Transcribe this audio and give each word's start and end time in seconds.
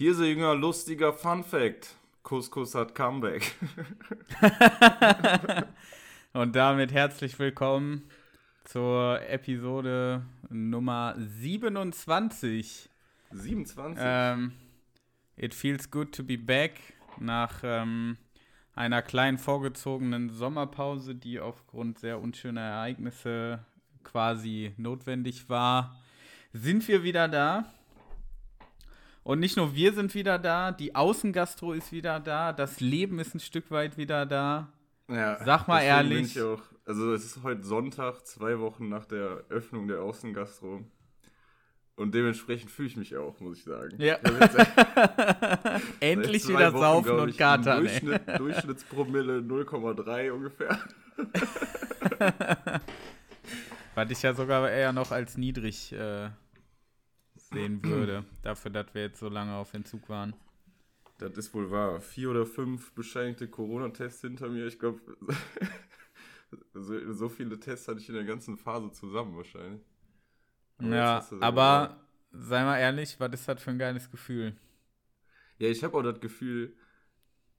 Hier 0.00 0.12
ist 0.12 0.18
ein 0.18 0.28
jünger, 0.28 0.54
lustiger 0.54 1.12
Fun 1.12 1.44
Fact. 1.44 1.94
Couscous 2.22 2.74
hat 2.74 2.94
Comeback. 2.94 3.54
Und 6.32 6.56
damit 6.56 6.90
herzlich 6.90 7.38
willkommen 7.38 8.08
zur 8.64 9.20
Episode 9.28 10.22
Nummer 10.48 11.16
27. 11.18 12.88
27? 13.30 14.02
Ähm, 14.02 14.52
it 15.36 15.52
feels 15.52 15.90
good 15.90 16.14
to 16.14 16.24
be 16.24 16.38
back 16.38 16.80
nach 17.18 17.60
ähm, 17.62 18.16
einer 18.74 19.02
kleinen 19.02 19.36
vorgezogenen 19.36 20.30
Sommerpause, 20.30 21.14
die 21.14 21.40
aufgrund 21.40 21.98
sehr 21.98 22.22
unschöner 22.22 22.62
Ereignisse 22.62 23.66
quasi 24.02 24.72
notwendig 24.78 25.50
war. 25.50 26.00
Sind 26.54 26.88
wir 26.88 27.02
wieder 27.02 27.28
da? 27.28 27.70
Und 29.22 29.40
nicht 29.40 29.56
nur 29.56 29.74
wir 29.74 29.92
sind 29.92 30.14
wieder 30.14 30.38
da, 30.38 30.72
die 30.72 30.94
Außengastro 30.94 31.72
ist 31.72 31.92
wieder 31.92 32.20
da, 32.20 32.52
das 32.52 32.80
Leben 32.80 33.18
ist 33.18 33.34
ein 33.34 33.40
Stück 33.40 33.70
weit 33.70 33.96
wieder 33.96 34.24
da. 34.26 34.72
Ja, 35.08 35.44
Sag 35.44 35.68
mal 35.68 35.82
ehrlich. 35.82 36.36
Ich 36.36 36.42
auch, 36.42 36.62
also 36.86 37.12
es 37.12 37.24
ist 37.24 37.42
heute 37.42 37.64
Sonntag, 37.64 38.26
zwei 38.26 38.58
Wochen 38.60 38.88
nach 38.88 39.04
der 39.04 39.44
Öffnung 39.48 39.88
der 39.88 40.00
Außengastro. 40.02 40.84
Und 41.96 42.14
dementsprechend 42.14 42.70
fühle 42.70 42.88
ich 42.88 42.96
mich 42.96 43.16
auch, 43.16 43.38
muss 43.40 43.58
ich 43.58 43.64
sagen. 43.64 43.90
Ja. 43.98 44.16
Ich 44.24 44.30
hab 44.30 44.40
jetzt 44.40 45.92
Endlich 46.00 46.48
wieder 46.48 46.72
Wochen, 46.72 46.80
saufen 46.80 47.04
glaub 47.04 47.20
und 47.20 47.28
ich, 47.28 47.36
gatern. 47.36 47.84
ey. 47.84 48.00
Durchschnitt, 48.00 48.22
Durchschnittspromille 48.40 49.38
0,3 49.40 50.30
ungefähr. 50.30 50.78
Was 53.94 54.10
ich 54.10 54.22
ja 54.22 54.32
sogar 54.32 54.70
eher 54.70 54.94
noch 54.94 55.10
als 55.10 55.36
niedrig 55.36 55.92
äh, 55.92 56.30
sehen 57.52 57.82
würde, 57.84 58.24
dafür, 58.42 58.70
dass 58.70 58.94
wir 58.94 59.02
jetzt 59.02 59.20
so 59.20 59.28
lange 59.28 59.54
auf 59.54 59.74
Entzug 59.74 60.08
waren. 60.08 60.34
Das 61.18 61.36
ist 61.36 61.52
wohl 61.52 61.70
wahr. 61.70 62.00
Vier 62.00 62.30
oder 62.30 62.46
fünf 62.46 62.92
bescheinigte 62.92 63.48
Corona-Tests 63.48 64.22
hinter 64.22 64.48
mir. 64.48 64.66
Ich 64.66 64.78
glaube, 64.78 65.00
so, 66.74 67.12
so 67.12 67.28
viele 67.28 67.60
Tests 67.60 67.88
hatte 67.88 68.00
ich 68.00 68.08
in 68.08 68.14
der 68.14 68.24
ganzen 68.24 68.56
Phase 68.56 68.90
zusammen 68.92 69.36
wahrscheinlich. 69.36 69.82
Aber 70.78 70.94
ja, 70.94 71.26
aber 71.40 72.00
sei 72.32 72.64
mal 72.64 72.78
ehrlich, 72.78 73.20
was 73.20 73.32
ist 73.34 73.48
das 73.48 73.62
für 73.62 73.70
ein 73.70 73.78
geiles 73.78 74.10
Gefühl? 74.10 74.56
Ja, 75.58 75.68
ich 75.68 75.84
habe 75.84 75.98
auch 75.98 76.02
das 76.02 76.20
Gefühl, 76.20 76.74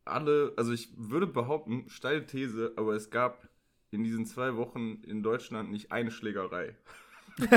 alle, 0.06 0.54
also 0.58 0.72
ich 0.74 0.90
würde 0.98 1.28
behaupten, 1.28 1.88
steile 1.90 2.26
These, 2.26 2.74
aber 2.78 2.96
es 2.96 3.12
gab 3.12 3.48
in 3.92 4.04
diesen 4.04 4.26
zwei 4.26 4.56
Wochen 4.56 5.04
in 5.04 5.22
Deutschland 5.22 5.70
nicht 5.70 5.92
eine 5.92 6.10
Schlägerei. 6.10 6.76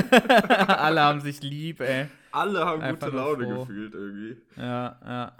Alle 0.68 1.00
haben 1.02 1.20
sich 1.20 1.42
lieb, 1.42 1.80
ey. 1.80 2.06
Alle 2.32 2.64
haben 2.64 2.82
Einfach 2.82 3.06
gute 3.06 3.16
Laune 3.16 3.44
froh. 3.44 3.60
gefühlt 3.64 3.94
irgendwie. 3.94 4.36
Ja, 4.56 4.98
ja. 5.04 5.36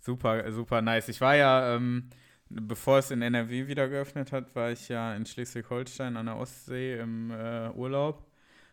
Super, 0.00 0.50
super 0.52 0.82
nice. 0.82 1.08
Ich 1.08 1.20
war 1.20 1.34
ja, 1.36 1.74
ähm, 1.74 2.10
bevor 2.48 2.98
es 2.98 3.10
in 3.10 3.22
NRW 3.22 3.66
wieder 3.66 3.88
geöffnet 3.88 4.30
hat, 4.32 4.54
war 4.54 4.70
ich 4.70 4.88
ja 4.88 5.14
in 5.14 5.26
Schleswig-Holstein 5.26 6.16
an 6.16 6.26
der 6.26 6.36
Ostsee 6.36 6.98
im 6.98 7.30
äh, 7.30 7.70
Urlaub. 7.70 8.24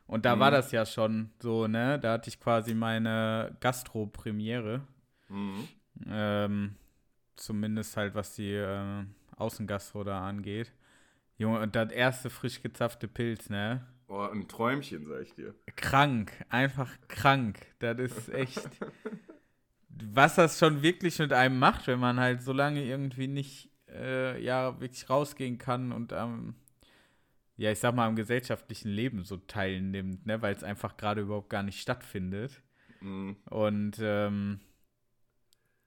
Und 0.05 0.25
da 0.25 0.35
Mhm. 0.35 0.39
war 0.41 0.51
das 0.51 0.71
ja 0.71 0.85
schon 0.85 1.31
so, 1.41 1.67
ne? 1.67 1.97
Da 1.99 2.13
hatte 2.13 2.29
ich 2.29 2.39
quasi 2.39 2.73
meine 2.75 3.55
Gastro-Premiere. 3.61 4.81
Mhm. 5.29 5.67
Ähm, 6.07 6.75
zumindest 7.35 7.95
halt, 7.97 8.13
was 8.13 8.35
die 8.35 8.51
äh, 8.53 9.05
Außengastro 9.37 10.03
da 10.03 10.27
angeht. 10.27 10.71
Junge, 11.37 11.59
und 11.61 11.75
das 11.75 11.91
erste 11.91 12.29
frisch 12.29 12.61
gezapfte 12.61 13.07
Pilz, 13.07 13.49
ne? 13.49 13.81
Boah, 14.13 14.31
ein 14.31 14.47
Träumchen, 14.47 15.07
sag 15.07 15.23
ich 15.23 15.33
dir. 15.33 15.55
Krank, 15.75 16.45
einfach 16.49 16.91
krank. 17.07 17.57
Das 17.79 17.97
ist 17.97 18.29
echt. 18.29 18.69
was 19.89 20.35
das 20.35 20.59
schon 20.59 20.83
wirklich 20.83 21.17
mit 21.17 21.33
einem 21.33 21.57
macht, 21.57 21.87
wenn 21.87 21.97
man 21.97 22.19
halt 22.19 22.43
so 22.43 22.53
lange 22.53 22.83
irgendwie 22.83 23.27
nicht, 23.27 23.71
äh, 23.89 24.39
ja, 24.39 24.79
wirklich 24.79 25.09
rausgehen 25.09 25.57
kann 25.57 25.91
und 25.91 26.13
am, 26.13 26.53
ja, 27.57 27.71
ich 27.71 27.79
sag 27.79 27.95
mal, 27.95 28.05
am 28.05 28.15
gesellschaftlichen 28.15 28.89
Leben 28.89 29.23
so 29.23 29.37
teilnimmt, 29.37 30.27
ne? 30.27 30.39
Weil 30.43 30.53
es 30.53 30.63
einfach 30.63 30.95
gerade 30.95 31.21
überhaupt 31.21 31.49
gar 31.49 31.63
nicht 31.63 31.81
stattfindet. 31.81 32.61
Mhm. 33.01 33.37
Und 33.49 33.97
ähm, 33.99 34.59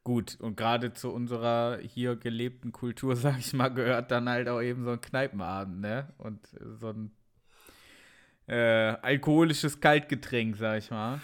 gut, 0.03 0.37
und 0.41 0.57
gerade 0.57 0.93
zu 0.93 1.13
unserer 1.13 1.79
hier 1.79 2.17
gelebten 2.17 2.73
Kultur, 2.73 3.15
sag 3.15 3.39
ich 3.39 3.53
mal, 3.53 3.69
gehört 3.69 4.11
dann 4.11 4.29
halt 4.29 4.49
auch 4.49 4.61
eben 4.61 4.83
so 4.83 4.91
ein 4.91 5.01
Kneipenabend, 5.01 5.79
ne? 5.81 6.13
Und 6.19 6.41
so 6.81 6.89
ein 6.89 7.13
äh, 8.47 8.97
alkoholisches 9.03 9.81
Kaltgetränk, 9.81 10.57
sag 10.57 10.79
ich 10.79 10.91
mal. 10.91 11.21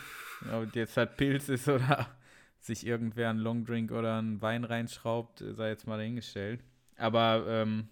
Ob 0.53 0.75
jetzt 0.75 0.97
halt 0.97 1.17
Pilz 1.17 1.49
ist 1.49 1.69
oder 1.69 2.09
sich 2.61 2.87
irgendwer 2.87 3.31
einen 3.31 3.39
Longdrink 3.39 3.93
oder 3.93 4.19
einen 4.19 4.41
Wein 4.43 4.65
reinschraubt, 4.65 5.45
sei 5.57 5.69
jetzt 5.69 5.87
mal 5.87 5.99
dahingestellt. 5.99 6.61
Aber 6.97 7.45
ähm, 7.49 7.89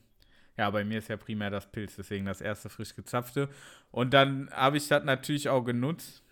ja, 0.57 0.69
bei 0.71 0.85
mir 0.85 0.99
ist 0.99 1.09
ja 1.09 1.17
primär 1.17 1.51
das 1.51 1.71
Pilz, 1.71 1.97
deswegen 1.97 2.27
das 2.27 2.41
erste 2.41 2.69
frisch 2.69 2.95
gezapfte. 2.95 3.49
Und 3.91 4.13
dann 4.15 4.51
habe 4.51 4.77
ich 4.77 4.89
das 4.89 5.05
natürlich 5.05 5.49
auch 5.49 5.63
genutzt. 5.63 6.23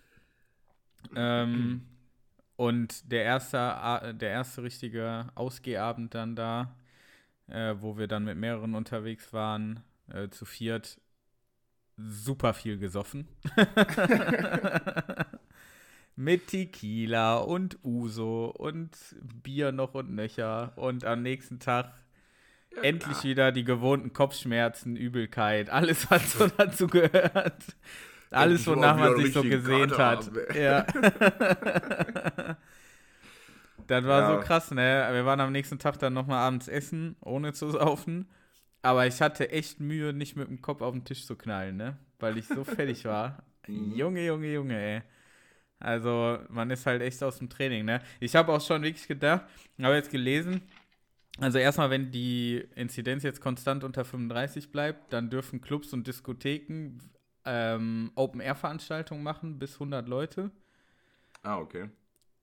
Ähm, 1.15 1.85
und 2.55 3.11
der 3.11 3.23
erste, 3.23 4.13
der 4.19 4.29
erste 4.31 4.63
richtige 4.63 5.29
Ausgehabend 5.35 6.13
dann 6.13 6.35
da, 6.35 6.75
äh, 7.47 7.75
wo 7.79 7.97
wir 7.97 8.07
dann 8.07 8.25
mit 8.25 8.37
mehreren 8.37 8.75
unterwegs 8.75 9.31
waren, 9.33 9.81
äh, 10.13 10.29
zu 10.29 10.45
viert, 10.45 10.99
super 12.07 12.53
viel 12.53 12.77
gesoffen. 12.77 13.27
mit 16.15 16.47
Tequila 16.47 17.37
und 17.37 17.77
Uso 17.83 18.47
und 18.47 18.91
Bier 19.43 19.71
noch 19.71 19.93
und 19.93 20.13
nöcher. 20.13 20.73
Und 20.75 21.05
am 21.05 21.21
nächsten 21.21 21.59
Tag 21.59 21.93
endlich 22.81 23.23
wieder 23.23 23.51
die 23.51 23.63
gewohnten 23.63 24.13
Kopfschmerzen, 24.13 24.95
Übelkeit, 24.95 25.69
alles, 25.69 26.09
was 26.11 26.33
so 26.33 26.47
dazu 26.57 26.87
gehört. 26.87 27.63
Alles, 28.31 28.67
wonach 28.67 28.97
man 28.97 29.15
sich 29.17 29.33
so 29.33 29.41
gesehnt 29.41 29.97
hat. 29.97 30.29
Ja. 30.55 30.83
das 33.87 34.05
war 34.05 34.21
Ja. 34.21 34.35
so 34.35 34.39
krass, 34.45 34.71
ne? 34.71 35.07
Wir 35.11 35.25
waren 35.25 35.39
am 35.39 35.51
nächsten 35.51 35.79
Tag 35.79 35.97
dann 35.99 36.13
nochmal 36.13 36.37
abends 36.39 36.67
essen, 36.67 37.15
ohne 37.21 37.53
zu 37.53 37.71
saufen. 37.71 38.27
Aber 38.81 39.05
ich 39.07 39.21
hatte 39.21 39.51
echt 39.51 39.79
Mühe, 39.79 40.13
nicht 40.13 40.35
mit 40.35 40.47
dem 40.47 40.61
Kopf 40.61 40.81
auf 40.81 40.93
den 40.93 41.03
Tisch 41.03 41.25
zu 41.25 41.35
knallen, 41.35 41.77
ne? 41.77 41.97
Weil 42.19 42.37
ich 42.37 42.47
so 42.47 42.63
fertig 42.63 43.05
war. 43.05 43.43
Mhm. 43.67 43.95
Junge, 43.95 44.25
Junge, 44.25 44.51
Junge, 44.51 44.79
ey. 44.79 45.01
Also, 45.77 46.39
man 46.49 46.71
ist 46.71 46.87
halt 46.87 47.03
echt 47.03 47.21
aus 47.21 47.37
dem 47.37 47.49
Training, 47.49 47.85
ne? 47.85 48.01
Ich 48.19 48.35
habe 48.35 48.51
auch 48.51 48.61
schon 48.61 48.81
wirklich 48.81 49.07
gedacht, 49.07 49.45
habe 49.79 49.93
jetzt 49.93 50.09
gelesen, 50.09 50.61
also 51.39 51.57
erstmal, 51.57 51.89
wenn 51.89 52.11
die 52.11 52.67
Inzidenz 52.75 53.23
jetzt 53.23 53.41
konstant 53.41 53.83
unter 53.83 54.03
35 54.03 54.71
bleibt, 54.71 55.13
dann 55.13 55.29
dürfen 55.29 55.61
Clubs 55.61 55.93
und 55.93 56.05
Diskotheken 56.05 56.97
ähm, 57.45 58.11
Open-Air-Veranstaltungen 58.15 59.23
machen, 59.23 59.57
bis 59.57 59.75
100 59.75 60.07
Leute. 60.07 60.51
Ah, 61.41 61.59
okay. 61.59 61.89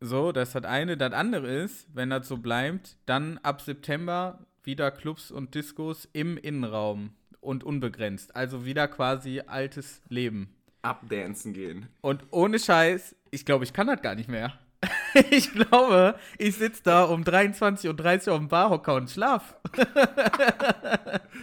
So, 0.01 0.33
das 0.33 0.49
ist 0.49 0.55
das 0.55 0.65
eine. 0.65 0.97
Das 0.97 1.13
andere 1.13 1.47
ist, 1.49 1.89
wenn 1.95 2.11
das 2.11 2.29
so 2.29 2.39
bleibt, 2.39 2.97
dann 3.07 3.39
ab 3.39 3.61
September 3.61 4.47
wieder 4.66 4.91
Clubs 4.91 5.31
und 5.31 5.54
Diskos 5.54 6.09
im 6.12 6.37
Innenraum 6.37 7.10
und 7.41 7.65
unbegrenzt. 7.65 8.37
Also 8.37 8.65
wieder 8.65 8.88
quasi 8.88 9.43
altes 9.47 10.03
Leben. 10.09 10.54
Abdancen 10.82 11.53
gehen. 11.53 11.88
Und 12.00 12.25
ohne 12.31 12.59
Scheiß, 12.59 13.16
ich 13.31 13.44
glaube, 13.44 13.65
ich 13.65 13.72
kann 13.72 13.87
das 13.87 14.03
gar 14.03 14.15
nicht 14.15 14.28
mehr. 14.28 14.59
ich 15.31 15.53
glaube, 15.53 16.19
ich 16.38 16.56
sitze 16.56 16.82
da 16.84 17.05
um 17.05 17.22
23.30 17.22 18.28
Uhr 18.28 18.34
auf 18.34 18.41
dem 18.41 18.49
Barhocker 18.49 18.94
und 18.94 19.10
schlaf. 19.10 19.56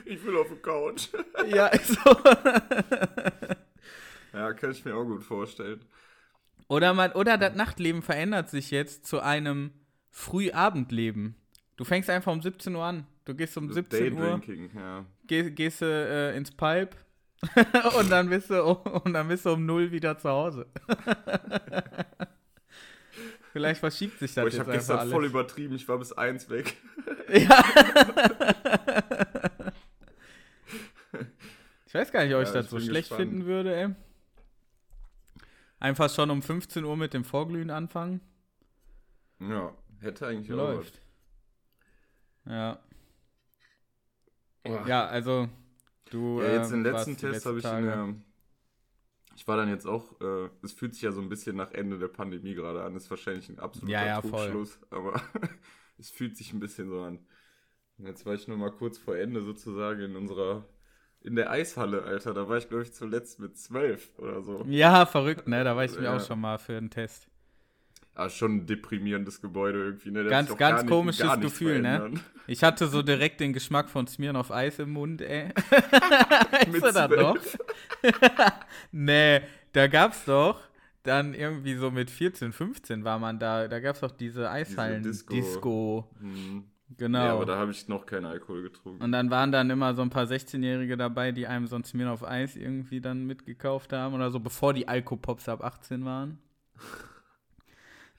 Ich 0.06 0.24
will 0.26 0.38
auf 0.38 0.48
die 0.50 0.62
Couch. 0.62 1.08
ja, 1.48 1.72
so. 1.84 2.18
Ja, 4.34 4.54
kann 4.54 4.72
ich 4.72 4.84
mir 4.84 4.96
auch 4.96 5.06
gut 5.06 5.24
vorstellen. 5.24 5.84
Oder, 6.68 6.94
man, 6.94 7.12
oder 7.14 7.38
das 7.38 7.56
Nachtleben 7.56 8.02
verändert 8.02 8.50
sich 8.50 8.72
jetzt 8.72 9.06
zu 9.06 9.22
einem 9.22 9.72
Frühabendleben. 10.10 11.36
Du 11.76 11.84
fängst 11.84 12.10
einfach 12.10 12.32
um 12.32 12.42
17 12.42 12.74
Uhr 12.76 12.84
an. 12.84 13.06
Du 13.26 13.36
gehst 13.36 13.58
um 13.58 13.72
17 13.72 14.14
Uhr, 14.14 14.42
ja. 14.76 15.06
geh, 15.26 15.50
gehst 15.52 15.82
du 15.82 15.86
äh, 15.86 16.36
ins 16.38 16.52
Pipe 16.52 16.96
und, 18.00 18.10
dann 18.12 18.30
bist 18.30 18.50
du, 18.50 18.64
und 18.64 19.14
dann 19.14 19.28
bist 19.28 19.46
du 19.46 19.52
um 19.54 19.66
0 19.66 19.92
wieder 19.92 20.18
zu 20.18 20.30
Hause. 20.30 20.68
Vielleicht 23.54 23.80
verschiebt 23.80 24.20
sich 24.20 24.34
das 24.34 24.44
Boah, 24.44 24.48
ich 24.48 24.54
jetzt 24.56 24.62
habe 24.62 24.72
gestern 24.72 25.00
alles. 25.00 25.12
voll 25.14 25.26
übertrieben. 25.26 25.76
Ich 25.76 25.88
war 25.88 26.00
bis 26.00 26.12
eins 26.14 26.50
weg. 26.50 26.76
Ja. 27.30 27.64
ich 31.86 31.94
weiß 31.94 32.12
gar 32.12 32.26
nicht, 32.26 32.34
ob 32.34 32.42
ich 32.42 32.48
Ja, 32.48 32.54
das 32.54 32.66
ich 32.66 32.72
so 32.72 32.80
schlecht 32.80 33.10
gespannt. 33.10 33.30
finden 33.30 33.46
würde, 33.46 33.76
ey. 33.76 33.90
Einfach 35.80 36.10
schon 36.10 36.32
um 36.32 36.42
15 36.42 36.84
Uhr 36.84 36.98
mit 36.98 37.14
dem 37.14 37.24
Vorglühen 37.24 37.70
anfangen. 37.70 38.22
Ja, 39.40 39.72
hätte 40.00 40.26
eigentlich 40.28 40.52
auch 40.52 40.58
Läuft. 40.58 41.00
Ja. 42.46 42.80
was. 44.64 44.88
Ja, 44.88 45.06
also 45.08 45.50
du. 46.12 46.42
Ja, 46.42 46.54
jetzt 46.54 46.72
den 46.72 46.84
warst 46.92 47.08
letzten 47.08 47.18
Test 47.18 47.46
habe 47.46 47.60
ich 47.60 47.66
in 47.66 47.82
der, 47.84 48.16
Ich 49.36 49.48
war 49.48 49.58
dann 49.58 49.70
jetzt 49.70 49.88
auch, 49.88 50.20
äh, 50.22 50.50
es 50.62 50.74
fühlt 50.74 50.94
sich 50.94 51.04
ja 51.04 51.12
so 51.12 51.22
ein 51.22 51.30
bisschen 51.30 51.56
nach 51.56 51.72
Ende 51.72 51.98
der 51.98 52.08
Pandemie 52.08 52.54
gerade 52.54 52.84
an, 52.84 52.96
ist 52.96 53.10
wahrscheinlich 53.10 53.50
ein 53.50 53.60
absoluter 53.60 53.92
Ja, 53.92 54.06
ja. 54.06 54.22
Trugschluss, 54.22 54.80
aber 54.92 55.22
es 55.98 56.12
fühlt 56.12 56.38
sich 56.38 56.54
ein 56.54 56.60
bisschen 56.60 56.90
so 56.90 57.02
an. 57.02 57.26
Jetzt 58.00 58.26
war 58.26 58.36
ich 58.36 58.48
nur 58.48 58.58
mal 58.58 58.72
kurz 58.72 58.98
vor 58.98 59.18
Ende 59.18 59.42
sozusagen 59.44 60.02
in 60.02 60.16
unserer, 60.18 60.68
in 61.22 61.36
der 61.36 61.52
Eishalle, 61.52 62.04
Alter. 62.04 62.34
Da 62.34 62.50
war 62.50 62.58
ich, 62.58 62.70
glaube 62.70 62.84
ich, 62.84 62.94
zuletzt 62.94 63.40
mit 63.40 63.58
zwölf 63.58 64.12
oder 64.20 64.44
so. 64.44 64.68
Ja, 64.68 65.06
verrückt, 65.06 65.48
ne? 65.48 65.64
Da 65.64 65.76
war 65.76 65.86
ich 65.86 65.98
mir 66.00 66.06
Ja. 66.06 66.16
auch 66.16 66.20
schon 66.20 66.40
mal 66.42 66.58
für 66.58 66.78
einen 66.78 66.90
Test. 66.90 67.28
Ah, 68.16 68.30
schon 68.30 68.58
ein 68.58 68.66
deprimierendes 68.68 69.42
Gebäude 69.42 69.80
irgendwie, 69.80 70.12
ne? 70.12 70.24
Ganz- 70.26 70.56
ganz 70.56 70.84
nicht- 70.84 70.90
komisches 70.92 71.40
Gefühl, 71.40 71.82
ne? 71.82 72.12
Ich 72.46 72.62
hatte 72.64 72.88
so 72.88 73.02
direkt 73.02 73.40
den 73.40 73.54
Geschmack 73.54 73.90
von 73.90 74.06
Smirnoff 74.06 74.52
Eis 74.52 74.78
im 74.78 74.92
Mund, 74.92 75.22
ey. 75.22 75.50
weißt 75.72 76.74
du 76.76 76.92
das 76.92 77.10
noch? 77.10 77.38
nee, 78.92 79.42
da 79.72 79.88
gab's 79.88 80.26
doch 80.26 80.60
dann 81.04 81.34
irgendwie 81.34 81.76
so 81.76 81.90
mit 81.90 82.10
14, 82.10 82.52
15 82.52 83.04
war 83.04 83.18
man 83.20 83.40
da. 83.40 83.68
Da 83.68 83.80
gab's 83.80 84.02
doch 84.02 84.12
diese 84.12 84.50
Eishallen-Disco. 84.50 85.34
Disco. 85.34 86.10
Hm. 86.20 86.66
Genau. 86.98 87.26
Ja, 87.26 87.34
aber 87.34 87.46
da 87.46 87.58
habe 87.58 87.72
ich 87.72 87.88
noch 87.88 88.06
keinen 88.06 88.26
Alkohol 88.26 88.62
getrunken. 88.64 89.02
Und 89.04 89.12
dann 89.12 89.32
waren 89.32 89.52
dann 89.52 89.70
immer 89.70 89.96
so 89.96 90.02
ein 90.02 90.10
paar 90.10 90.26
16-Jährige 90.26 90.96
dabei, 90.96 91.32
die 91.32 91.48
einem 91.48 91.66
so 91.66 91.76
ein 91.76 91.84
Smirnoff 91.84 92.24
Eis 92.24 92.56
irgendwie 92.56 93.02
dann 93.02 93.26
mitgekauft 93.26 93.94
haben 93.94 94.14
oder 94.14 94.30
so, 94.32 94.40
bevor 94.40 94.74
die 94.74 94.88
Alkopops 94.88 95.50
ab 95.50 95.64
18 95.64 96.06
waren. 96.06 96.38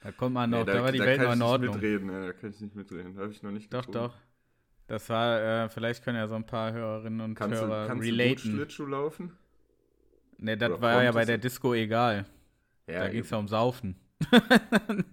Da 0.05 0.13
kommt 0.13 0.35
man 0.35 0.51
noch, 0.51 0.65
Nee, 0.67 0.73
da, 0.73 0.83
war 0.83 0.93
die 0.93 1.05
Welt 1.05 1.19
kann 1.19 1.27
noch 1.27 1.33
in 1.33 1.41
ich 1.41 1.45
Ordnung. 1.45 1.75
Nicht 1.77 1.83
mitreden, 1.83 2.07
ne? 2.09 2.27
Da 2.27 2.33
kann 2.35 2.51
ich 2.51 2.61
nicht 2.61 2.77
mitreden. 2.77 3.15
Da 3.17 3.23
habe 3.23 3.33
ich 3.33 3.43
noch 3.43 3.51
nicht 3.51 3.73
Doch, 3.73 3.87
getrunken. 3.87 4.13
doch. 4.13 4.17
Das 4.87 5.09
war, 5.09 5.65
äh, 5.65 5.69
vielleicht 5.71 6.05
können 6.05 6.19
ja 6.19 6.29
so 6.29 6.35
ein 6.35 6.45
paar 6.47 6.73
Hörerinnen 6.73 7.23
und 7.23 7.35
Kannst, 7.35 7.63
du, 7.63 7.67
Hörer 7.67 7.87
kannst 7.87 8.07
du 8.07 8.13
gut 8.13 8.21
relaten. 8.21 8.39
Schlittschuh 8.39 8.87
laufen? 8.87 9.33
Ne, 10.39 10.59
das 10.59 10.73
Oder 10.73 10.81
war 10.83 11.03
ja 11.03 11.13
bei 11.13 11.25
der? 11.25 11.39
Disco 11.39 11.73
egal. 11.75 12.27
Ja, 12.87 13.01
da 13.01 13.09
ging 13.09 13.23
es 13.23 13.31
ja 13.31 13.39
um 13.39 13.49
Saufen. 13.49 13.97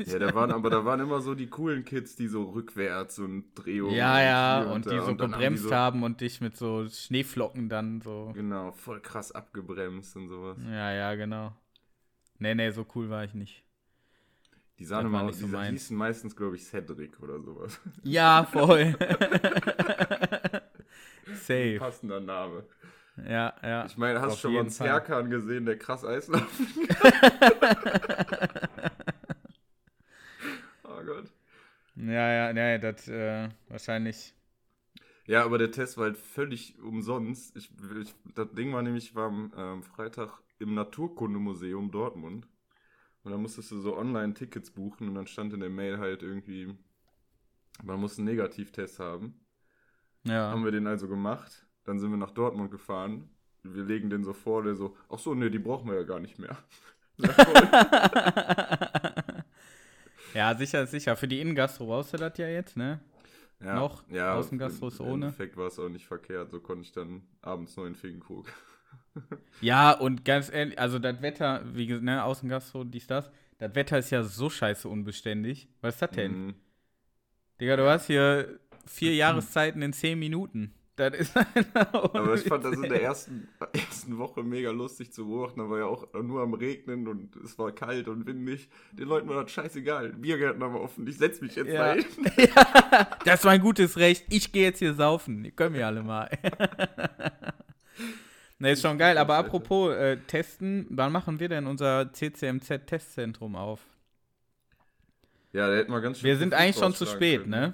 ja 0.06 0.20
da 0.20 0.34
waren, 0.36 0.52
aber 0.52 0.70
da 0.70 0.84
waren 0.86 1.00
immer 1.00 1.22
so 1.22 1.36
die 1.36 1.48
coolen 1.48 1.86
Kids, 1.86 2.16
die 2.18 2.28
so 2.28 2.44
rückwärts 2.52 3.20
und 3.20 3.54
Drehungen. 3.56 3.96
Ja, 3.96 4.22
ja, 4.22 4.72
und 4.72 4.86
da. 4.86 4.92
die 4.92 4.98
so 4.98 5.08
haben 5.08 5.18
gebremst 5.18 5.64
so, 5.64 5.74
haben 5.76 6.04
und 6.04 6.22
dich 6.22 6.42
mit 6.42 6.58
so 6.58 6.88
Schneeflocken 6.90 7.70
dann 7.70 8.02
so. 8.02 8.32
Genau, 8.34 8.72
voll 8.74 9.00
krass 9.00 9.32
abgebremst 9.32 10.16
und 10.18 10.28
sowas. 10.28 10.58
Ja, 10.66 10.92
ja, 10.94 11.16
genau. 11.16 11.56
Nee, 12.40 12.56
nee, 12.56 12.72
so 12.72 12.86
cool 12.96 13.10
war 13.10 13.24
ich 13.24 13.34
nicht. 13.34 13.64
Die 14.82 14.86
sahen 14.86 15.06
immer 15.06 15.22
aus, 15.22 15.38
so 15.38 15.46
die 15.46 15.52
meins. 15.52 15.70
hießen 15.70 15.96
meistens, 15.96 16.36
glaube 16.36 16.56
ich, 16.56 16.66
Cedric 16.66 17.22
oder 17.22 17.40
sowas. 17.40 17.80
Ja, 18.02 18.44
voll. 18.52 18.96
Safe. 21.36 21.78
Passender 21.78 22.20
Name. 22.20 22.64
Ja, 23.24 23.54
ja. 23.62 23.86
Ich 23.86 23.96
meine, 23.96 24.20
hast 24.20 24.38
du 24.38 24.40
schon 24.40 24.54
mal 24.54 24.62
einen. 24.62 24.72
Serkan 24.72 25.30
gesehen, 25.30 25.68
der 25.68 25.78
krass 25.78 26.04
Eislaufen 26.04 26.68
Oh 30.84 31.04
Gott. 31.06 31.32
Ja, 31.98 32.32
ja, 32.32 32.52
nee, 32.52 32.80
das 32.80 33.08
äh, 33.08 33.50
wahrscheinlich. 33.70 34.34
Ja, 35.28 35.46
aber 35.46 35.60
der 35.60 35.70
Test 35.70 35.98
war 35.98 36.06
halt 36.06 36.18
völlig 36.18 36.80
umsonst. 36.80 37.56
Ich, 37.56 37.70
ich, 38.02 38.16
das 38.34 38.52
Ding 38.54 38.74
war 38.74 38.82
nämlich, 38.82 39.10
ich 39.10 39.16
war 39.16 39.28
am 39.28 39.54
ähm, 39.56 39.84
Freitag 39.84 40.40
im 40.58 40.74
Naturkundemuseum 40.74 41.92
Dortmund. 41.92 42.48
Und 43.24 43.32
da 43.32 43.38
musstest 43.38 43.72
du 43.72 43.80
so 43.80 43.98
online 43.98 44.34
Tickets 44.34 44.72
buchen 44.72 45.08
und 45.08 45.16
dann 45.16 45.28
stand 45.28 45.54
in 45.54 45.60
der 45.60 45.70
Mail 45.70 46.00
halt 46.00 46.24
irgendwie, 46.24 46.74
man 47.84 48.00
muss 48.00 48.18
einen 48.18 48.26
Negativtest 48.26 49.00
haben. 49.00 49.40
Ja. 50.24 50.52
Haben 50.52 50.64
wir 50.64 50.72
den 50.72 50.88
also 50.88 51.08
gemacht. 51.08 51.66
Dann 51.84 52.00
sind 52.00 52.12
wir 52.12 52.18
nach 52.18 52.32
Dortmund 52.32 52.72
gefahren. 52.72 53.30
Wir 53.64 53.84
legen 53.84 54.10
den 54.10 54.24
so 54.24 54.34
vor, 54.34 54.64
der 54.64 54.76
so, 54.76 54.96
ach 55.10 55.20
so, 55.20 55.36
nee, 55.36 55.50
die 55.50 55.60
brauchen 55.60 55.90
wir 55.90 55.96
ja 55.98 56.04
gar 56.04 56.20
nicht 56.20 56.40
mehr. 56.40 56.58
Ja, 60.34 60.56
sicher, 60.56 60.86
sicher. 60.88 61.16
Für 61.16 61.28
die 61.28 61.42
Innengastro 61.42 61.88
brauchst 61.88 62.14
du 62.14 62.18
das 62.18 62.38
ja 62.38 62.48
jetzt, 62.48 62.78
ne? 62.78 63.00
ja, 63.60 63.76
Noch? 63.76 64.08
ja, 64.10 64.36
Außengastros 64.36 65.00
im 65.00 65.06
ohne? 65.08 65.26
Endeffekt 65.26 65.58
war 65.58 65.68
es 65.68 65.78
auch 65.80 65.90
nicht 65.90 66.08
verkehrt. 66.08 66.52
So 66.52 66.60
konnte 66.62 66.84
ich 66.84 66.92
dann 66.92 67.24
abends 67.42 67.76
noch 67.76 67.86
in 67.86 67.96
Finkenkrug. 67.96 68.48
Ja, 69.60 69.92
und 69.92 70.24
ganz 70.26 70.52
ehrlich, 70.52 70.80
also 70.80 71.00
das 71.00 71.22
Wetter, 71.22 71.64
wie 71.74 71.86
gesagt, 71.88 72.04
ne, 72.04 72.24
Außengastro, 72.24 72.84
dies, 72.84 73.08
das, 73.08 73.30
das 73.58 73.76
Wetter 73.76 73.98
ist 74.00 74.10
ja 74.10 74.24
so 74.24 74.50
scheiße 74.50 74.88
unbeständig. 74.88 75.68
Was 75.82 75.96
ist 75.96 76.02
das 76.02 76.12
denn? 76.12 76.46
Mhm. 76.48 76.54
Digga, 77.60 77.76
du 77.76 77.90
hast 77.90 78.08
hier 78.08 78.60
vier 78.86 79.14
Jahreszeiten 79.14 79.82
in 79.82 79.94
zehn 79.94 80.18
Minuten. 80.18 80.74
Das 80.98 81.14
ist 81.14 81.36
Aber 81.94 82.34
ich 82.36 82.44
fand 82.44 82.66
das 82.66 82.74
in 82.74 82.82
der 82.84 83.02
ersten, 83.02 83.48
ersten 83.74 84.18
Woche 84.18 84.44
mega 84.44 84.72
lustig 84.72 85.12
zu 85.14 85.26
beobachten. 85.26 85.60
Da 85.60 85.70
war 85.70 85.80
ja 85.80 85.86
auch 85.86 86.08
nur 86.22 86.42
am 86.42 86.54
Regnen 86.54 87.08
und 87.08 87.36
es 87.38 87.58
war 87.58 87.72
kalt 87.72 88.08
und 88.08 88.26
windig. 88.28 88.68
Den 88.92 89.08
Leuten 89.08 89.30
war 89.30 89.44
das 89.44 89.52
scheißegal. 89.52 90.10
Biergärten 90.14 90.62
haben 90.62 90.74
wir 90.74 90.82
offen. 90.82 91.08
Ich 91.08 91.18
setz 91.18 91.40
mich 91.42 91.56
jetzt 91.56 91.70
Ja. 91.72 91.94
hin. 91.94 92.06
Das 93.26 93.40
ist 93.40 93.46
mein 93.46 93.62
gutes 93.62 93.98
Recht. 93.98 94.26
Ich 94.30 94.52
gehe 94.52 94.64
jetzt 94.64 94.80
hier 94.80 94.94
saufen. 94.94 95.56
Können 95.56 95.76
wir 95.76 95.88
alle 95.88 96.04
mal. 96.04 96.30
Ne, 98.62 98.72
ist 98.72 98.82
schon 98.82 98.98
geil. 98.98 99.18
Aber 99.18 99.36
apropos 99.36 99.94
äh, 99.96 100.18
Testen, 100.28 100.86
wann 100.90 101.12
machen 101.12 101.40
wir 101.40 101.50
denn 101.50 101.68
unser 101.68 102.12
CCMZ-Testzentrum 102.14 103.56
auf? 103.56 103.86
Ja, 105.54 105.68
da 105.68 105.76
hätten 105.76 105.92
wir 105.92 106.02
ganz 106.02 106.20
schön 106.20 106.28
Wir 106.28 106.38
sind 106.38 106.54
eigentlich 106.54 106.78
schon 106.78 106.94
zu 106.94 107.06
spät, 107.06 107.42
können. 107.42 107.50
ne? 107.50 107.74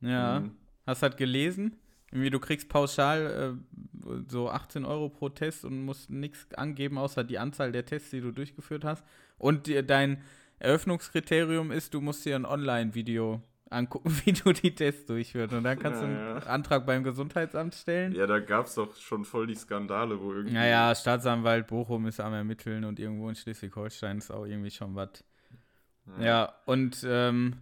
Ja. 0.00 0.40
Mhm. 0.40 0.56
Hast 0.86 1.02
du 1.02 1.08
das 1.08 1.16
gelesen? 1.16 1.76
Irgendwie, 2.10 2.30
du 2.30 2.40
kriegst 2.40 2.68
pauschal 2.68 3.56
äh, 3.56 4.10
so 4.28 4.50
18 4.50 4.84
Euro 4.84 5.08
pro 5.08 5.28
Test 5.28 5.64
und 5.64 5.84
musst 5.84 6.10
nichts 6.10 6.52
angeben, 6.54 6.98
außer 6.98 7.24
die 7.24 7.38
Anzahl 7.38 7.72
der 7.72 7.86
Tests, 7.86 8.10
die 8.10 8.20
du 8.20 8.32
durchgeführt 8.32 8.84
hast. 8.84 9.04
Und 9.38 9.66
dir, 9.66 9.82
dein 9.82 10.22
Eröffnungskriterium 10.58 11.70
ist, 11.70 11.94
du 11.94 12.00
musst 12.00 12.24
dir 12.24 12.36
ein 12.36 12.44
Online-Video 12.44 13.42
angucken, 13.72 14.10
wie 14.24 14.32
du 14.32 14.52
die 14.52 14.74
Tests 14.74 15.06
durchführst. 15.06 15.52
Und 15.54 15.64
dann 15.64 15.78
kannst 15.78 16.00
du 16.00 16.06
einen 16.06 16.16
Ja, 16.16 16.38
ja. 16.38 16.46
Antrag 16.46 16.86
beim 16.86 17.02
Gesundheitsamt 17.04 17.74
stellen. 17.74 18.12
Ja, 18.14 18.26
da 18.26 18.38
gab 18.40 18.66
es 18.66 18.74
doch 18.74 18.94
schon 18.96 19.24
voll 19.24 19.46
die 19.46 19.54
Skandale, 19.54 20.20
wo 20.20 20.32
irgendwie. 20.32 20.54
Naja, 20.54 20.94
Staatsanwalt 20.94 21.66
Bochum 21.66 22.06
ist 22.06 22.20
am 22.20 22.32
Ermitteln 22.34 22.84
und 22.84 23.00
irgendwo 23.00 23.28
in 23.28 23.34
Schleswig-Holstein 23.34 24.18
ist 24.18 24.30
auch 24.30 24.44
irgendwie 24.44 24.70
schon 24.70 24.94
was. 24.94 25.24
Ja, 26.20 26.52
und 26.66 27.04
ähm, 27.08 27.56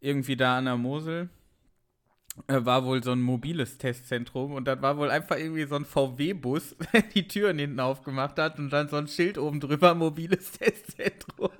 irgendwie 0.00 0.36
da 0.36 0.58
an 0.58 0.66
der 0.66 0.76
Mosel 0.76 1.30
äh, 2.48 2.64
war 2.64 2.84
wohl 2.84 3.02
so 3.02 3.12
ein 3.12 3.22
mobiles 3.22 3.78
Testzentrum 3.78 4.52
und 4.52 4.66
das 4.68 4.82
war 4.82 4.98
wohl 4.98 5.10
einfach 5.10 5.38
irgendwie 5.38 5.64
so 5.64 5.76
ein 5.76 5.86
VW-Bus, 5.86 6.76
der 6.92 7.02
die 7.02 7.26
Türen 7.26 7.58
hinten 7.58 7.80
aufgemacht 7.80 8.38
hat 8.38 8.58
und 8.58 8.70
dann 8.70 8.88
so 8.88 8.96
ein 8.96 9.08
Schild 9.08 9.38
oben 9.38 9.58
drüber, 9.60 9.94
mobiles 9.94 10.52
Testzentrum. 10.58 11.50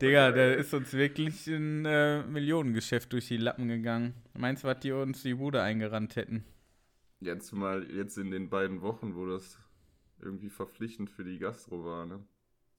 Digga, 0.00 0.30
da 0.30 0.52
ist 0.52 0.72
uns 0.74 0.92
wirklich 0.92 1.46
ein 1.48 1.84
äh, 1.84 2.22
Millionengeschäft 2.22 3.12
durch 3.12 3.28
die 3.28 3.36
Lappen 3.36 3.68
gegangen. 3.68 4.14
Meinst 4.34 4.62
du, 4.62 4.68
was 4.68 4.78
die 4.80 4.92
uns 4.92 5.22
die 5.22 5.34
Bude 5.34 5.60
eingerannt 5.62 6.16
hätten? 6.16 6.44
Jetzt 7.20 7.52
mal 7.52 7.90
jetzt 7.90 8.16
in 8.16 8.30
den 8.30 8.48
beiden 8.48 8.80
Wochen, 8.80 9.16
wo 9.16 9.26
das 9.26 9.58
irgendwie 10.20 10.50
verpflichtend 10.50 11.10
für 11.10 11.24
die 11.24 11.38
Gastro 11.38 11.84
war, 11.84 12.06
ne? 12.06 12.22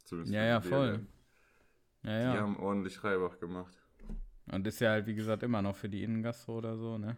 Zumindest 0.05 0.33
Ja, 0.33 0.43
ja, 0.45 0.61
voll. 0.61 1.05
Ja, 2.03 2.17
Die 2.17 2.23
ja. 2.23 2.41
haben 2.41 2.57
ordentlich 2.57 3.03
Reibach 3.03 3.39
gemacht. 3.39 3.77
Und 4.51 4.65
ist 4.65 4.79
ja 4.79 4.91
halt, 4.91 5.05
wie 5.05 5.15
gesagt, 5.15 5.43
immer 5.43 5.61
noch 5.61 5.75
für 5.75 5.89
die 5.89 6.03
Innengastro 6.03 6.57
oder 6.57 6.77
so, 6.77 6.97
ne? 6.97 7.17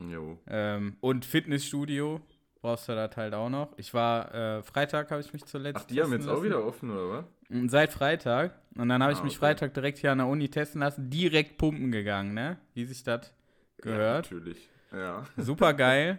Jo. 0.00 0.38
Ähm, 0.46 0.96
und 1.00 1.24
Fitnessstudio 1.24 2.20
brauchst 2.66 2.88
du 2.88 2.94
das 2.94 3.16
halt 3.16 3.32
auch 3.34 3.48
noch. 3.48 3.72
Ich 3.76 3.94
war, 3.94 4.34
äh, 4.34 4.62
Freitag 4.62 5.10
habe 5.12 5.20
ich 5.20 5.32
mich 5.32 5.44
zuletzt 5.44 5.82
Ach, 5.82 5.86
die 5.86 6.02
haben 6.02 6.12
jetzt 6.12 6.26
auch 6.26 6.32
lassen. 6.34 6.44
wieder 6.44 6.64
offen, 6.64 6.90
oder 6.90 7.10
was? 7.10 7.24
Mm, 7.48 7.68
Seit 7.68 7.92
Freitag. 7.92 8.58
Und 8.76 8.88
dann 8.88 9.02
habe 9.02 9.12
ich 9.12 9.20
Ah, 9.20 9.22
mich 9.24 9.34
okay. 9.34 9.40
Freitag 9.46 9.74
direkt 9.74 9.98
hier 9.98 10.10
an 10.12 10.18
der 10.18 10.26
Uni 10.26 10.48
testen 10.48 10.80
lassen. 10.80 11.08
Direkt 11.08 11.58
pumpen 11.58 11.92
gegangen, 11.92 12.34
ne? 12.34 12.58
Wie 12.74 12.84
sich 12.84 13.04
das 13.04 13.32
Ja, 13.78 13.82
gehört. 13.92 14.30
natürlich. 14.30 14.68
Ja. 14.92 15.24
Super 15.36 15.74
geil. 15.74 16.18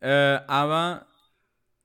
äh, 0.00 0.38
aber 0.46 1.06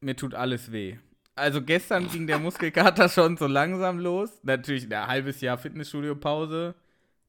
mir 0.01 0.15
tut 0.17 0.35
alles 0.35 0.71
weh. 0.73 0.97
Also 1.35 1.61
gestern 1.61 2.09
ging 2.09 2.27
der 2.27 2.37
Muskelkater 2.39 3.07
schon 3.09 3.37
so 3.37 3.47
langsam 3.47 3.97
los. 3.99 4.29
Natürlich 4.43 4.93
ein 4.93 5.07
halbes 5.07 5.39
Jahr 5.41 5.57
Fitnessstudio-Pause. 5.57 6.75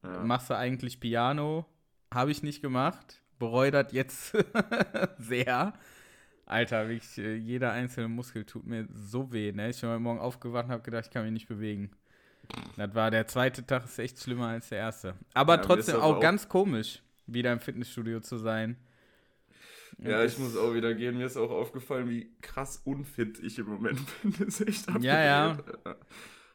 ja. 0.03 0.19
Machst 0.25 0.51
du 0.51 0.57
eigentlich 0.57 0.99
Piano? 0.99 1.65
Habe 2.12 2.33
ich 2.33 2.43
nicht 2.43 2.61
gemacht. 2.61 3.23
Bereue 3.39 3.71
das 3.71 3.93
jetzt 3.93 4.37
sehr. 5.19 5.73
Alter, 6.47 6.89
wirklich, 6.89 7.19
äh, 7.19 7.35
jeder 7.37 7.73
einzelne 7.73 8.09
Muskel 8.09 8.45
tut 8.45 8.67
mir 8.67 8.87
so 8.93 9.33
weh. 9.33 9.53
Ne? 9.53 9.71
Ich 9.71 9.81
bin 9.81 9.91
heute 9.91 10.01
Morgen 10.01 10.19
aufgewacht 10.21 10.67
und 10.67 10.73
habe 10.73 10.83
gedacht, 10.83 11.07
ich 11.07 11.11
kann 11.11 11.23
mich 11.25 11.33
nicht 11.33 11.49
bewegen. 11.49 11.91
Das 12.77 12.95
war 12.95 13.11
der 13.11 13.27
zweite 13.27 13.65
Tag, 13.65 13.85
ist 13.85 13.99
echt 13.99 14.19
schlimmer 14.21 14.49
als 14.49 14.69
der 14.69 14.79
erste. 14.79 15.15
Aber 15.33 15.55
Ja, 15.57 15.63
trotzdem 15.63 15.95
das 15.95 16.03
auch 16.03 16.17
auch- 16.17 16.21
ganz 16.21 16.49
komisch, 16.49 17.01
wieder 17.27 17.53
im 17.53 17.61
Fitnessstudio 17.61 18.21
zu 18.21 18.37
sein. 18.39 18.77
Ja, 19.99 20.25
ich 20.25 20.37
muss 20.39 20.57
auch 20.57 20.75
wieder 20.75 20.93
gehen. 20.95 21.17
Mir 21.19 21.27
ist 21.27 21.37
auch 21.37 21.51
aufgefallen, 21.51 22.09
wie 22.11 22.31
krass 22.41 22.81
unfit 22.85 23.39
ich 23.39 23.59
im 23.59 23.67
Moment 23.67 24.01
bin. 24.23 24.35
Das 24.39 24.61
ist 24.61 24.69
echt 24.69 24.89
Ja, 25.01 25.23
ja. 25.25 25.51
abgedreht. 25.53 25.97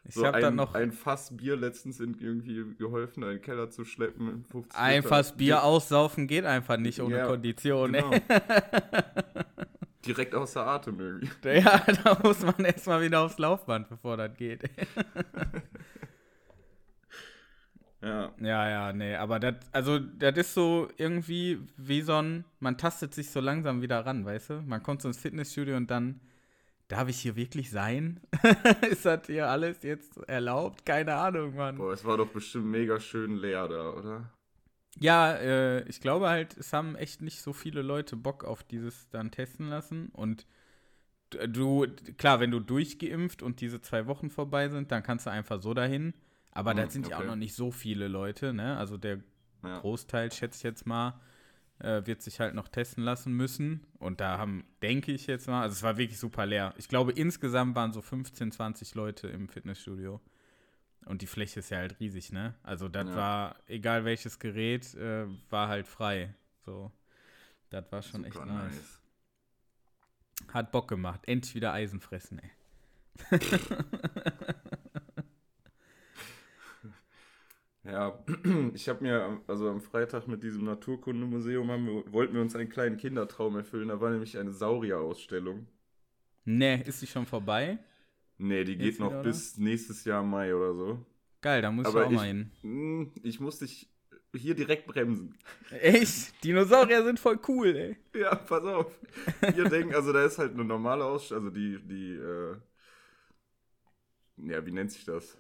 Ich 0.10 0.14
So 0.16 0.26
habe 0.26 0.38
ein, 0.38 0.42
dann 0.44 0.56
noch 0.56 0.74
ein 0.74 0.92
Fass 0.92 1.36
Bier 1.36 1.56
letztens 1.58 2.00
irgendwie 2.00 2.76
geholfen, 2.78 3.24
einen 3.24 3.42
Keller 3.42 3.70
zu 3.70 3.84
schleppen. 3.86 4.46
50 4.52 4.78
ein 4.80 4.98
Liter. 4.98 5.08
Fass 5.10 5.36
Bier 5.36 5.64
aussaufen 5.64 6.28
geht 6.28 6.46
einfach 6.46 6.78
nicht 6.78 7.02
ohne 7.02 7.18
Ja, 7.18 7.28
Kondition. 7.28 7.94
Genau. 7.94 8.12
direkt 10.08 10.34
außer 10.34 10.66
Atem 10.66 11.00
irgendwie. 11.00 11.30
Ja, 11.60 11.84
da 12.04 12.18
muss 12.24 12.42
man 12.42 12.66
erstmal 12.66 13.02
wieder 13.02 13.22
aufs 13.22 13.38
Laufband, 13.38 13.90
bevor 13.90 14.18
das 14.18 14.36
geht. 14.36 14.64
Ja. 18.00 18.32
Ja, 18.40 18.70
ja, 18.70 18.94
nee, 18.94 19.16
aber 19.16 19.40
das, 19.40 19.56
also, 19.72 19.98
das 19.98 20.38
ist 20.38 20.54
so 20.54 20.88
irgendwie 20.98 21.60
wie 21.78 22.02
so 22.02 22.14
ein, 22.22 22.46
man 22.60 22.78
tastet 22.78 23.14
sich 23.16 23.32
so 23.32 23.40
langsam 23.40 23.82
wieder 23.82 24.06
ran, 24.06 24.24
weißt 24.24 24.52
du? 24.52 24.62
Man 24.62 24.84
kommt 24.84 25.02
so 25.02 25.08
ins 25.08 25.18
Fitnessstudio 25.18 25.76
und 25.76 25.90
dann, 25.90 26.22
darf 26.88 27.10
ich 27.10 27.20
hier 27.20 27.36
wirklich 27.36 27.72
sein? 27.72 28.20
ist 28.90 29.06
das 29.06 29.26
hier 29.26 29.50
alles 29.50 29.84
jetzt 29.84 30.18
erlaubt? 30.28 30.86
Keine 30.86 31.16
Ahnung, 31.16 31.56
Mann. 31.56 31.78
Boah, 31.78 31.92
es 31.92 32.06
war 32.06 32.18
doch 32.18 32.30
bestimmt 32.30 32.68
mega 32.68 33.00
schön 33.00 33.36
leer 33.36 33.68
da, 33.68 33.90
oder? 33.90 34.32
Ja, 35.00 35.34
äh, 35.34 35.84
ich 35.88 36.02
glaube 36.02 36.28
halt, 36.30 36.58
es 36.58 36.74
haben 36.74 36.96
echt 36.96 37.22
nicht 37.22 37.42
so 37.42 37.54
viele 37.54 37.82
Leute 37.82 38.16
Bock 38.16 38.44
auf 38.44 38.64
dieses 38.64 39.10
dann 39.10 39.32
testen 39.32 39.68
lassen 39.70 40.10
und 40.10 40.48
du, 41.48 41.88
klar, 42.18 42.40
wenn 42.40 42.52
du 42.52 42.60
durchgeimpft 42.60 43.42
und 43.44 43.62
diese 43.62 43.82
zwei 43.82 44.08
Wochen 44.08 44.30
vorbei 44.30 44.70
sind, 44.70 44.92
dann 44.92 45.04
kannst 45.04 45.26
du 45.26 45.32
einfach 45.32 45.62
so 45.62 45.74
dahin. 45.74 46.14
Aber 46.52 46.74
Hm, 46.74 46.78
da 46.78 46.90
sind 46.90 47.08
ja 47.08 47.18
auch 47.20 47.20
okay. 47.20 47.28
noch 47.28 47.36
nicht 47.36 47.56
so 47.56 47.72
viele 47.72 48.08
Leute, 48.08 48.54
ne? 48.54 48.78
Also 48.78 48.98
der 48.98 49.20
Ja. 49.64 49.80
Großteil, 49.82 50.32
schätze 50.32 50.58
ich 50.58 50.64
jetzt 50.64 50.88
mal, 50.88 51.20
äh, 51.80 52.02
wird 52.06 52.22
sich 52.22 52.40
halt 52.40 52.56
noch 52.56 52.68
testen 52.70 53.04
lassen 53.04 53.34
müssen. 53.34 53.86
Und 54.00 54.22
da 54.22 54.38
haben, 54.38 54.66
denke 54.82 55.12
ich 55.12 55.28
jetzt 55.28 55.48
mal, 55.48 55.62
also 55.64 55.74
es 55.74 55.84
war 55.84 55.98
wirklich 55.98 56.20
super 56.20 56.46
leer. 56.46 56.74
Ich 56.78 56.88
glaube, 56.90 57.12
insgesamt 57.14 57.76
waren 57.76 57.94
so 57.94 58.02
15, 58.02 58.52
20 58.52 58.96
Leute 58.96 59.28
im 59.28 59.50
Fitnessstudio. 59.50 60.22
Und 61.08 61.22
die 61.22 61.28
Fläche 61.28 61.60
ist 61.62 61.70
ja 61.70 61.78
halt 61.78 62.00
riesig, 62.00 62.32
ne? 62.34 62.56
Also 62.64 62.90
das 62.90 63.08
Ja. 63.08 63.16
war, 63.16 63.56
egal 63.68 64.06
welches 64.06 64.40
Gerät, 64.40 64.94
äh, 64.96 65.26
war 65.50 65.68
halt 65.70 65.88
frei. 65.88 66.34
So. 66.66 66.92
Das 67.70 67.92
war 67.92 68.02
schon 68.04 68.24
Super 68.24 68.46
echt 68.46 68.46
nice. 68.48 69.00
Hat 70.54 70.72
Bock 70.72 70.88
gemacht. 70.90 71.22
Endlich 71.26 71.56
wieder 71.56 71.74
Eisen 71.74 72.00
fressen, 72.02 72.40
ey. 72.40 72.50
Ja, 77.84 78.24
ich 78.76 78.88
habe 78.90 79.02
mir, 79.04 79.42
also 79.48 79.70
am 79.70 79.82
Freitag 79.82 80.28
mit 80.28 80.44
diesem 80.44 80.66
Naturkundemuseum 80.66 81.72
haben 81.72 81.86
wir, 81.88 82.14
wollten 82.14 82.34
wir 82.36 82.42
uns 82.42 82.56
einen 82.56 82.70
kleinen 82.70 82.98
Kindertraum 82.98 83.56
erfüllen. 83.56 83.88
Da 83.90 84.00
war 84.02 84.10
nämlich 84.12 84.38
eine 84.38 84.52
Saurierausstellung. 84.52 85.68
Ne, 86.46 86.82
ist 86.84 87.02
die 87.02 87.08
schon 87.08 87.26
vorbei? 87.28 87.78
Nee, 88.38 88.64
die 88.64 88.78
geht 88.78 88.86
Jetzt 88.86 89.00
noch 89.00 89.10
wieder, 89.10 89.20
oder? 89.22 89.30
bis 89.30 89.58
nächstes 89.58 90.06
Jahr 90.06 90.24
Mai 90.24 90.54
oder 90.54 90.74
so. 90.76 91.06
Geil, 91.42 91.62
da 91.62 91.72
muss 91.72 91.88
ich 91.88 91.96
auch 91.96 92.10
ich- 92.10 92.16
mal 92.16 92.28
hin. 92.28 92.52
Hm, 92.62 93.12
Ich 93.24 93.40
muss 93.40 93.60
dich 93.60 93.90
hier 94.36 94.54
direkt 94.56 94.86
bremsen. 94.88 95.36
Echt? 95.72 96.44
Dinosaurier 96.44 97.04
sind 97.04 97.20
voll 97.20 97.40
cool, 97.48 97.76
ey. 97.76 97.98
Ja, 98.20 98.36
pass 98.36 98.64
auf. 98.64 98.92
Hier 99.54 99.64
denken, 99.70 99.96
also 99.96 100.14
da 100.14 100.24
ist 100.26 100.38
halt 100.38 100.54
eine 100.54 100.64
normale 100.66 101.04
Ausstellung, 101.06 101.46
also 101.46 101.56
die, 101.56 101.80
die, 101.88 102.14
äh, 102.14 102.56
ja, 104.38 104.66
wie 104.66 104.72
nennt 104.72 104.92
sich 104.92 105.06
das? 105.06 105.38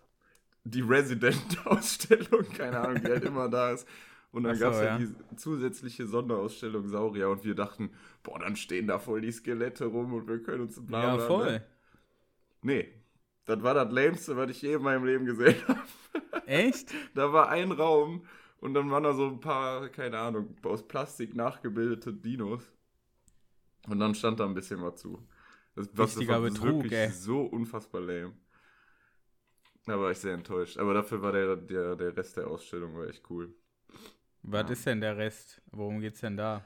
Die 0.63 0.81
Resident-Ausstellung, 0.81 2.49
keine 2.57 2.79
Ahnung, 2.79 3.01
die 3.03 3.07
halt 3.11 3.23
immer 3.23 3.49
da 3.49 3.71
ist. 3.71 3.87
Und 4.31 4.43
dann 4.43 4.55
so, 4.55 4.63
gab 4.65 4.73
es 4.73 4.79
halt 4.79 4.99
ja. 5.01 5.07
die 5.07 5.35
zusätzliche 5.37 6.05
Sonderausstellung 6.07 6.87
Saurier 6.87 7.29
und 7.29 7.43
wir 7.45 7.55
dachten, 7.55 7.91
boah, 8.23 8.39
dann 8.39 8.55
stehen 8.55 8.87
da 8.87 8.99
voll 8.99 9.21
die 9.21 9.31
Skelette 9.31 9.85
rum 9.85 10.13
und 10.13 10.27
wir 10.27 10.41
können 10.43 10.61
uns 10.63 10.83
bla 10.85 11.03
Ja, 11.03 11.15
bla, 11.15 11.25
voll. 11.27 11.51
Ne? 11.53 11.65
Nee, 12.67 12.93
das 13.45 13.61
war 13.63 13.73
das 13.73 13.91
Lämste, 13.91 14.35
was 14.37 14.49
ich 14.51 14.61
je 14.61 14.73
in 14.75 14.81
meinem 14.83 15.05
Leben 15.05 15.25
gesehen 15.25 15.55
habe. 15.67 15.81
Echt? 16.45 16.93
Da 17.15 17.31
war 17.33 17.49
ein 17.49 17.71
Raum 17.71 18.25
und 18.59 18.73
dann 18.73 18.91
waren 18.91 19.03
da 19.03 19.13
so 19.13 19.27
ein 19.27 19.39
paar, 19.39 19.89
keine 19.89 20.17
Ahnung, 20.19 20.55
aus 20.63 20.87
Plastik 20.87 21.35
nachgebildete 21.35 22.13
Dinos. 22.13 22.63
Und 23.87 23.99
dann 23.99 24.13
stand 24.15 24.39
da 24.39 24.45
ein 24.45 24.53
bisschen 24.53 24.81
was 24.83 24.97
zu. 25.01 25.27
Das, 25.75 25.87
Richtiger 25.97 26.41
war 26.41 26.41
Betrug, 26.41 26.83
wirklich 26.83 26.93
ey. 26.93 27.11
so 27.11 27.41
unfassbar 27.43 28.01
lame. 28.01 28.33
Da 29.85 29.99
war 29.99 30.11
ich 30.11 30.19
sehr 30.19 30.33
enttäuscht. 30.33 30.77
Aber 30.77 30.93
dafür 30.93 31.21
war 31.21 31.31
der, 31.31 31.55
der, 31.55 31.95
der 31.95 32.15
Rest 32.15 32.37
der 32.37 32.47
Ausstellung 32.47 32.95
war 32.95 33.07
echt 33.07 33.27
cool. 33.29 33.53
Was 34.43 34.63
Ja. 34.63 34.69
ist 34.69 34.85
denn 34.85 35.01
der 35.01 35.17
Rest? 35.17 35.61
Worum 35.71 35.99
geht's 35.99 36.21
denn 36.21 36.37
da? 36.37 36.65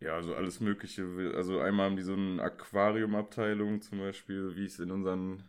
Ja, 0.00 0.14
also 0.14 0.34
alles 0.34 0.60
Mögliche. 0.60 1.32
Also 1.34 1.60
einmal 1.60 1.86
haben 1.86 1.96
die 1.96 2.02
so 2.02 2.12
eine 2.12 2.42
Aquariumabteilung 2.42 3.80
zum 3.80 3.98
Beispiel, 3.98 4.54
wie 4.54 4.66
es 4.66 4.78
in 4.78 4.90
unseren 4.90 5.42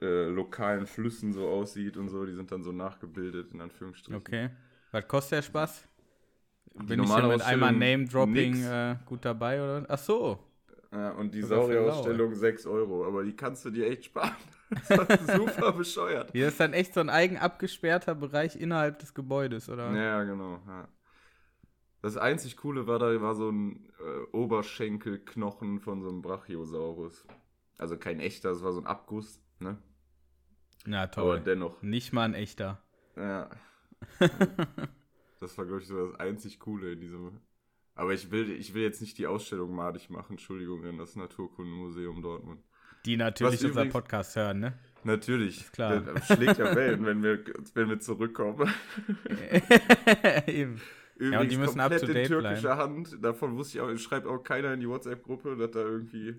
äh, 0.00 0.24
lokalen 0.24 0.86
Flüssen 0.86 1.32
so 1.32 1.48
aussieht 1.48 1.96
und 1.96 2.08
so. 2.08 2.24
Die 2.26 2.34
sind 2.34 2.50
dann 2.50 2.62
so 2.62 2.72
nachgebildet, 2.72 3.52
in 3.52 3.60
Anführungsstrichen. 3.60 4.20
Okay. 4.20 4.50
Was 4.90 5.06
kostet 5.06 5.38
der 5.38 5.42
Spaß? 5.42 5.88
Die 6.74 6.86
Bin 6.86 7.02
ich 7.02 7.14
hier 7.14 7.26
mit 7.26 7.42
einmal 7.42 7.72
Name-Dropping 7.72 8.64
äh, 8.64 8.96
gut 9.06 9.24
dabei, 9.24 9.62
oder? 9.62 9.86
Ach 9.88 9.98
so. 9.98 10.38
Ja, 10.92 11.10
und 11.10 11.32
die 11.34 11.42
Saurierausstellung 11.42 12.34
6 12.34 12.66
Euro, 12.66 13.06
aber 13.06 13.22
die 13.22 13.34
kannst 13.34 13.64
du 13.64 13.70
dir 13.70 13.88
echt 13.88 14.06
sparen. 14.06 14.34
Das 14.88 14.90
war 14.90 15.36
super 15.36 15.72
bescheuert. 15.72 16.30
Hier 16.30 16.46
ist 16.46 16.60
dann 16.60 16.72
echt 16.74 16.94
so 16.94 17.00
ein 17.00 17.10
eigen 17.10 17.38
abgesperrter 17.38 18.14
Bereich 18.14 18.54
innerhalb 18.54 19.00
des 19.00 19.14
Gebäudes, 19.14 19.68
oder? 19.68 19.90
Ja, 19.92 20.22
genau. 20.22 20.60
Ja. 20.64 20.88
Das 22.02 22.16
einzig 22.16 22.56
Coole 22.56 22.86
war, 22.86 22.98
da 22.98 23.20
war 23.20 23.34
so 23.34 23.50
ein 23.50 23.90
äh, 23.98 24.36
Oberschenkelknochen 24.36 25.80
von 25.80 26.00
so 26.02 26.08
einem 26.08 26.22
Brachiosaurus. 26.22 27.26
Also 27.78 27.98
kein 27.98 28.20
echter, 28.20 28.50
das 28.50 28.62
war 28.62 28.72
so 28.72 28.80
ein 28.80 28.86
Abguss, 28.86 29.42
ne? 29.58 29.78
Na 30.86 31.02
Aber 31.02 31.10
toll. 31.10 31.40
dennoch. 31.44 31.82
Nicht 31.82 32.12
mal 32.12 32.24
ein 32.24 32.34
echter. 32.34 32.82
Ja. 33.16 33.50
das 35.40 35.58
war, 35.58 35.66
glaube 35.66 35.80
ich, 35.82 35.86
so 35.86 36.06
das 36.10 36.18
einzig 36.20 36.58
Coole 36.58 36.92
in 36.92 37.00
diesem. 37.00 37.40
Aber 37.94 38.14
ich 38.14 38.30
will, 38.30 38.50
ich 38.50 38.72
will 38.72 38.82
jetzt 38.82 39.02
nicht 39.02 39.18
die 39.18 39.26
Ausstellung 39.26 39.74
madig 39.74 40.08
machen, 40.08 40.32
Entschuldigung, 40.32 40.84
in 40.84 40.96
das 40.96 41.16
Naturkundemuseum 41.16 42.22
Dortmund. 42.22 42.62
Die 43.04 43.16
natürlich 43.18 43.62
übrigens- 43.62 43.92
Podcast 43.92 44.36
hören, 44.36 44.60
ne? 44.60 44.78
Natürlich. 45.04 45.60
Ist 45.62 45.72
klar. 45.72 46.00
Der 46.00 46.20
schlägt 46.22 46.58
ja 46.58 46.74
Wellen, 46.76 47.04
wenn 47.06 47.22
wir, 47.22 47.42
wenn 47.74 47.88
wir 47.88 48.00
zurückkommen. 48.00 48.70
Eben. 50.46 50.80
Übrigens 51.20 51.42
Ja, 51.42 51.44
die 51.44 51.56
müssen 51.58 51.78
komplett 51.78 52.02
in 52.02 52.26
türkischer 52.26 52.76
Hand. 52.78 53.22
Davon 53.22 53.54
wusste 53.54 53.76
ich 53.76 53.82
auch, 53.82 53.94
schreibt 53.98 54.26
auch 54.26 54.38
keiner 54.38 54.72
in 54.72 54.80
die 54.80 54.88
WhatsApp-Gruppe, 54.88 55.54
dass 55.54 55.70
da 55.70 55.80
irgendwie. 55.80 56.34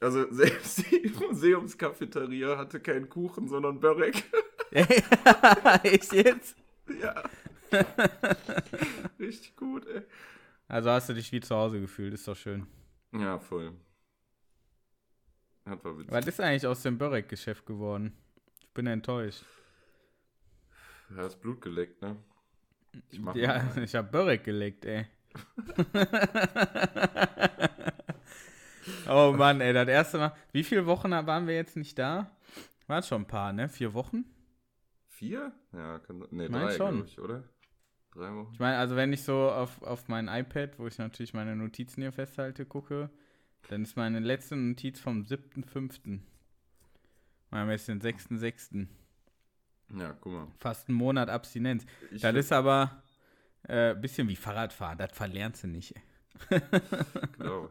Also 0.00 0.26
selbst 0.30 0.90
die 0.90 1.10
Museumskafeteria 1.18 2.58
hatte 2.58 2.80
keinen 2.80 3.08
Kuchen, 3.08 3.48
sondern 3.48 3.80
Börek. 3.80 4.24
Echt 5.82 6.12
jetzt? 6.12 6.54
ja. 7.00 7.22
Richtig 9.18 9.56
gut, 9.56 9.86
ey. 9.86 10.02
Also 10.68 10.90
hast 10.90 11.08
du 11.08 11.14
dich 11.14 11.32
wie 11.32 11.40
zu 11.40 11.56
Hause 11.56 11.80
gefühlt, 11.80 12.12
ist 12.12 12.28
doch 12.28 12.36
schön. 12.36 12.66
Ja, 13.12 13.38
voll. 13.38 13.72
Hat 15.64 15.82
war 15.82 15.98
witzig. 15.98 16.12
Was 16.12 16.26
ist 16.26 16.40
eigentlich 16.40 16.66
aus 16.66 16.82
dem 16.82 16.98
Börek-Geschäft 16.98 17.64
geworden? 17.64 18.12
Ich 18.60 18.68
bin 18.74 18.86
enttäuscht. 18.86 19.44
Ja, 21.10 21.22
das 21.22 21.40
Blut 21.40 21.62
geleckt, 21.62 22.02
ne? 22.02 22.16
Ich 23.10 23.20
mach 23.20 23.34
Ja, 23.34 23.62
mal. 23.74 23.82
ich 23.84 23.94
hab 23.94 24.10
Börek 24.12 24.44
gelegt, 24.44 24.84
ey. 24.84 25.06
oh 29.08 29.32
Mann, 29.36 29.60
ey, 29.60 29.72
das 29.72 29.88
erste 29.88 30.18
Mal. 30.18 30.32
Wie 30.52 30.64
viele 30.64 30.86
Wochen 30.86 31.10
waren 31.10 31.46
wir 31.46 31.54
jetzt 31.54 31.76
nicht 31.76 31.98
da? 31.98 32.30
Waren 32.86 33.02
schon 33.02 33.22
ein 33.22 33.26
paar, 33.26 33.52
ne? 33.52 33.68
Vier 33.68 33.94
Wochen? 33.94 34.24
Vier? 35.08 35.52
Ja, 35.72 35.98
kann. 35.98 36.18
Ne, 36.30 36.48
Mein 36.48 36.68
drei, 36.68 36.76
schon. 36.76 37.04
ich, 37.04 37.18
oder? 37.20 37.44
Drei 38.14 38.34
Wochen. 38.34 38.50
Ich 38.52 38.58
meine, 38.60 38.78
also 38.78 38.96
wenn 38.96 39.12
ich 39.12 39.22
so 39.22 39.50
auf, 39.50 39.82
auf 39.82 40.08
mein 40.08 40.28
iPad, 40.28 40.78
wo 40.78 40.86
ich 40.86 40.98
natürlich 40.98 41.34
meine 41.34 41.56
Notizen 41.56 42.02
hier 42.02 42.12
festhalte, 42.12 42.64
gucke, 42.64 43.10
dann 43.68 43.82
ist 43.82 43.96
meine 43.96 44.20
letzte 44.20 44.56
Notiz 44.56 45.00
vom 45.00 45.22
7.5. 45.22 46.20
Wir 47.50 47.58
haben 47.58 47.70
jetzt 47.70 47.88
den 47.88 48.00
6.6. 48.00 48.86
Ja, 49.96 50.16
guck 50.20 50.32
mal. 50.32 50.46
Fast 50.58 50.88
einen 50.88 50.98
Monat 50.98 51.28
Abstinenz. 51.28 51.86
Ich 52.10 52.22
Das 52.22 52.34
ist 52.34 52.52
aber 52.52 53.02
ein 53.64 53.76
äh, 53.76 53.96
bisschen 53.98 54.28
wie 54.28 54.36
Fahrradfahren. 54.36 54.98
Das 54.98 55.12
verlernst 55.12 55.64
du 55.64 55.68
nicht. 55.68 55.94
Genau. 57.38 57.68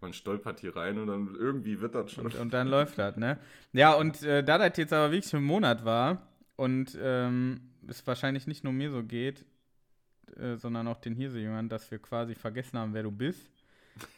Man 0.00 0.14
stolpert 0.14 0.60
hier 0.60 0.74
rein 0.74 0.98
und 0.98 1.08
dann 1.08 1.34
irgendwie 1.38 1.80
wird 1.80 1.94
das 1.94 2.12
schon. 2.12 2.24
Und, 2.24 2.34
und 2.34 2.54
dann 2.54 2.68
läuft 2.68 2.98
das, 2.98 3.16
ne? 3.16 3.38
Ja, 3.72 3.92
und 3.92 4.22
äh, 4.22 4.42
da 4.42 4.56
das 4.56 4.78
jetzt 4.78 4.92
aber 4.94 5.12
wirklich 5.12 5.34
ein 5.34 5.42
Monat 5.42 5.84
war 5.84 6.26
und 6.56 6.98
ähm, 7.00 7.60
es 7.86 8.06
wahrscheinlich 8.06 8.46
nicht 8.46 8.64
nur 8.64 8.72
mir 8.72 8.90
so 8.90 9.02
geht, 9.02 9.44
äh, 10.36 10.56
sondern 10.56 10.88
auch 10.88 10.98
den 10.98 11.14
Hirse-Jüngern, 11.14 11.68
dass 11.68 11.90
wir 11.90 11.98
quasi 11.98 12.34
vergessen 12.34 12.78
haben, 12.78 12.94
wer 12.94 13.02
du 13.02 13.10
bist, 13.10 13.50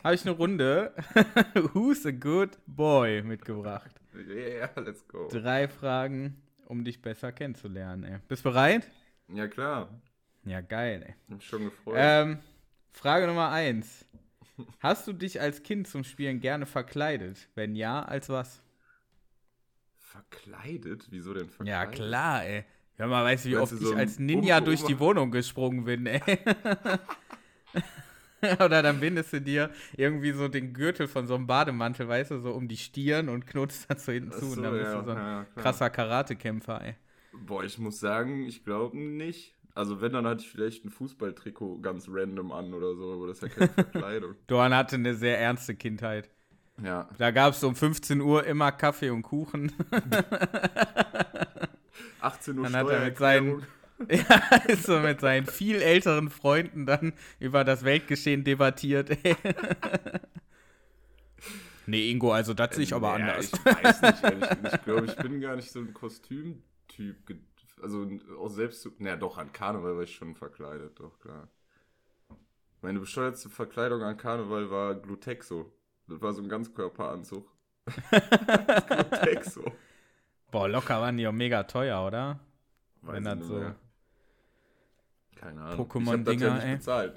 habe 0.04 0.14
ich 0.14 0.22
eine 0.22 0.36
Runde 0.36 0.92
Who's 1.72 2.06
a 2.06 2.12
Good 2.12 2.58
Boy 2.66 3.22
mitgebracht. 3.22 3.90
Yeah, 4.14 4.68
let's 4.76 5.08
go. 5.08 5.26
Drei 5.32 5.66
Fragen, 5.68 6.36
um 6.66 6.84
dich 6.84 7.02
besser 7.02 7.32
kennenzulernen, 7.32 8.04
ey. 8.04 8.18
Bist 8.28 8.42
bereit? 8.42 8.90
Ja, 9.28 9.48
klar. 9.48 9.88
Ja, 10.44 10.60
geil, 10.60 11.04
ey. 11.06 11.14
Mich 11.28 11.46
schon 11.46 11.64
gefreut. 11.64 11.96
Ähm, 11.98 12.38
Frage 12.90 13.26
Nummer 13.26 13.50
eins. 13.50 14.04
Hast 14.80 15.06
du 15.06 15.12
dich 15.12 15.40
als 15.40 15.62
Kind 15.62 15.88
zum 15.88 16.04
Spielen 16.04 16.40
gerne 16.40 16.66
verkleidet? 16.66 17.48
Wenn 17.54 17.74
ja, 17.74 18.02
als 18.02 18.28
was? 18.28 18.62
verkleidet? 20.12 21.06
Wieso 21.10 21.32
denn 21.32 21.48
Ja, 21.64 21.86
verkleidet? 21.86 21.94
klar, 21.94 22.44
ey. 22.44 22.64
Hör 22.96 23.06
mal, 23.06 23.24
weißt 23.24 23.46
du, 23.46 23.48
wie 23.50 23.54
Meinst 23.54 23.72
oft 23.72 23.82
du 23.82 23.86
so 23.86 23.92
ich 23.92 23.98
als 23.98 24.18
Ninja 24.18 24.60
durch 24.60 24.84
die 24.84 24.98
Wohnung 24.98 25.30
gesprungen 25.30 25.84
bin, 25.84 26.06
ey. 26.06 26.20
Oder 28.64 28.82
dann 28.82 29.00
bindest 29.00 29.32
du 29.32 29.40
dir 29.40 29.70
irgendwie 29.96 30.32
so 30.32 30.48
den 30.48 30.72
Gürtel 30.72 31.06
von 31.08 31.26
so 31.26 31.34
einem 31.34 31.46
Bademantel, 31.46 32.08
weißt 32.08 32.32
du, 32.32 32.40
so 32.40 32.52
um 32.52 32.68
die 32.68 32.76
Stirn 32.76 33.28
und 33.28 33.46
knotst 33.46 33.90
das 33.90 34.04
so 34.04 34.12
hinten 34.12 34.32
zu. 34.32 34.46
Ach 34.52 34.56
und 34.56 34.62
dann 34.62 34.72
bist 34.72 34.84
ja, 34.84 34.98
du 34.98 35.04
so 35.04 35.10
ein 35.12 35.16
ja, 35.16 35.46
krasser 35.56 35.90
Karatekämpfer, 35.90 36.82
ey. 36.82 36.94
Boah, 37.32 37.64
ich 37.64 37.78
muss 37.78 38.00
sagen, 38.00 38.44
ich 38.46 38.64
glaube 38.64 38.98
nicht. 38.98 39.54
Also 39.74 40.00
wenn, 40.02 40.12
dann 40.12 40.26
hatte 40.26 40.42
ich 40.42 40.50
vielleicht 40.50 40.84
ein 40.84 40.90
Fußballtrikot 40.90 41.80
ganz 41.80 42.06
random 42.08 42.52
an 42.52 42.74
oder 42.74 42.94
so, 42.94 43.14
aber 43.14 43.28
das 43.28 43.42
ist 43.42 43.44
ja 43.44 43.48
keine 43.48 43.68
Verkleidung. 43.72 44.34
Dorn 44.46 44.74
hatte 44.74 44.96
eine 44.96 45.14
sehr 45.14 45.38
ernste 45.38 45.74
Kindheit. 45.74 46.28
Ja. 46.82 47.08
Da 47.18 47.30
gab 47.30 47.54
es 47.54 47.62
um 47.64 47.74
15 47.74 48.20
Uhr 48.20 48.44
immer 48.44 48.72
Kaffee 48.72 49.10
und 49.10 49.22
Kuchen. 49.22 49.72
18 52.20 52.58
Uhr 52.58 52.64
Dann 52.64 52.76
hat 52.76 52.88
er 52.88 53.04
mit 53.04 53.18
seinen-. 53.18 53.62
ja, 54.10 54.56
ist 54.68 54.84
so 54.84 54.98
mit 55.00 55.20
seinen 55.20 55.46
viel 55.46 55.82
älteren 55.82 56.30
Freunden 56.30 56.86
dann 56.86 57.12
über 57.38 57.64
das 57.64 57.84
Weltgeschehen 57.84 58.44
debattiert. 58.44 59.10
ey. 59.24 59.36
nee, 61.86 62.10
Ingo, 62.10 62.32
also 62.32 62.54
das 62.54 62.74
sehe 62.74 62.84
ich 62.84 62.94
aber 62.94 63.08
Ja, 63.08 63.14
anders. 63.14 63.52
Ich 63.52 63.64
weiß 63.64 64.02
nicht, 64.02 64.22
ehrlich. 64.24 64.48
Ich 64.72 64.82
glaube, 64.84 65.06
ich 65.06 65.16
bin 65.16 65.40
gar 65.40 65.56
nicht 65.56 65.70
so 65.70 65.80
ein 65.80 65.92
Kostümtyp. 65.92 67.16
Also 67.82 68.08
auch 68.38 68.48
selbst, 68.48 68.82
so- 68.82 68.92
na 68.98 69.16
doch, 69.16 69.38
an 69.38 69.52
Karneval 69.52 69.96
war 69.96 70.02
ich 70.04 70.14
schon 70.14 70.34
verkleidet, 70.36 70.98
doch, 71.00 71.18
klar. 71.18 71.48
Meine 72.80 73.00
bescheuertste 73.00 73.48
Verkleidung 73.48 74.02
an 74.02 74.16
Karneval 74.16 74.70
war 74.70 74.94
Glutexo. 74.94 75.72
Das 76.08 76.20
war 76.20 76.32
so 76.32 76.42
ein 76.42 76.48
Ganzkörperanzug. 76.48 77.48
Glutexo. 79.10 79.72
Boah, 80.50 80.68
locker 80.68 81.00
waren 81.00 81.16
die 81.16 81.26
auch 81.26 81.32
mega 81.32 81.62
teuer, 81.64 82.04
oder? 82.06 82.40
Weiß 83.02 83.16
Wenn 83.16 83.24
das 83.24 83.46
so- 83.46 83.54
mehr. 83.54 83.76
Keine 85.42 85.60
Ahnung. 85.60 85.86
Pokémon-Dinger, 85.86 86.46
ja 86.46 86.58
ey. 86.58 86.76
bezahlt. 86.76 87.14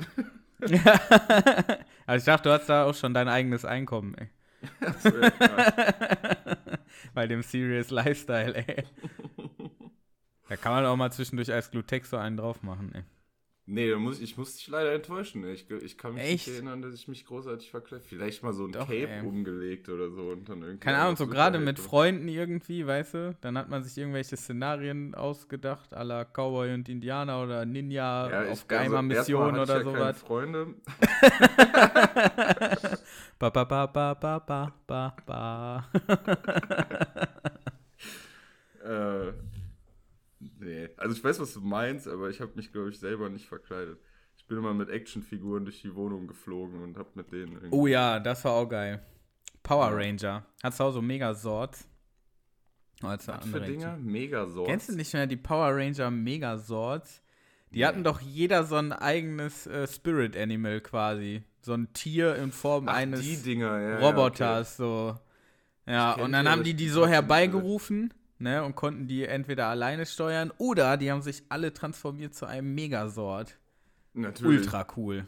also 2.08 2.18
ich 2.18 2.26
dachte, 2.26 2.50
du 2.50 2.54
hast 2.56 2.68
da 2.68 2.86
auch 2.86 2.96
schon 2.96 3.14
dein 3.14 3.28
eigenes 3.28 3.66
Einkommen, 3.66 4.16
ey. 4.16 4.30
Das. 4.80 5.04
Bei 7.14 7.28
dem 7.28 7.44
Serious 7.44 7.92
Lifestyle, 7.92 8.56
ey. 8.56 8.84
Da 10.48 10.56
kann 10.58 10.74
man 10.74 10.86
auch 10.86 10.96
mal 10.96 11.12
zwischendurch 11.12 11.52
als 11.52 11.72
Glutexo 11.72 12.18
einen 12.18 12.38
drauf 12.38 12.62
machen, 12.62 12.94
ey. 12.94 13.04
Nee, 13.68 13.90
da 13.90 13.98
muss, 13.98 14.22
ich 14.22 14.38
muss 14.38 14.56
dich 14.58 14.68
leider 14.68 14.94
enttäuschen. 14.94 15.44
ey. 15.44 15.54
Ich, 15.54 15.68
ich 15.70 15.98
kann 15.98 16.14
mich 16.14 16.24
Echt? 16.24 16.46
nicht 16.48 16.56
erinnern, 16.56 16.84
dass 16.84 16.94
ich 16.94 17.08
mich 17.08 17.26
großartig 17.26 17.72
verkleidet 17.72 18.06
Vielleicht 18.06 18.44
mal 18.44 18.54
so 18.54 18.66
ein 18.66 18.72
Doch, 18.72 18.82
Cape 18.88 19.08
ey. 19.10 19.26
umgelegt 19.26 19.90
oder 19.90 20.12
so. 20.12 20.30
Und 20.30 20.48
dann 20.48 20.62
irgendwie 20.62 20.82
Keine 20.82 21.00
Ahnung, 21.00 21.16
so 21.16 21.26
gerade 21.26 21.58
mit. 21.58 21.80
Freunden 21.80 22.28
irgendwie, 22.28 22.86
weißt 22.86 23.14
du? 23.16 23.36
Dann 23.42 23.58
hat 23.58 23.70
man 23.70 23.84
sich 23.84 23.98
irgendwelche 23.98 24.38
Szenarien 24.38 25.16
ausgedacht, 25.16 25.96
à 25.96 26.04
la 26.04 26.26
Cowboy 26.26 26.76
und 26.76 26.88
Indianer 26.90 27.42
oder 27.42 27.66
Ninja 27.66 28.30
Ja, 28.30 28.52
auf 28.52 28.68
geheimer 28.68 28.98
also 28.98 29.38
oder 29.38 29.64
ich 29.64 29.72
ja 29.84 29.84
sowas. 29.84 30.20
Freunde. 30.20 30.76
Ba, 33.40 33.50
ba, 33.50 33.64
ba, 33.66 33.86
ba, 33.88 34.14
ba, 34.14 34.40
ba, 34.40 34.74
ba, 34.88 35.16
ba. 35.26 35.90
Äh, 38.86 39.32
nee. 40.66 40.90
Also 40.98 41.16
ich 41.16 41.24
weiß, 41.24 41.40
was 41.40 41.54
du 41.54 41.62
meinst, 41.62 42.08
aber 42.08 42.30
ich 42.30 42.42
habe 42.42 42.52
mich, 42.56 42.72
glaube 42.72 42.90
ich, 42.90 43.00
selber 43.00 43.30
nicht 43.30 43.48
verkleidet. 43.48 44.00
Ich 44.38 44.46
bin 44.48 44.58
immer 44.58 44.74
mit 44.74 44.90
Actionfiguren 44.90 45.64
durch 45.66 45.82
die 45.82 45.96
Wohnung 45.96 46.28
geflogen 46.28 46.82
und 46.84 46.98
habe 46.98 47.10
mit 47.16 47.32
denen 47.32 47.54
irgendwie. 47.54 47.70
Oh 47.76 47.88
ja, 47.88 48.20
das 48.20 48.44
war 48.44 48.52
auch 48.54 48.68
geil. 48.68 49.02
Power. 49.64 49.92
Ranger. 49.96 50.46
Hat's 50.62 50.80
auch 50.82 50.92
so 50.92 51.02
Megaswords. 51.02 51.88
Oh, 53.04 53.10
jetzt 53.12 53.30
eine 53.30 53.40
was 53.42 53.50
für 53.50 53.62
Dinger? 53.62 53.94
Action. 53.94 54.06
Megasort. 54.06 54.68
Kennst 54.68 54.90
du 54.90 54.96
nicht 54.96 55.14
mehr 55.14 55.28
die 55.28 55.38
Power 55.38 55.76
Ranger 55.76 56.12
Megaswords? 56.12 57.22
Die 57.72 57.80
Nee. 57.80 57.86
hatten 57.86 58.04
doch 58.04 58.22
jeder 58.22 58.64
so 58.64 58.76
ein 58.76 58.94
eigenes 58.94 59.68
äh, 59.68 59.88
Spirit 59.88 60.38
Animal 60.38 60.80
quasi. 60.82 61.44
So 61.62 61.74
ein 61.74 61.92
Tier 61.94 62.36
in 62.36 62.52
Form 62.52 62.88
Ach, 62.88 62.94
eines 62.94 63.22
die 63.22 63.38
Dinger, 63.38 63.80
ja. 63.80 63.98
Roboters, 64.00 64.78
so. 64.78 65.16
Ja, 65.88 66.14
und 66.14 66.32
dann 66.32 66.46
die, 66.46 66.52
haben 66.52 66.64
die 66.64 66.74
die 66.74 66.90
so 66.90 67.06
herbeigerufen, 67.08 68.14
ne, 68.40 68.64
und 68.64 68.76
konnten 68.76 69.08
die 69.08 69.26
entweder 69.26 69.68
alleine 69.68 70.06
steuern 70.06 70.52
oder 70.58 70.98
die 70.98 71.12
haben 71.12 71.22
sich 71.22 71.44
alle 71.50 71.74
transformiert 71.74 72.34
zu 72.34 72.46
einem 72.46 72.74
Megasort. 72.74 73.58
Natürlich. 74.14 74.62
Ultra 74.62 74.88
cool. 74.96 75.28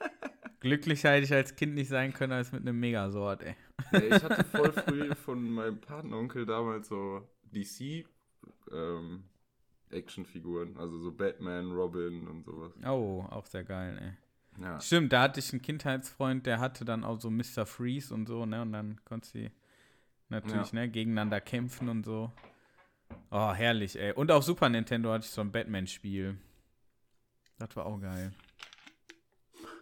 Glücklicher 0.60 1.10
hätte 1.10 1.24
ich 1.24 1.32
als 1.32 1.56
Kind 1.56 1.74
nicht 1.74 1.88
sein 1.88 2.12
können 2.12 2.32
als 2.32 2.52
mit 2.52 2.62
einem 2.62 2.78
Megasort, 2.80 3.42
ey. 3.42 3.54
Nee, 3.92 4.08
ich 4.08 4.22
hatte 4.22 4.44
voll 4.56 4.72
früh 4.72 5.14
von 5.14 5.50
meinem 5.50 5.80
Patenonkel 5.80 6.46
damals 6.46 6.88
so 6.88 7.28
DC 7.52 8.06
ähm, 8.72 9.24
Actionfiguren. 9.90 10.76
Also 10.76 10.98
so 10.98 11.12
Batman, 11.12 11.72
Robin 11.72 12.26
und 12.28 12.44
sowas. 12.44 12.72
Oh, 12.86 13.24
auch 13.30 13.46
sehr 13.46 13.64
geil, 13.64 13.98
ey. 14.00 14.62
Ja. 14.62 14.80
Stimmt, 14.80 15.12
da 15.12 15.22
hatte 15.22 15.40
ich 15.40 15.52
einen 15.52 15.62
Kindheitsfreund, 15.62 16.46
der 16.46 16.60
hatte 16.60 16.84
dann 16.84 17.04
auch 17.04 17.20
so 17.20 17.30
Mr. 17.30 17.66
Freeze 17.66 18.14
und 18.14 18.26
so, 18.26 18.46
ne? 18.46 18.62
Und 18.62 18.72
dann 18.72 19.00
konnte 19.04 19.28
sie 19.28 19.50
natürlich, 20.28 20.72
ne, 20.72 20.88
gegeneinander 20.88 21.40
kämpfen 21.40 21.88
und 21.88 22.04
so. 22.04 22.32
Oh, 23.30 23.52
herrlich, 23.52 23.98
ey. 23.98 24.12
Und 24.12 24.30
auf 24.30 24.44
Super 24.44 24.68
Nintendo 24.68 25.12
hatte 25.12 25.24
ich 25.24 25.30
so 25.30 25.40
ein 25.40 25.52
Batman-Spiel. 25.52 26.38
Das 27.58 27.74
war 27.76 27.86
auch 27.86 28.00
geil. 28.00 28.32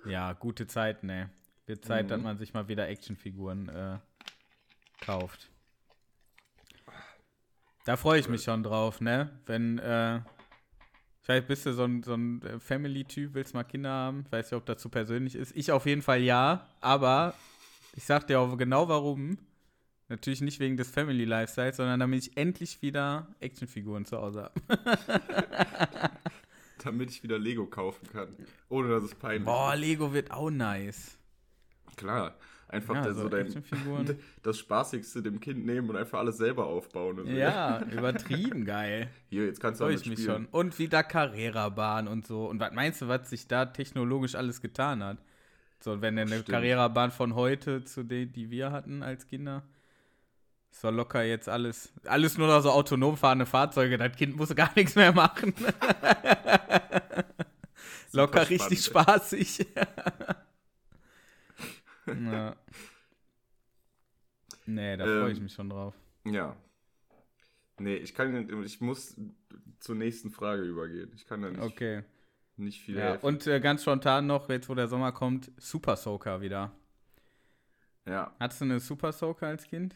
Ja, 0.04 0.32
gute 0.32 0.66
Zeit, 0.66 1.04
ne? 1.04 1.30
Wird 1.66 1.84
Zeit, 1.84 2.06
Mhm. 2.06 2.08
dass 2.08 2.20
man 2.22 2.38
sich 2.38 2.52
mal 2.54 2.68
wieder 2.68 2.88
Actionfiguren 2.88 3.68
äh, 3.68 3.98
kauft. 5.00 5.50
Da 7.84 7.96
freue 7.96 8.20
ich 8.20 8.28
mich 8.28 8.42
schon 8.44 8.62
drauf, 8.62 9.00
ne? 9.00 9.40
Wenn, 9.46 9.78
äh, 9.78 10.20
vielleicht 11.20 11.48
bist 11.48 11.66
du 11.66 11.72
so 11.72 11.84
ein, 11.84 12.02
so 12.02 12.14
ein 12.14 12.42
äh, 12.42 12.60
Family-Typ, 12.60 13.34
willst 13.34 13.54
mal 13.54 13.64
Kinder 13.64 13.90
haben. 13.90 14.22
Ich 14.26 14.32
weiß 14.32 14.50
nicht, 14.50 14.58
ob 14.58 14.66
das 14.66 14.80
zu 14.80 14.88
persönlich 14.88 15.34
ist. 15.34 15.54
Ich 15.56 15.72
auf 15.72 15.86
jeden 15.86 16.02
Fall 16.02 16.20
ja, 16.20 16.68
aber 16.80 17.34
ich 17.94 18.04
sag 18.04 18.26
dir 18.26 18.40
auch 18.40 18.56
genau 18.56 18.88
warum. 18.88 19.38
Natürlich 20.12 20.42
nicht 20.42 20.60
wegen 20.60 20.76
des 20.76 20.90
Family 20.90 21.24
Lifestyles, 21.24 21.78
sondern 21.78 21.98
damit 21.98 22.26
ich 22.26 22.36
endlich 22.36 22.82
wieder 22.82 23.28
Actionfiguren 23.40 24.04
zu 24.04 24.18
Hause 24.18 24.42
habe. 24.42 24.60
Damit 26.84 27.10
ich 27.10 27.22
wieder 27.22 27.38
Lego 27.38 27.64
kaufen 27.64 28.06
kann. 28.12 28.28
Ohne 28.68 28.90
dass 28.90 29.04
es 29.04 29.14
peinlich 29.14 29.46
Boah, 29.46 29.72
ist. 29.72 29.80
Lego 29.80 30.12
wird 30.12 30.30
auch 30.30 30.50
nice. 30.50 31.16
Klar. 31.96 32.36
Einfach 32.68 32.94
Ja, 32.94 33.14
so 33.14 33.30
dein, 33.30 33.64
das 34.42 34.58
Spaßigste 34.58 35.22
dem 35.22 35.40
Kind 35.40 35.64
nehmen 35.64 35.88
und 35.88 35.96
einfach 35.96 36.18
alles 36.18 36.36
selber 36.36 36.66
aufbauen. 36.66 37.16
So. 37.16 37.24
Ja, 37.24 37.80
übertrieben 37.90 38.66
geil. 38.66 39.08
Hier, 39.30 39.46
jetzt 39.46 39.60
kannst 39.60 39.80
du 39.80 39.84
Freue 39.84 39.94
damit 39.94 40.06
ich 40.06 40.18
mich 40.18 40.26
schon. 40.26 40.44
Und 40.50 40.78
wieder 40.78 41.02
Carrera-Bahn 41.02 42.06
und 42.06 42.26
so. 42.26 42.44
Und 42.44 42.60
was 42.60 42.74
meinst 42.74 43.00
du, 43.00 43.08
was 43.08 43.30
sich 43.30 43.46
da 43.46 43.64
technologisch 43.64 44.34
alles 44.34 44.60
getan 44.60 45.02
hat? 45.02 45.16
So, 45.80 46.02
wenn 46.02 46.16
du 46.16 46.22
eine. 46.22 46.42
Carrera-Bahn 46.42 47.12
von 47.12 47.34
heute 47.34 47.82
zu 47.84 48.02
denen, 48.02 48.30
die 48.34 48.50
wir 48.50 48.72
hatten 48.72 49.02
als 49.02 49.26
Kinder, 49.26 49.62
doch 50.80 50.90
locker 50.90 51.22
jetzt 51.22 51.48
alles, 51.48 51.92
alles 52.06 52.38
nur 52.38 52.48
noch 52.48 52.60
so 52.62 52.70
autonom 52.70 53.16
fahrende 53.16 53.46
Fahrzeuge. 53.46 53.98
Das 53.98 54.16
Kind 54.16 54.36
muss 54.36 54.54
gar 54.54 54.70
nichts 54.74 54.94
mehr 54.94 55.12
machen. 55.12 55.54
locker 58.12 58.48
richtig 58.48 58.84
spannend. 58.84 59.08
spaßig. 59.22 59.66
ja. 62.06 62.56
Nee, 64.66 64.96
da 64.96 65.04
freue 65.04 65.32
ich 65.32 65.38
Ähm, 65.38 65.44
mich 65.44 65.52
schon 65.52 65.70
drauf. 65.70 65.94
Ja. 66.24 66.56
Nee, 67.78 67.96
ich 67.96 68.14
kann, 68.14 68.62
ich 68.64 68.80
muss 68.80 69.16
zur 69.80 69.94
nächsten 69.96 70.30
Frage 70.30 70.62
übergehen. 70.62 71.10
Ich 71.16 71.26
kann 71.26 71.42
da 71.42 71.50
nicht, 71.50 71.60
Okay. 71.60 72.04
nicht 72.56 72.80
viel 72.80 72.96
Ja, 72.96 73.02
helfen. 73.10 73.26
und 73.26 73.46
äh, 73.46 73.60
ganz 73.60 73.82
spontan 73.82 74.26
noch, 74.26 74.48
jetzt 74.48 74.68
wo 74.68 74.74
der 74.74 74.88
Sommer 74.88 75.12
kommt, 75.12 75.50
Super 75.58 75.96
Soaker 75.96 76.40
wieder. 76.40 76.72
Ja. 78.06 78.34
Hattest 78.38 78.60
du 78.60 78.64
eine 78.66 78.80
Super 78.80 79.12
Soaker 79.12 79.48
als 79.48 79.64
Kind? 79.64 79.94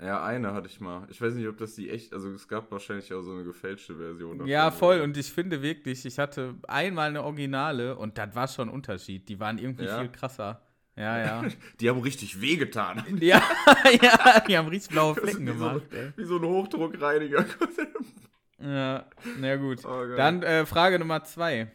Ja, 0.00 0.24
eine 0.24 0.52
hatte 0.52 0.66
ich 0.66 0.80
mal. 0.80 1.06
Ich 1.10 1.20
weiß 1.20 1.34
nicht, 1.34 1.46
ob 1.46 1.58
das 1.58 1.74
die 1.76 1.88
echt, 1.90 2.12
also 2.12 2.30
es 2.32 2.48
gab 2.48 2.70
wahrscheinlich 2.72 3.12
auch 3.14 3.22
so 3.22 3.32
eine 3.32 3.44
gefälschte 3.44 3.94
Version. 3.96 4.38
davon, 4.38 4.48
Ja, 4.50 4.70
voll. 4.72 5.00
Und 5.00 5.16
ich 5.16 5.30
finde 5.32 5.62
wirklich, 5.62 6.04
ich 6.04 6.18
hatte 6.18 6.54
einmal 6.66 7.08
eine 7.10 7.22
Originale 7.22 7.96
und 7.96 8.18
das 8.18 8.34
war 8.34 8.48
schon 8.48 8.68
ein 8.68 8.74
Unterschied. 8.74 9.28
Die 9.28 9.38
waren 9.38 9.58
irgendwie 9.58 9.84
Ja? 9.84 10.00
viel 10.00 10.08
krasser. 10.08 10.60
Ja, 10.96 11.18
ja. 11.18 11.44
Die 11.80 11.88
haben 11.88 12.00
richtig 12.00 12.40
wehgetan. 12.40 13.02
ja, 13.20 13.40
ja, 14.02 14.40
die 14.46 14.58
haben 14.58 14.68
richtig 14.68 14.90
blaue 14.92 15.14
Flecken 15.14 15.46
so- 15.46 15.52
gemacht, 15.54 15.82
ey. 15.92 16.12
Wie 16.16 16.24
so 16.24 16.36
ein 16.36 16.44
Hochdruckreiniger. 16.44 17.44
Ja, 18.64 19.06
na 19.40 19.56
gut. 19.56 19.84
Oh. 19.84 20.04
Dann 20.16 20.42
äh, 20.44 20.64
Frage 20.66 20.98
Nummer 21.00 21.24
zwei. 21.24 21.72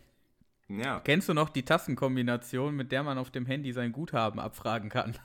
ja. 0.69 1.01
Kennst 1.01 1.27
du 1.27 1.33
noch 1.33 1.49
die 1.49 1.63
Tassenkombination, 1.65 2.73
mit 2.77 2.93
der 2.93 3.03
man 3.03 3.17
auf 3.17 3.29
dem 3.29 3.45
Handy 3.45 3.73
sein 3.73 3.91
Guthaben 3.91 4.39
abfragen 4.39 4.89
kann? 4.89 5.17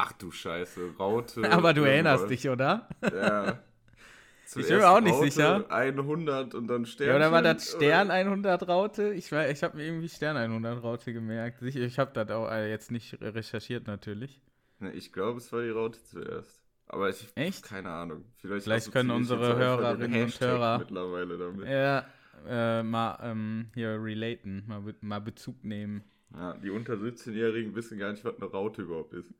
Ach 0.00 0.12
du 0.12 0.30
Scheiße, 0.30 0.94
Raute. 0.96 1.42
Aber 1.50 1.74
du 1.74 1.82
erinnerst 1.82 2.30
dich, 2.30 2.48
oder? 2.48 2.88
Ja. 3.02 3.58
bin 4.54 4.66
mir 4.68 4.88
auch 4.88 5.00
nicht 5.00 5.12
Raute, 5.12 5.30
sicher. 5.30 5.66
100 5.70 6.54
und 6.54 6.68
dann 6.68 6.86
Stern. 6.86 7.08
Ja, 7.08 7.16
oder 7.16 7.32
war 7.32 7.42
das 7.42 7.72
Stern 7.72 8.12
100 8.12 8.68
Raute? 8.68 9.12
Ich, 9.12 9.26
weiß- 9.32 9.50
ich 9.50 9.62
habe 9.64 9.76
mir 9.76 9.86
irgendwie 9.86 10.08
Stern 10.08 10.36
100 10.36 10.82
Raute 10.84 11.12
gemerkt. 11.12 11.58
Sicher, 11.58 11.80
ich 11.80 11.98
habe 11.98 12.12
das 12.14 12.30
auch 12.30 12.48
äh, 12.48 12.70
jetzt 12.70 12.92
nicht 12.92 13.20
recherchiert 13.20 13.88
natürlich. 13.88 14.40
Ne, 14.78 14.92
ich 14.92 15.12
glaube, 15.12 15.38
es 15.38 15.52
war 15.52 15.62
die 15.62 15.70
Raute 15.70 16.00
zuerst. 16.04 16.62
Aber 16.86 17.10
ich 17.10 17.26
Echt? 17.34 17.64
keine 17.64 17.90
Ahnung. 17.90 18.24
Vielleicht, 18.36 18.62
Vielleicht 18.64 18.92
können 18.92 19.10
ich 19.10 19.16
unsere 19.16 19.56
Hörerinnen 19.56 20.22
und 20.22 20.40
Hörer- 20.40 20.78
mittlerweile 20.78 21.36
damit. 21.38 21.68
Ja, 21.68 22.06
äh, 22.48 22.82
mal 22.84 23.18
ähm, 23.20 23.70
hier 23.74 23.98
relaten, 24.00 24.62
mal, 24.68 24.80
mal 25.00 25.20
Bezug 25.20 25.64
nehmen. 25.64 26.04
Ja, 26.34 26.54
die 26.54 26.70
unter 26.70 26.94
17-Jährigen 26.94 27.74
wissen 27.74 27.98
gar 27.98 28.12
nicht, 28.12 28.24
was 28.24 28.36
eine 28.36 28.46
Raute 28.46 28.82
überhaupt 28.82 29.12
ist. 29.12 29.34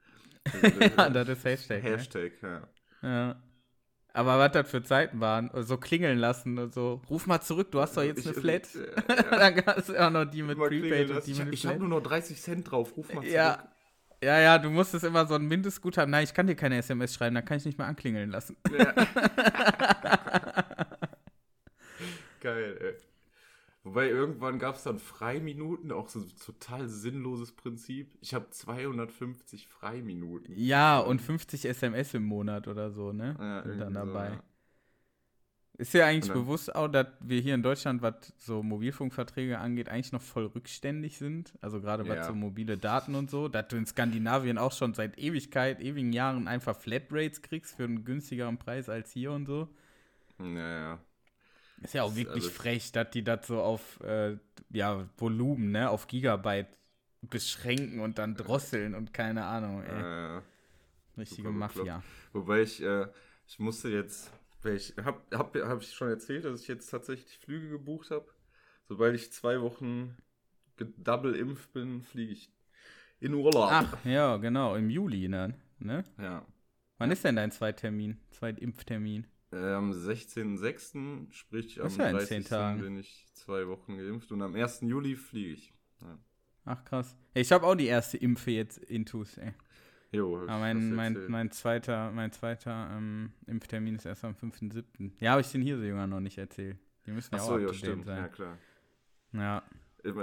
ja, 0.96 1.10
das 1.10 1.28
ist 1.28 1.44
Hashtag. 1.44 1.82
Hashtag, 1.82 2.42
ne? 2.42 2.62
ja. 3.02 3.08
ja. 3.08 3.42
Aber 4.14 4.38
was 4.38 4.52
das 4.52 4.68
für 4.70 4.82
Zeiten 4.82 5.20
waren, 5.20 5.50
so 5.62 5.76
klingeln 5.76 6.18
lassen 6.18 6.58
und 6.58 6.74
so. 6.74 7.02
Ruf 7.08 7.26
mal 7.26 7.40
zurück, 7.40 7.70
du 7.70 7.80
hast 7.80 7.96
doch 7.96 8.02
jetzt 8.02 8.26
eine 8.26 8.34
Flat. 8.34 8.66
Ja, 8.74 9.14
ja. 9.14 9.22
Dann 9.38 9.54
gab 9.56 9.78
es 9.78 9.94
auch 9.94 10.10
noch 10.10 10.24
die 10.24 10.42
mit 10.42 10.58
Prepaid 10.58 11.10
und 11.10 11.24
die 11.26 11.32
ich, 11.32 11.44
mit 11.44 11.54
Ich 11.54 11.64
habe 11.66 11.78
nur 11.78 11.88
noch 11.88 12.02
30 12.02 12.40
Cent 12.40 12.68
drauf, 12.70 12.96
ruf 12.96 13.14
mal 13.14 13.20
zurück. 13.20 13.32
Ja. 13.32 13.68
Ja, 14.20 14.40
ja, 14.40 14.58
du 14.58 14.68
musstest 14.70 15.04
immer 15.04 15.26
so 15.26 15.34
ein 15.34 15.46
Mindestguthaben. 15.46 16.10
Nein, 16.10 16.24
ich 16.24 16.34
kann 16.34 16.48
dir 16.48 16.56
keine 16.56 16.78
SMS 16.78 17.14
schreiben, 17.14 17.36
dann 17.36 17.44
kann 17.44 17.58
ich 17.58 17.64
nicht 17.64 17.78
mehr 17.78 17.86
anklingeln 17.86 18.30
lassen. 18.30 18.56
Ja. 18.76 18.92
Geil, 22.40 22.78
ey. 22.80 22.96
Wobei 23.84 24.08
irgendwann 24.08 24.58
gab 24.58 24.76
es 24.76 24.82
dann 24.82 24.98
Freiminuten, 24.98 25.92
auch 25.92 26.08
so 26.08 26.20
ein 26.20 26.28
total 26.44 26.88
sinnloses 26.88 27.52
Prinzip. 27.52 28.16
Ich 28.20 28.34
habe 28.34 28.50
250 28.50 29.68
Freiminuten. 29.68 30.54
Ja, 30.56 30.98
und 30.98 31.20
50 31.22 31.64
SMS 31.64 32.14
im 32.14 32.24
Monat 32.24 32.68
oder 32.68 32.90
so, 32.90 33.12
ne? 33.12 33.36
Ja, 33.38 33.62
Sind 33.62 33.80
dann 33.80 33.94
irgendwie 33.94 33.94
so, 33.94 34.12
dabei. 34.12 34.28
ja. 34.30 34.42
Ist 35.78 35.94
dir 35.94 36.04
eigentlich 36.06 36.32
bewusst 36.32 36.74
auch, 36.74 36.88
dass 36.88 37.06
wir 37.20 37.40
hier 37.40 37.54
in 37.54 37.62
Deutschland, 37.62 38.02
was 38.02 38.32
so 38.36 38.64
Mobilfunkverträge 38.64 39.58
angeht, 39.60 39.88
eigentlich 39.88 40.10
noch 40.10 40.20
voll 40.22 40.46
rückständig 40.46 41.18
sind? 41.18 41.52
Also 41.60 41.80
gerade 41.80 42.08
was 42.08 42.16
Ja. 42.16 42.24
so 42.24 42.34
mobile 42.34 42.76
Daten 42.76 43.14
und 43.14 43.30
so, 43.30 43.46
dass 43.46 43.68
du 43.68 43.76
in 43.76 43.86
Skandinavien 43.86 44.58
auch 44.58 44.72
schon 44.72 44.92
seit 44.94 45.18
Ewigkeit, 45.18 45.80
ewigen 45.80 46.12
Jahren 46.12 46.48
einfach 46.48 46.76
Flatrates 46.76 47.42
kriegst 47.42 47.76
für 47.76 47.84
einen 47.84 48.04
günstigeren 48.04 48.58
Preis 48.58 48.88
als 48.88 49.12
hier 49.12 49.30
und 49.30 49.46
so. 49.46 49.68
Naja. 50.38 51.00
Ist 51.82 51.94
ja 51.94 52.02
auch 52.02 52.14
wirklich 52.16 52.44
alles- 52.44 52.56
frech, 52.56 52.92
dass 52.92 53.10
die 53.10 53.22
das 53.22 53.46
so 53.46 53.60
auf 53.60 54.00
äh, 54.00 54.36
ja, 54.70 55.08
Volumen, 55.16 55.70
ne, 55.70 55.90
auf 55.90 56.06
Gigabyte 56.06 56.78
beschränken 57.22 58.00
und 58.00 58.18
dann 58.18 58.34
drosseln 58.34 58.94
und 58.94 59.12
keine 59.12 59.44
Ahnung, 59.44 59.82
ey. 59.82 60.38
Äh, 60.38 60.42
Richtige 61.16 61.50
Mafia. 61.50 62.02
wobei 62.32 62.62
ich, 62.62 62.80
äh, 62.82 63.06
ich 63.46 63.58
musste 63.58 63.88
jetzt, 63.88 64.30
ich 64.64 64.94
habe 65.02 65.20
hab, 65.32 65.54
hab 65.56 65.82
ich 65.82 65.92
schon 65.92 66.08
erzählt, 66.08 66.44
dass 66.44 66.62
ich 66.62 66.68
jetzt 66.68 66.88
tatsächlich 66.90 67.38
Flüge 67.38 67.70
gebucht 67.70 68.10
habe. 68.10 68.26
Sobald 68.88 69.14
ich 69.16 69.32
zwei 69.32 69.60
Wochen 69.60 70.16
double 70.76 71.34
impf 71.34 71.68
bin, 71.68 72.02
fliege 72.02 72.32
ich 72.32 72.50
in 73.20 73.34
Urlaub. 73.34 73.68
Ach, 73.70 74.04
ja, 74.04 74.36
genau, 74.36 74.76
im 74.76 74.90
Juli, 74.90 75.28
ne? 75.28 75.54
ne? 75.78 76.04
Ja. 76.18 76.46
Wann 76.98 77.10
ist 77.10 77.24
denn 77.24 77.36
dein 77.36 77.50
Zweittermin? 77.50 78.18
Zweitimpftermin? 78.30 79.26
Äh, 79.50 79.72
am 79.72 79.92
16.06., 79.92 81.32
sprich 81.32 81.80
am 81.80 81.88
ja 81.88 82.08
in 82.08 82.12
30. 82.16 82.28
zehn 82.28 82.44
Tagen. 82.44 82.80
bin 82.80 82.98
ich 82.98 83.26
zwei 83.32 83.66
Wochen 83.66 83.96
geimpft 83.96 84.30
und 84.30 84.42
am 84.42 84.54
1. 84.54 84.80
Juli 84.82 85.16
fliege 85.16 85.52
ich. 85.52 85.72
Ja. 86.02 86.18
Ach 86.66 86.84
krass. 86.84 87.16
Hey, 87.32 87.42
ich 87.42 87.52
habe 87.52 87.66
auch 87.66 87.74
die 87.74 87.86
erste 87.86 88.18
Impfe 88.18 88.50
jetzt 88.50 88.78
intus, 88.78 89.38
ey. 89.38 89.54
Jo, 90.10 90.38
Aber 90.42 90.58
mein, 90.58 90.94
mein, 90.94 91.18
mein 91.28 91.50
zweiter, 91.50 92.10
mein 92.12 92.32
zweiter 92.32 92.90
ähm, 92.92 93.32
Impftermin 93.46 93.96
ist 93.96 94.06
erst 94.06 94.24
am 94.24 94.34
5.7. 94.34 95.12
Ja, 95.18 95.32
habe 95.32 95.42
ich 95.42 95.52
den 95.52 95.62
Hirsejünger 95.62 96.06
noch 96.06 96.20
nicht 96.20 96.38
erzählt. 96.38 96.78
Die 97.06 97.10
müssen 97.10 97.34
ja 97.34 97.40
Ach 97.40 97.44
auch 97.44 97.48
so, 97.48 97.54
up 97.54 97.60
ja, 97.60 97.74
stimmt. 97.74 98.06
Ja, 98.06 98.16
sein. 98.16 98.32
klar. 98.32 98.58
Ja. 99.32 99.62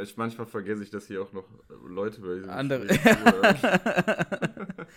Ich, 0.02 0.18
manchmal 0.18 0.48
vergesse 0.48 0.84
ich, 0.84 0.90
dass 0.90 1.08
hier 1.08 1.22
auch 1.22 1.34
noch 1.34 1.48
Leute 1.84 2.22
bei 2.22 2.36
diesem 2.36 2.50
Andere. 2.50 2.88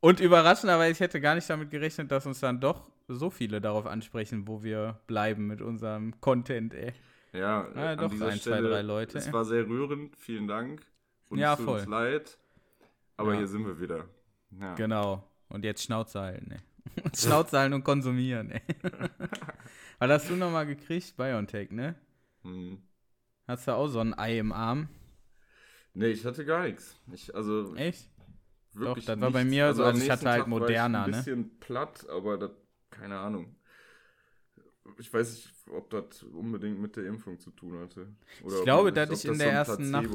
Und 0.00 0.20
überraschenderweise, 0.20 0.92
ich 0.92 1.00
hätte 1.00 1.20
gar 1.20 1.34
nicht 1.34 1.48
damit 1.50 1.70
gerechnet, 1.70 2.10
dass 2.10 2.24
uns 2.26 2.40
dann 2.40 2.60
doch 2.60 2.90
so 3.08 3.28
viele 3.30 3.60
darauf 3.60 3.86
ansprechen, 3.86 4.46
wo 4.48 4.62
wir 4.62 4.98
bleiben 5.06 5.46
mit 5.46 5.60
unserem 5.60 6.18
Content, 6.20 6.72
ey. 6.74 6.92
Ja, 7.32 7.68
Ja, 7.74 7.90
an 7.92 7.98
doch, 7.98 8.10
ein, 8.10 8.18
zwei, 8.18 8.36
Stelle, 8.36 8.68
drei 8.70 8.82
Leute, 8.82 9.18
Es 9.18 9.26
ey. 9.26 9.32
war 9.32 9.44
sehr 9.44 9.66
rührend, 9.66 10.16
vielen 10.16 10.48
Dank. 10.48 10.82
Und 11.28 11.38
Ja, 11.38 11.52
es 11.52 11.58
tut 11.58 11.68
uns 11.68 11.82
voll. 11.84 11.90
leid. 11.92 12.38
Aber 13.16 13.32
Ja. 13.32 13.38
hier 13.38 13.48
sind 13.48 13.66
wir 13.66 13.78
wieder. 13.80 14.06
Ja. 14.58 14.74
Genau. 14.74 15.22
Und 15.48 15.64
jetzt 15.64 15.82
Schnauze 15.82 16.20
halten, 16.20 16.50
ey. 16.52 16.60
Schnauze 17.14 17.58
halten 17.58 17.74
und 17.74 17.84
konsumieren, 17.84 18.50
ey. 18.52 18.62
Was 19.98 20.10
hast 20.10 20.30
du 20.30 20.34
nochmal 20.36 20.66
gekriegt? 20.66 21.16
Biontech, 21.16 21.70
ne? 21.72 21.94
Hm. 22.42 22.80
Hast 23.46 23.68
du 23.68 23.72
auch 23.72 23.88
so 23.88 24.00
ein 24.00 24.16
Ei 24.18 24.38
im 24.38 24.50
Arm? 24.52 24.88
Nee, 25.92 26.06
ich 26.06 26.24
hatte 26.24 26.44
gar 26.44 26.62
nichts. 26.62 26.96
Ich, 27.12 27.34
also 27.34 27.74
Echt? 27.76 28.08
Wirklich 28.74 29.04
das 29.06 29.20
war 29.20 29.30
bei 29.30 29.44
mir 29.44 29.72
so, 29.74 29.82
am 29.82 29.88
also 29.88 30.02
ich 30.02 30.10
hatte 30.10 30.30
halt 30.30 30.42
Tag 30.42 30.46
ich 30.46 30.78
ne? 30.92 30.98
ein 30.98 31.04
bisschen 31.04 31.58
platt, 31.60 32.08
aber 32.08 32.38
das, 32.38 32.50
keine 32.90 33.18
Ahnung. 33.18 33.54
Ich 34.98 35.12
weiß 35.12 35.30
nicht, 35.32 35.52
ob 35.70 35.90
das 35.90 36.22
unbedingt 36.24 36.80
mit 36.80 36.96
der 36.96 37.06
Impfung 37.06 37.38
zu 37.38 37.50
tun 37.50 37.78
hatte. 37.78 38.08
Oder 38.44 38.56
Ich 38.56 38.62
glaube, 38.64 38.92
dass 38.92 39.10
ich 39.10 39.24
in 39.24 39.38
der 39.38 39.46
so 39.46 39.52
ersten 39.52 39.90
Nacht- 39.90 40.06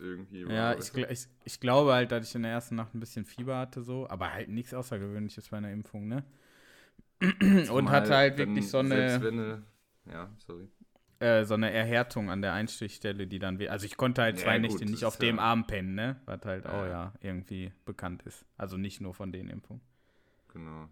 irgendwie. 0.00 0.42
Ja, 0.42 0.72
ich, 0.74 0.78
weißt 0.78 0.94
du? 0.94 0.98
gl- 0.98 1.10
ich, 1.10 1.26
ich 1.44 1.60
glaube 1.60 1.92
halt, 1.94 2.12
dass 2.12 2.28
ich 2.28 2.34
in 2.34 2.42
der 2.42 2.52
ersten 2.52 2.76
Nacht 2.76 2.94
ein 2.94 3.00
bisschen 3.00 3.24
Fieber 3.24 3.56
hatte, 3.56 3.82
so, 3.82 4.08
aber 4.08 4.32
halt 4.32 4.48
nichts 4.48 4.74
Außergewöhnliches 4.74 5.48
bei 5.48 5.56
einer 5.58 5.72
Impfung, 5.72 6.06
ne? 6.06 6.24
Und 7.70 7.90
hatte 7.90 8.14
halt 8.14 8.38
wirklich 8.38 8.68
so 8.68 8.78
Selbst 8.78 9.16
eine, 9.16 9.22
wenn 9.22 9.38
eine 9.40 9.62
ja, 10.06 10.30
sorry. 10.46 10.68
Äh, 11.24 11.44
so 11.44 11.54
eine 11.54 11.70
Erhärtung 11.72 12.30
an 12.30 12.42
der 12.42 12.52
Einstichstelle, 12.52 13.26
die 13.26 13.38
dann, 13.38 13.60
also 13.68 13.86
ich 13.86 13.96
konnte 13.96 14.22
halt 14.22 14.36
Ja, 14.36 14.44
zwei 14.44 14.58
gut, 14.58 14.70
Nächte 14.70 14.84
nicht 14.84 15.04
auf 15.04 15.16
dem 15.16 15.36
ja- 15.36 15.42
Arm 15.42 15.66
pennen, 15.66 15.94
ne? 15.94 16.20
Was 16.26 16.44
halt 16.44 16.66
auch 16.66 16.84
Ja. 16.84 16.88
ja 16.88 17.12
irgendwie 17.20 17.72
bekannt 17.84 18.22
ist. 18.24 18.44
Also 18.56 18.76
nicht 18.76 19.00
nur 19.00 19.14
von 19.14 19.32
den 19.32 19.48
Impfungen. 19.48 19.82
Genau. 20.52 20.88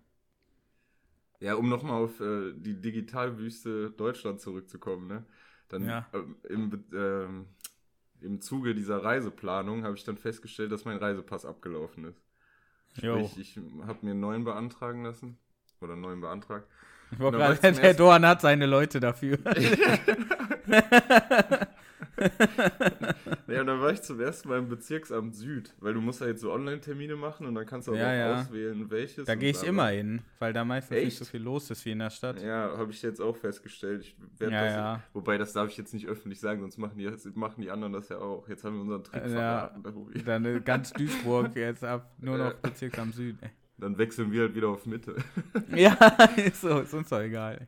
Ja, 1.41 1.55
um 1.55 1.69
nochmal 1.69 2.03
auf 2.03 2.21
äh, 2.21 2.53
die 2.55 2.81
Digitalwüste 2.81 3.91
Deutschland 3.91 4.41
zurückzukommen, 4.41 5.07
ne? 5.09 5.25
Dann 5.69 5.85
Ja. 5.87 6.07
ähm, 6.13 6.37
im, 6.49 6.85
ähm, 6.95 7.47
im 8.21 8.41
Zuge 8.41 8.75
dieser 8.75 9.03
Reiseplanung 9.03 9.83
habe 9.85 9.97
ich 9.97 10.05
dann 10.05 10.17
festgestellt, 10.19 10.71
dass 10.71 10.85
mein 10.85 10.99
Reisepass 10.99 11.45
abgelaufen 11.45 12.05
ist. 12.05 12.23
Jo. 12.95 13.17
Sprich, 13.27 13.39
ich 13.39 13.57
habe 13.87 13.99
mir 14.05 14.13
einen 14.13 14.21
neuen 14.21 14.45
beantragen 14.45 15.03
lassen. 15.05 15.39
Oder 15.81 15.95
einen 15.95 16.03
neuen 16.03 16.21
beantragt. 16.21 16.69
Ich 17.13 17.19
wollte 17.19 17.39
gerade, 17.39 17.55
der 17.61 17.71
ersten- 17.85 17.97
Dorn 17.97 18.27
hat 18.27 18.41
seine 18.41 18.67
Leute 18.67 18.99
dafür. 19.01 19.39
Ja, 23.49 23.61
und 23.61 23.67
dann 23.67 23.81
war 23.81 23.91
ich 23.91 24.01
zum 24.03 24.21
ersten 24.21 24.49
Mal 24.49 24.59
im 24.59 24.69
Bezirksamt 24.69 25.35
Süd, 25.35 25.75
weil 25.81 25.95
du 25.95 26.01
musst 26.01 26.21
ja 26.21 26.27
jetzt 26.29 26.41
so 26.41 26.53
Online-Termine 26.53 27.17
machen 27.17 27.47
und 27.47 27.55
dann 27.55 27.67
kannst 27.67 27.89
du 27.89 27.93
auch, 27.93 27.97
Ja, 27.97 28.09
auch 28.11 28.15
ja. 28.17 28.41
auswählen, 28.41 28.91
welches. 28.91 29.25
Da 29.27 29.35
gehe 29.35 29.51
ich 29.51 29.63
immer 29.63 29.89
hin, 29.89 30.21
weil 30.39 30.53
da 30.53 30.65
meistens 30.65 30.97
nicht 30.97 31.07
Echt? 31.09 31.17
so 31.19 31.25
viel 31.25 31.43
los 31.43 31.71
ist 31.71 31.85
wie 31.85 31.91
in 31.91 31.99
der 31.99 32.11
Stadt. 32.11 32.41
Ja, 32.41 32.77
habe 32.77 32.93
ich 32.93 33.03
jetzt 33.03 33.21
auch 33.21 33.37
festgestellt. 33.37 34.07
Ja, 34.41 34.95
das. 34.95 35.01
Wobei, 35.13 35.37
das 35.39 35.53
darf 35.53 35.69
ich 35.69 35.77
jetzt 35.77 35.93
nicht 35.95 36.07
öffentlich 36.07 36.41
sagen, 36.41 36.61
sonst 36.61 36.79
machen 36.79 36.97
die, 36.99 37.11
machen 37.35 37.61
die 37.61 37.71
anderen 37.71 37.93
das 37.93 38.09
ja 38.09 38.19
auch. 38.19 38.49
Jetzt 38.49 38.65
haben 38.65 38.75
wir 38.77 38.83
unseren 38.83 39.05
Trick 39.05 39.23
Ja. 39.25 39.29
verraten. 39.73 39.83
Dann 40.25 40.45
äh, 40.45 40.61
ganz 40.61 40.93
Duisburg 40.95 41.55
jetzt 41.57 41.85
ab, 41.85 42.11
nur 42.19 42.39
noch 42.39 42.51
Ja. 42.53 42.55
Bezirk 42.63 42.99
am 42.99 43.13
Süden. 43.13 43.39
Ey. 43.43 43.51
Dann 43.83 43.99
wechseln 43.99 44.31
wir 44.33 44.43
halt 44.43 44.55
wieder 44.55 44.69
auf 44.69 44.87
Mitte. 44.87 45.17
Ja, 45.75 45.95
ist 46.37 46.61
so, 46.61 46.79
ist 46.81 46.95
uns 46.95 47.09
doch 47.09 47.21
egal. 47.21 47.67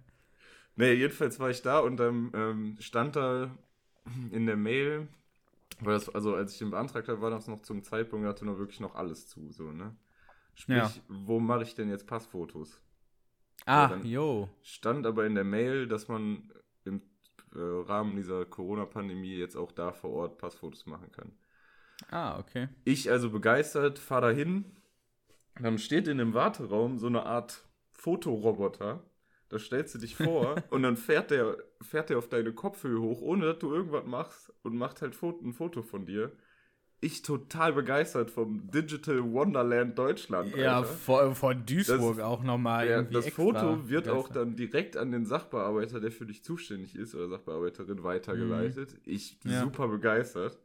nee, 0.76 0.92
jedenfalls 0.92 1.40
war 1.40 1.50
ich 1.50 1.60
da 1.62 1.80
und 1.80 1.96
dann 1.96 2.30
ähm, 2.34 2.76
stand 2.80 3.16
da 3.16 3.50
in 4.30 4.46
der 4.46 4.56
Mail, 4.56 5.08
weil 5.80 5.94
das, 5.94 6.08
also 6.14 6.34
als 6.36 6.52
ich 6.52 6.58
den 6.58 6.70
beantragt 6.70 7.08
habe, 7.08 7.20
war 7.20 7.30
das 7.30 7.48
noch 7.48 7.62
zum 7.62 7.82
Zeitpunkt, 7.82 8.24
da 8.24 8.30
hatte 8.30 8.44
noch 8.46 8.58
wirklich 8.58 8.80
noch 8.80 8.94
alles 8.94 9.26
zu, 9.28 9.50
so, 9.50 9.72
ne? 9.72 9.96
Sprich, 10.54 10.76
Ja. 10.76 10.92
wo 11.08 11.40
mache 11.40 11.64
ich 11.64 11.74
denn 11.74 11.90
jetzt 11.90 12.06
Passfotos? 12.06 12.80
Ah, 13.66 13.96
jo. 14.04 14.48
Stand 14.62 15.06
aber 15.06 15.26
in 15.26 15.34
der 15.34 15.44
Mail, 15.44 15.88
dass 15.88 16.06
man 16.06 16.52
im 16.84 17.02
äh, 17.54 17.58
Rahmen 17.58 18.14
dieser 18.16 18.44
Corona-Pandemie 18.44 19.36
jetzt 19.36 19.56
auch 19.56 19.72
da 19.72 19.90
vor 19.92 20.10
Ort 20.10 20.38
Passfotos 20.38 20.86
machen 20.86 21.10
kann. 21.10 21.32
Ah, 22.10 22.38
okay. 22.38 22.68
Ich 22.84 23.10
also 23.10 23.30
begeistert, 23.30 23.98
fahre 23.98 24.28
da 24.28 24.30
hin. 24.30 24.64
Dann 25.60 25.78
steht 25.78 26.08
in 26.08 26.18
dem 26.18 26.34
Warteraum 26.34 26.98
so 26.98 27.06
eine 27.06 27.24
Art 27.26 27.64
Fotoroboter. 27.92 29.02
Da 29.48 29.58
stellst 29.58 29.94
du 29.94 29.98
dich 29.98 30.16
vor 30.16 30.56
und 30.70 30.82
dann 30.82 30.96
fährt 30.96 31.30
der, 31.30 31.56
fährt 31.80 32.10
der 32.10 32.18
auf 32.18 32.28
deine 32.28 32.52
Kopfhöhe 32.52 33.00
hoch, 33.00 33.20
ohne 33.20 33.46
dass 33.46 33.58
du 33.58 33.72
irgendwas 33.72 34.04
machst 34.06 34.52
und 34.62 34.76
macht 34.76 35.00
halt 35.02 35.14
ein 35.22 35.52
Foto 35.52 35.82
von 35.82 36.06
dir. 36.06 36.32
Ich 37.00 37.20
total 37.20 37.74
begeistert 37.74 38.30
vom 38.30 38.70
Digital 38.70 39.22
Wonderland 39.32 39.98
Deutschland. 39.98 40.56
Ja, 40.56 40.82
von, 40.84 41.34
von 41.34 41.66
Duisburg 41.66 42.16
Das- 42.16 42.24
auch 42.24 42.42
nochmal 42.42 42.88
Ja, 42.88 43.02
das 43.02 43.28
Foto 43.28 43.88
wird 43.88 44.08
auch 44.08 44.28
begeistert. 44.28 44.36
dann 44.36 44.56
direkt 44.56 44.96
an 44.96 45.12
den 45.12 45.26
Sachbearbeiter, 45.26 46.00
der 46.00 46.10
für 46.10 46.24
dich 46.24 46.42
zuständig 46.42 46.96
ist, 46.96 47.14
oder 47.14 47.28
Sachbearbeiterin 47.28 48.02
weitergeleitet. 48.02 48.96
Ich 49.04 49.38
Mhm. 49.44 49.50
Ja. 49.50 49.60
super 49.60 49.88
begeistert. 49.88 50.58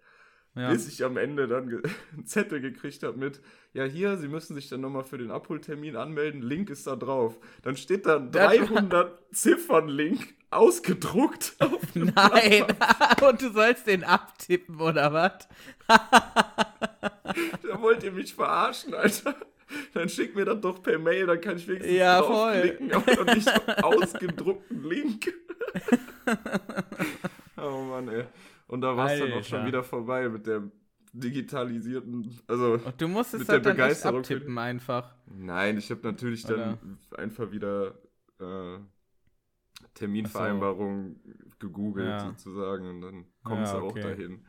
Ja. 0.55 0.71
Bis 0.71 0.87
ich 0.87 1.03
am 1.05 1.15
Ende 1.17 1.47
dann 1.47 1.69
einen 2.13 2.25
Zettel 2.25 2.59
gekriegt 2.59 3.03
habe 3.03 3.17
mit, 3.17 3.39
ja 3.73 3.83
hier, 3.85 4.17
Sie 4.17 4.27
müssen 4.27 4.55
sich 4.55 4.67
dann 4.67 4.81
nochmal 4.81 5.03
für 5.03 5.17
den 5.17 5.31
Abholtermin 5.31 5.95
anmelden, 5.95 6.41
Link 6.41 6.69
ist 6.69 6.87
da 6.87 6.95
drauf. 6.95 7.37
Dann 7.61 7.77
steht 7.77 8.05
da 8.05 8.17
ein 8.17 8.31
Das- 8.31 8.57
300 8.57 9.19
Ziffern-Link 9.31 10.35
ausgedruckt 10.49 11.55
auf 11.59 11.79
dem 11.93 12.11
Nein, 12.15 12.65
und 13.21 13.41
du 13.41 13.51
sollst 13.51 13.85
den 13.87 14.03
abtippen, 14.03 14.81
oder 14.81 15.13
was? 15.13 15.47
Da 15.87 17.79
wollt 17.81 18.03
ihr 18.03 18.11
mich 18.11 18.33
verarschen, 18.33 18.93
Alter. 18.95 19.35
Dann 19.93 20.09
schickt 20.09 20.35
mir 20.35 20.45
das 20.45 20.59
doch 20.61 20.81
per 20.81 20.97
Mail, 20.97 21.27
dann 21.27 21.39
kann 21.39 21.57
ich 21.57 21.67
wenigstens 21.67 21.95
Ja, 21.95 22.23
voll. 22.23 22.53
draufklicken, 22.53 22.91
aber 22.91 23.15
noch 23.23 23.35
nicht 23.35 23.83
ausgedruckten 23.83 24.83
Link. 24.83 25.31
Und 28.69 28.81
da 28.81 28.95
war 28.95 29.11
es 29.11 29.19
dann 29.19 29.33
auch 29.33 29.43
schon 29.43 29.65
wieder 29.65 29.83
vorbei 29.83 30.29
mit 30.29 30.47
der 30.47 30.63
digitalisierten, 31.11 32.39
also 32.47 32.73
und 32.73 33.01
du 33.01 33.07
musst 33.07 33.33
es 33.33 33.49
halt 33.49 33.65
dann 33.65 33.79
echt 33.79 34.05
abtippen 34.05 34.57
einfach. 34.57 35.15
Nein, 35.25 35.77
ich 35.77 35.89
habe 35.89 36.01
natürlich 36.03 36.45
Oder? 36.45 36.77
dann 36.79 36.99
einfach 37.17 37.51
wieder 37.51 37.95
äh, 38.39 38.77
Terminvereinbarung 39.95 41.15
so. 41.23 41.57
gegoogelt 41.59 42.07
ja. 42.07 42.27
sozusagen 42.27 42.89
und 42.89 43.01
dann 43.01 43.25
kommst 43.43 43.73
ja, 43.73 43.79
du 43.79 43.85
okay. 43.87 43.99
auch 43.99 44.03
dahin. 44.03 44.45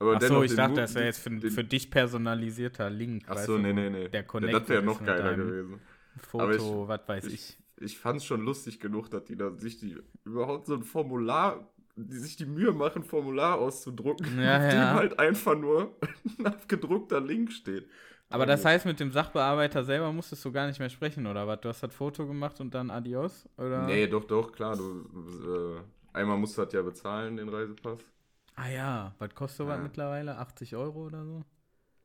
Aber 0.00 0.16
Ach 0.16 0.22
so, 0.22 0.42
ich 0.42 0.54
dachte, 0.54 0.76
das 0.76 0.94
wäre 0.94 1.04
jetzt 1.04 1.20
für, 1.20 1.30
den, 1.30 1.50
für, 1.50 1.62
dich 1.62 1.90
personalisierter 1.90 2.88
Link. 2.88 3.24
Ach 3.28 3.36
so, 3.36 3.58
nee, 3.58 3.72
nee, 3.72 3.90
nee. 3.90 4.08
Der 4.08 4.24
Connect 4.24 4.54
das 4.54 4.68
wäre 4.68 4.82
noch 4.82 5.04
geiler 5.04 5.36
gewesen. 5.36 5.78
Foto, 6.16 6.88
was 6.88 7.06
weiß 7.06 7.26
ich. 7.26 7.34
Ich, 7.34 7.58
ich 7.84 7.98
fand 7.98 8.18
es 8.18 8.24
schon 8.24 8.40
lustig 8.40 8.80
genug, 8.80 9.10
dass 9.10 9.24
die 9.24 9.36
da 9.36 9.52
sich 9.56 9.78
die 9.78 9.96
überhaupt 10.24 10.66
so 10.66 10.74
ein 10.74 10.82
Formular, 10.82 11.70
die 11.96 12.16
sich 12.16 12.36
die 12.36 12.46
Mühe 12.46 12.72
machen, 12.72 13.02
Formular 13.02 13.58
auszudrucken, 13.58 14.40
ja, 14.40 14.56
auf 14.56 14.62
ja. 14.62 14.70
dem 14.70 14.94
halt 14.98 15.18
einfach 15.18 15.56
nur 15.56 15.94
ein 16.38 16.46
abgedruckter 16.46 17.20
Link 17.20 17.52
steht. 17.52 17.88
Aber 18.30 18.46
das 18.46 18.64
heißt, 18.64 18.86
mit 18.86 19.00
dem 19.00 19.10
Sachbearbeiter 19.10 19.82
selber 19.82 20.12
musstest 20.12 20.44
du 20.44 20.52
gar 20.52 20.68
nicht 20.68 20.78
mehr 20.78 20.88
sprechen, 20.88 21.26
oder 21.26 21.48
was? 21.48 21.60
Du 21.60 21.68
hast 21.68 21.82
das 21.82 21.92
Foto 21.92 22.26
gemacht 22.26 22.60
und 22.60 22.72
dann 22.72 22.88
adios? 22.90 23.48
Oder? 23.56 23.86
Nee, 23.86 24.06
doch, 24.06 24.24
doch, 24.24 24.52
klar. 24.52 24.76
Du, 24.76 25.80
äh, 25.82 26.16
einmal 26.16 26.38
musst 26.38 26.56
du 26.56 26.62
das 26.62 26.72
ja 26.72 26.80
bezahlen, 26.82 27.36
den 27.36 27.48
Reisepass. 27.48 27.98
Ah 28.54 28.68
ja, 28.68 29.14
was 29.18 29.34
kostet 29.34 29.66
ja. 29.66 29.74
was 29.74 29.82
mittlerweile? 29.82 30.38
80 30.38 30.76
Euro 30.76 31.06
oder 31.06 31.24
so? 31.24 31.42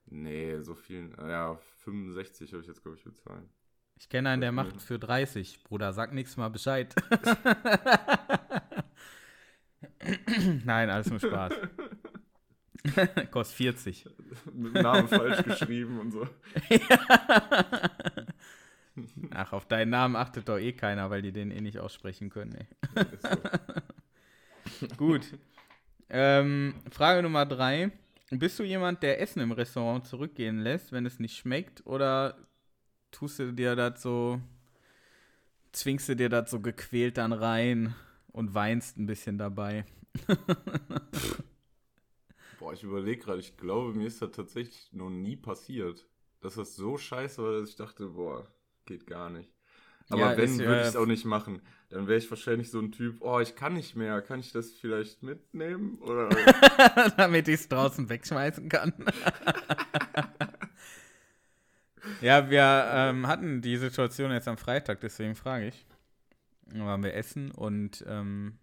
Nee, 0.07 0.59
so 0.61 0.73
viel. 0.73 1.11
Ja, 1.17 1.59
65 1.83 2.51
habe 2.53 2.61
ich 2.61 2.67
jetzt, 2.67 2.81
glaube 2.81 2.97
ich, 2.97 3.03
bezahlt. 3.03 3.47
Ich 3.99 4.09
kenne 4.09 4.29
einen, 4.29 4.41
der 4.41 4.51
macht 4.51 4.81
für 4.81 4.97
30. 4.97 5.63
Bruder, 5.63 5.93
sag 5.93 6.11
nichts 6.11 6.37
mal 6.37 6.49
Bescheid. 6.49 6.93
Nein, 10.65 10.89
alles 10.89 11.09
nur 11.09 11.19
Spaß. 11.19 11.53
Kostet 13.31 13.57
40. 13.57 14.05
Mit 14.53 14.73
Namen 14.73 15.07
falsch 15.07 15.43
geschrieben 15.43 15.99
und 15.99 16.11
so. 16.11 16.27
Ach, 19.31 19.53
auf 19.53 19.67
deinen 19.67 19.89
Namen 19.89 20.15
achtet 20.15 20.47
doch 20.47 20.57
eh 20.57 20.71
keiner, 20.73 21.09
weil 21.09 21.21
die 21.21 21.31
den 21.31 21.51
eh 21.51 21.61
nicht 21.61 21.79
aussprechen 21.79 22.29
können. 22.29 22.55
Ey. 22.55 22.67
Gut. 24.97 25.37
Ähm, 26.09 26.75
Frage 26.91 27.23
Nummer 27.23 27.45
drei. 27.45 27.91
Bist 28.29 28.57
du 28.59 28.63
jemand, 28.63 29.03
der 29.03 29.21
Essen 29.21 29.41
im 29.41 29.51
Restaurant 29.51 30.07
zurückgehen 30.07 30.59
lässt, 30.59 30.91
wenn 30.91 31.05
es 31.05 31.19
nicht 31.19 31.35
schmeckt? 31.37 31.85
Oder 31.85 32.37
tust 33.11 33.39
du 33.39 33.51
dir 33.51 33.75
das 33.75 34.01
so, 34.01 34.41
zwingst 35.71 36.09
du 36.09 36.15
dir 36.15 36.29
das 36.29 36.49
so 36.49 36.59
gequält 36.59 37.17
dann 37.17 37.33
rein 37.33 37.95
und 38.35 38.53
weinst 38.53 38.97
ein 38.97 39.05
bisschen 39.05 39.37
dabei? 39.37 39.85
Boah, 42.59 42.73
ich 42.73 42.83
überlege 42.83 43.23
gerade, 43.23 43.39
ich 43.39 43.55
glaube, 43.55 43.93
mir 43.93 44.07
ist 44.07 44.21
das 44.21 44.31
tatsächlich 44.31 44.89
noch 44.91 45.09
nie 45.09 45.37
passiert. 45.37 46.05
Dass 46.41 46.55
das 46.55 46.75
so 46.75 46.97
scheiße 46.97 47.41
war, 47.41 47.59
dass 47.59 47.69
ich 47.69 47.75
dachte, 47.75 48.07
boah, 48.07 48.47
geht 48.85 49.07
gar 49.07 49.29
nicht. 49.29 49.51
Aber 50.09 50.31
ja, 50.31 50.37
wenn, 50.37 50.59
würde 50.59 50.81
ich 50.81 50.87
es 50.87 50.95
auch 50.95 51.05
nicht 51.05 51.25
machen. 51.25 51.61
Dann 51.89 52.07
wäre 52.07 52.17
ich 52.19 52.29
wahrscheinlich 52.29 52.69
so 52.69 52.79
ein 52.79 52.91
Typ, 52.91 53.21
oh, 53.21 53.39
ich 53.39 53.55
kann 53.55 53.73
nicht 53.73 53.95
mehr, 53.95 54.21
kann 54.21 54.39
ich 54.39 54.51
das 54.51 54.71
vielleicht 54.71 55.23
mitnehmen? 55.23 55.97
Oder 56.01 56.29
Damit 57.17 57.47
ich 57.47 57.55
es 57.55 57.69
draußen 57.69 58.09
wegschmeißen 58.09 58.69
kann. 58.69 58.93
ja, 62.21 62.49
wir 62.49 62.87
ähm, 62.91 63.27
hatten 63.27 63.61
die 63.61 63.77
Situation 63.77 64.31
jetzt 64.31 64.47
am 64.47 64.57
Freitag, 64.57 65.01
deswegen 65.01 65.35
frage 65.35 65.67
ich. 65.69 65.85
Da 66.65 66.79
waren 66.79 67.03
wir 67.03 67.13
essen 67.13 67.51
und 67.51 68.03
ähm, 68.07 68.57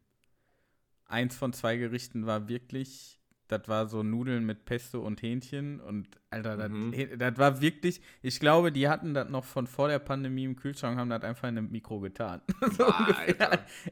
eins 1.07 1.37
von 1.37 1.53
zwei 1.53 1.77
Gerichten 1.77 2.27
war 2.27 2.49
wirklich 2.49 3.23
das 3.53 3.69
war 3.69 3.87
so 3.87 4.03
Nudeln 4.03 4.47
mit 4.47 4.65
Pesto 4.65 5.01
und 5.01 5.21
Hähnchen. 5.23 5.81
Und 5.81 6.09
Alter, 6.31 6.69
mhm. 6.69 6.95
das, 7.19 7.37
war 7.37 7.61
wirklich, 7.61 8.01
ich 8.23 8.41
glaube, 8.41 8.73
die 8.73 8.89
hatten 8.89 9.15
das 9.15 9.29
noch 9.29 9.45
von 9.45 9.67
vor 9.67 9.89
der 9.89 9.99
Pandemie 9.99 10.45
im 10.45 10.57
Kühlschrank, 10.57 10.99
haben 10.99 11.11
das 11.11 11.23
einfach 11.23 11.49
in 11.49 11.59
einem 11.59 11.71
Mikro 11.71 12.01
getan. 12.01 12.41
so. 12.77 12.87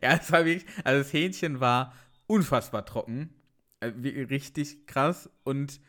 Ja, 0.03 0.19
es 0.19 0.33
war 0.33 0.45
wirklich, 0.45 0.67
also 0.83 1.03
das 1.03 1.13
Hähnchen 1.13 1.61
war 1.61 1.93
unfassbar 2.27 2.87
trocken. 2.87 3.35
Äh, 3.81 3.89
richtig 3.89 4.87
krass. 4.87 5.29
Und 5.45 5.81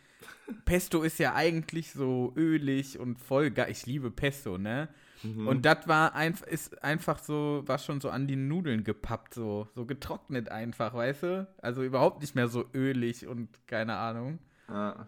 Pesto 0.65 1.01
ist 1.01 1.17
ja 1.19 1.34
eigentlich 1.34 1.91
so 1.91 2.34
ölig 2.36 2.99
und 2.99 3.19
voll 3.19 3.51
geil. 3.51 3.71
Ich 3.71 3.86
liebe 3.86 4.12
Pesto, 4.12 4.57
ne? 4.57 4.89
Mhm. 5.23 5.47
Und 5.47 5.65
das 5.65 5.88
war 5.88 6.15
einfach, 6.15 6.47
ist 6.47 6.84
einfach 6.84 7.19
so, 7.19 7.63
war 7.65 7.77
schon 7.77 8.01
so 8.01 8.10
an 8.10 8.27
die 8.27 8.36
Nudeln 8.36 8.84
gepappt, 8.84 9.34
so, 9.34 9.67
so 9.75 9.86
getrocknet 9.86 10.49
einfach, 10.49 10.93
weißt 10.93 11.23
du? 11.23 11.47
Also 11.62 11.84
überhaupt 11.84 12.21
nicht 12.21 12.36
mehr 12.36 12.47
so 12.47 12.65
ölig 12.73 13.27
und 13.27 13.49
keine 13.67 13.95
Ahnung. 13.95 14.39
Ah. 14.67 15.07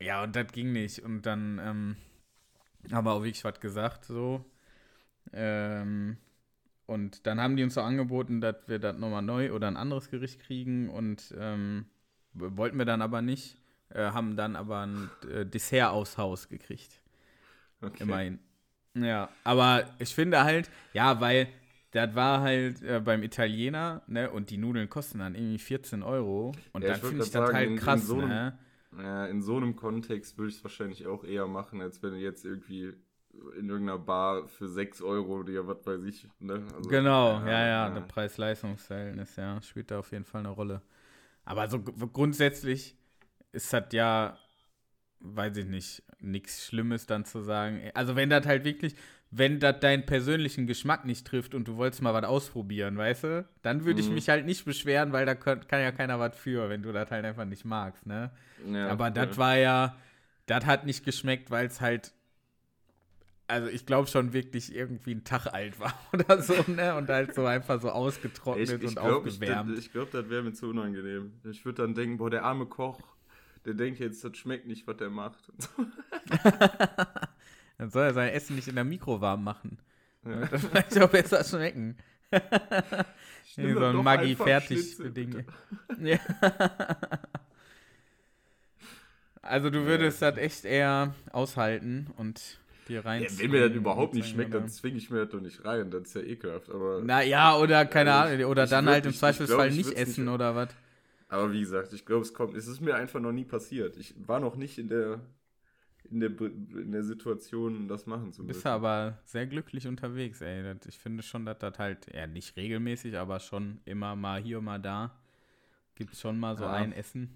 Ja, 0.00 0.22
und 0.22 0.36
das 0.36 0.52
ging 0.52 0.72
nicht. 0.72 1.00
Und 1.00 1.22
dann 1.22 1.60
ähm, 1.62 1.96
haben 2.92 3.04
wir 3.04 3.12
auch 3.12 3.22
wirklich 3.22 3.44
was 3.44 3.60
gesagt, 3.60 4.04
so. 4.04 4.44
Ähm, 5.32 6.16
und 6.86 7.26
dann 7.26 7.40
haben 7.40 7.56
die 7.56 7.64
uns 7.64 7.74
so 7.74 7.82
angeboten, 7.82 8.40
dass 8.40 8.56
wir 8.66 8.78
das 8.78 8.96
nochmal 8.96 9.22
neu 9.22 9.52
oder 9.52 9.66
ein 9.68 9.76
anderes 9.76 10.10
Gericht 10.10 10.40
kriegen 10.40 10.88
und 10.88 11.34
ähm, 11.38 11.86
wollten 12.32 12.78
wir 12.78 12.86
dann 12.86 13.02
aber 13.02 13.20
nicht, 13.20 13.58
äh, 13.90 14.10
haben 14.12 14.36
dann 14.36 14.56
aber 14.56 14.86
ein 14.86 15.10
äh, 15.30 15.44
Dessert 15.44 15.90
aus 15.90 16.16
Haus 16.16 16.48
gekriegt. 16.48 17.02
Okay. 17.82 18.04
Immerhin. 18.04 18.38
Ja, 19.02 19.28
aber 19.44 19.84
ich 19.98 20.14
finde 20.14 20.44
halt, 20.44 20.70
ja, 20.92 21.20
weil 21.20 21.48
das 21.90 22.14
war 22.14 22.40
halt 22.40 22.82
äh, 22.82 23.00
beim 23.00 23.22
Italiener, 23.22 24.02
ne, 24.06 24.30
und 24.30 24.50
die 24.50 24.58
Nudeln 24.58 24.88
kosten 24.88 25.20
dann 25.20 25.34
irgendwie 25.34 25.58
14 25.58 26.02
Euro. 26.02 26.52
Und 26.72 26.82
ja, 26.82 26.90
dann 26.90 27.00
finde 27.00 27.24
ich 27.24 27.30
das 27.30 27.32
sagen, 27.32 27.54
halt 27.54 27.80
krass, 27.80 28.00
in 28.00 28.06
so 28.06 28.18
einem, 28.18 28.28
ne? 28.28 28.58
Ja, 28.98 29.26
in 29.26 29.42
so 29.42 29.56
einem 29.56 29.76
Kontext 29.76 30.38
würde 30.38 30.50
ich 30.50 30.56
es 30.56 30.64
wahrscheinlich 30.64 31.06
auch 31.06 31.24
eher 31.24 31.46
machen, 31.46 31.80
als 31.80 32.02
wenn 32.02 32.12
du 32.12 32.18
jetzt 32.18 32.44
irgendwie 32.44 32.94
in 33.58 33.68
irgendeiner 33.68 33.98
Bar 33.98 34.48
für 34.48 34.68
6 34.68 35.02
Euro 35.02 35.42
dir 35.42 35.66
was 35.66 35.86
weiß 35.86 36.02
ich, 36.04 36.26
ne? 36.40 36.64
Also, 36.74 36.88
genau, 36.88 37.40
ja, 37.40 37.48
ja, 37.48 37.66
ja. 37.66 37.90
der 37.90 38.00
Preis-Leistungs-Verhältnis, 38.02 39.36
ja, 39.36 39.60
spielt 39.62 39.90
da 39.90 39.98
auf 39.98 40.10
jeden 40.12 40.24
Fall 40.24 40.40
eine 40.40 40.50
Rolle. 40.50 40.82
Aber 41.44 41.68
so 41.68 41.80
grundsätzlich 41.80 42.96
ist 43.52 43.72
das 43.72 43.84
ja 43.92 44.38
weiß 45.20 45.56
ich 45.56 45.66
nicht, 45.66 46.02
nichts 46.20 46.66
Schlimmes 46.66 47.06
dann 47.06 47.24
zu 47.24 47.42
sagen. 47.42 47.80
Also 47.94 48.16
wenn 48.16 48.30
das 48.30 48.46
halt 48.46 48.64
wirklich, 48.64 48.94
wenn 49.30 49.60
das 49.60 49.80
deinen 49.80 50.06
persönlichen 50.06 50.66
Geschmack 50.66 51.04
nicht 51.04 51.26
trifft 51.26 51.54
und 51.54 51.68
du 51.68 51.76
wolltest 51.76 52.02
mal 52.02 52.14
was 52.14 52.24
ausprobieren, 52.24 52.96
weißt 52.96 53.24
du, 53.24 53.48
dann 53.62 53.84
würde 53.84 54.00
ich 54.00 54.08
mhm. 54.08 54.14
mich 54.14 54.28
halt 54.28 54.46
nicht 54.46 54.64
beschweren, 54.64 55.12
weil 55.12 55.26
da 55.26 55.34
kann, 55.34 55.66
kann 55.66 55.80
ja 55.80 55.92
keiner 55.92 56.18
was 56.18 56.36
für, 56.36 56.68
wenn 56.68 56.82
du 56.82 56.92
das 56.92 57.10
halt 57.10 57.24
einfach 57.24 57.44
nicht 57.44 57.64
magst, 57.64 58.06
ne? 58.06 58.30
Ja, 58.72 58.88
Aber 58.88 59.10
das 59.10 59.36
war 59.36 59.56
ja, 59.56 59.96
das 60.46 60.66
hat 60.66 60.86
nicht 60.86 61.04
geschmeckt, 61.04 61.50
weil 61.50 61.66
es 61.66 61.80
halt 61.80 62.12
also 63.48 63.68
ich 63.68 63.86
glaube 63.86 64.08
schon 64.08 64.34
wirklich 64.34 64.74
irgendwie 64.74 65.12
ein 65.12 65.24
Tag 65.24 65.46
alt 65.46 65.80
war 65.80 65.94
oder 66.12 66.40
so, 66.42 66.54
ne? 66.70 66.94
Und 66.94 67.08
halt 67.08 67.34
so 67.34 67.46
einfach 67.46 67.80
so 67.80 67.90
ausgetrocknet 67.90 68.68
ich, 68.68 68.74
ich 68.74 68.88
und 68.88 68.96
glaub, 68.96 69.26
aufgewärmt. 69.26 69.72
Ich, 69.72 69.86
ich 69.86 69.92
glaube, 69.92 70.10
das 70.12 70.28
wäre 70.28 70.42
mir 70.42 70.52
zu 70.52 70.68
unangenehm. 70.68 71.32
Ich 71.50 71.64
würde 71.64 71.82
dann 71.82 71.94
denken, 71.94 72.18
boah, 72.18 72.30
der 72.30 72.44
arme 72.44 72.66
Koch, 72.66 73.00
der 73.64 73.74
denkt 73.74 74.00
jetzt, 74.00 74.24
das 74.24 74.36
schmeckt 74.36 74.66
nicht, 74.66 74.86
was 74.86 74.96
der 74.96 75.10
macht. 75.10 75.52
Dann 77.78 77.90
soll 77.90 78.04
er 78.04 78.14
sein 78.14 78.32
Essen 78.32 78.56
nicht 78.56 78.68
in 78.68 78.74
der 78.74 78.84
Mikro 78.84 79.20
warm 79.20 79.44
machen. 79.44 79.78
Ja. 80.24 80.46
Das 80.46 80.64
vielleicht 80.64 81.00
auch 81.00 81.10
besser 81.10 81.44
schmecken. 81.44 81.96
so 83.56 83.62
ein 83.62 83.96
Maggi 83.96 84.34
fertig 84.34 84.96
für 84.96 85.10
Dinge. 85.10 85.44
Ja. 86.00 86.18
Also 89.42 89.70
du 89.70 89.86
würdest 89.86 90.20
ja. 90.20 90.30
das 90.30 90.40
echt 90.40 90.64
eher 90.64 91.14
aushalten 91.32 92.08
und 92.16 92.58
dir 92.88 93.04
rein. 93.04 93.22
Ja, 93.22 93.28
wenn 93.38 93.50
mir 93.50 93.68
das 93.68 93.76
überhaupt 93.76 94.14
nicht 94.14 94.28
schmeckt, 94.28 94.54
dann 94.54 94.68
zwinge 94.68 94.98
ich 94.98 95.10
mir 95.10 95.20
das 95.20 95.30
doch 95.30 95.40
nicht 95.40 95.64
rein. 95.64 95.90
Das 95.90 96.02
ist 96.02 96.14
ja 96.14 96.22
ekelhaft. 96.22 96.70
Aber 96.70 97.00
Na 97.04 97.22
ja, 97.22 97.56
oder 97.56 97.86
keine 97.86 98.12
Ahnung, 98.12 98.44
oder 98.46 98.66
dann 98.66 98.88
halt 98.88 99.06
im 99.06 99.14
Zweifelsfall 99.14 99.70
nicht 99.70 99.92
essen 99.92 100.24
nicht, 100.24 100.34
oder 100.34 100.54
was. 100.54 100.68
Aber 101.28 101.52
wie 101.52 101.60
gesagt, 101.60 101.92
ich 101.92 102.06
glaube, 102.06 102.22
es 102.22 102.32
kommt. 102.32 102.56
Es 102.56 102.66
ist 102.66 102.80
mir 102.80 102.94
einfach 102.94 103.20
noch 103.20 103.32
nie 103.32 103.44
passiert. 103.44 103.96
Ich 103.98 104.14
war 104.26 104.40
noch 104.40 104.56
nicht 104.56 104.78
in 104.78 104.88
der, 104.88 105.20
in 106.10 106.20
der, 106.20 106.30
in 106.40 106.90
der 106.90 107.02
Situation, 107.02 107.86
das 107.86 108.06
machen 108.06 108.32
zu 108.32 108.42
müssen. 108.42 108.54
Bist 108.54 108.64
du 108.64 108.70
aber 108.70 109.18
sehr 109.24 109.46
glücklich 109.46 109.86
unterwegs, 109.86 110.40
ey. 110.40 110.74
Ich 110.86 110.98
finde 110.98 111.22
schon, 111.22 111.44
dass 111.44 111.58
das 111.58 111.78
halt, 111.78 112.06
ja, 112.14 112.26
nicht 112.26 112.56
regelmäßig, 112.56 113.18
aber 113.18 113.40
schon 113.40 113.80
immer 113.84 114.16
mal 114.16 114.40
hier, 114.40 114.58
und 114.58 114.64
mal 114.64 114.80
da. 114.80 115.14
Gibt 115.96 116.14
es 116.14 116.20
schon 116.20 116.38
mal 116.38 116.56
so 116.56 116.64
ja. 116.64 116.72
ein 116.72 116.92
Essen. 116.92 117.30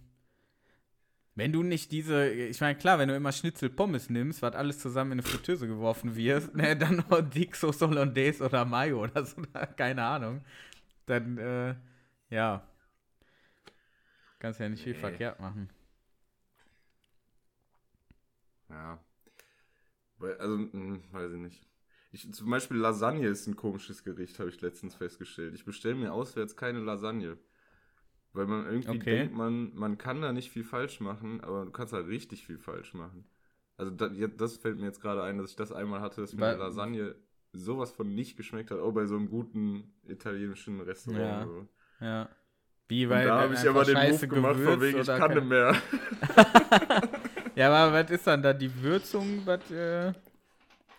Wenn 1.35 1.53
du 1.53 1.63
nicht 1.63 1.93
diese, 1.93 2.29
ich 2.29 2.61
meine, 2.61 2.79
klar, 2.79 2.99
wenn 2.99 3.09
du 3.09 3.17
immer 3.17 3.33
Schnitzel 3.33 3.71
Pommes 3.71 4.11
nimmst, 4.11 4.43
was 4.43 4.55
alles 4.55 4.79
zusammen 4.79 5.13
in 5.13 5.21
eine 5.21 5.29
Fritteuse 5.29 5.67
geworfen 5.67 6.15
wird, 6.15 6.55
ne, 6.55 6.77
dann 6.79 7.05
noch 7.09 7.21
Dixos 7.23 7.81
Hollandaise 7.81 8.45
oder 8.45 8.65
Mayo 8.65 9.03
oder 9.03 9.25
so, 9.25 9.43
keine 9.77 10.03
Ahnung. 10.05 10.43
Dann, 11.07 11.39
äh, 11.39 11.75
ja, 12.31 12.67
Kannst 14.43 14.59
ja 14.59 14.69
nicht 14.69 14.81
nee. 14.81 14.93
viel 14.93 14.95
verkehrt 14.97 15.39
machen. 15.39 15.71
Ja. 18.69 18.99
Also, 20.19 20.57
mh, 20.57 20.73
hm, 20.73 21.03
weiß 21.13 21.31
ich 21.31 21.39
nicht. 21.39 21.69
Ich, 22.11 22.35
zum 22.35 22.51
Beispiel 22.51 22.77
Lasagne 22.77 23.29
ist 23.29 23.47
ein 23.47 23.55
komisches 23.55 24.03
Gericht, 24.03 24.41
habe 24.41 24.49
ich 24.49 24.61
letztens 24.61 24.97
festgestellt. 24.97 25.55
Ich 25.55 25.65
bestelle 25.65 25.95
mir 25.95 26.13
auswärts 26.13 26.57
keine 26.57 26.81
Lasagne. 26.81 27.39
Weil 28.33 28.47
man 28.49 28.67
irgendwie 28.67 28.89
Okay. 28.99 29.19
denkt, 29.19 29.35
man, 29.37 29.77
man 29.77 29.97
kann 29.97 30.21
da 30.21 30.33
nicht 30.33 30.51
viel 30.51 30.65
falsch 30.65 30.99
machen, 30.99 31.41
aber 31.43 31.65
du 31.65 31.71
kannst 31.71 31.93
halt 31.93 32.09
richtig 32.09 32.45
viel 32.45 32.59
falsch 32.59 32.95
machen. 32.95 33.25
Also 33.77 33.93
da, 33.93 34.09
das 34.09 34.57
fällt 34.57 34.81
mir 34.81 34.87
jetzt 34.87 35.01
gerade 35.01 35.23
ein, 35.23 35.39
dass 35.39 35.51
ich 35.51 35.57
das 35.57 35.71
einmal 35.71 36.01
hatte, 36.01 36.21
dass 36.21 36.35
mir 36.35 36.41
Weil- 36.41 36.59
Lasagne 36.59 37.15
sowas 37.53 37.93
von 37.93 38.13
nicht 38.13 38.37
geschmeckt 38.37 38.73
hat, 38.73 38.81
auch 38.81 38.93
bei 38.93 39.07
so 39.07 39.15
einem 39.15 39.29
guten 39.29 39.95
italienischen 40.03 40.81
Restaurant. 40.81 41.21
Ja. 41.21 41.47
So. 41.47 41.69
Ja. 42.01 42.29
Wie, 42.93 43.09
weil 43.09 43.27
da 43.27 43.41
habe 43.41 43.55
ich 43.55 43.67
aber 43.67 43.85
den 43.87 43.95
scheiße 43.97 44.27
Move 44.27 44.35
gemacht, 44.35 44.61
von 44.61 44.81
wegen, 44.83 45.01
ich 45.01 45.07
kann 45.07 45.19
kein- 45.19 45.35
nicht 45.39 45.49
mehr. 45.49 45.75
Ja, 47.55 47.71
aber 47.73 47.93
was 47.95 48.11
ist 48.11 48.27
dann 48.27 48.43
da 48.43 48.53
die 48.53 48.71
Würzung? 48.83 49.43
Was, 49.47 49.71
äh, 49.71 50.13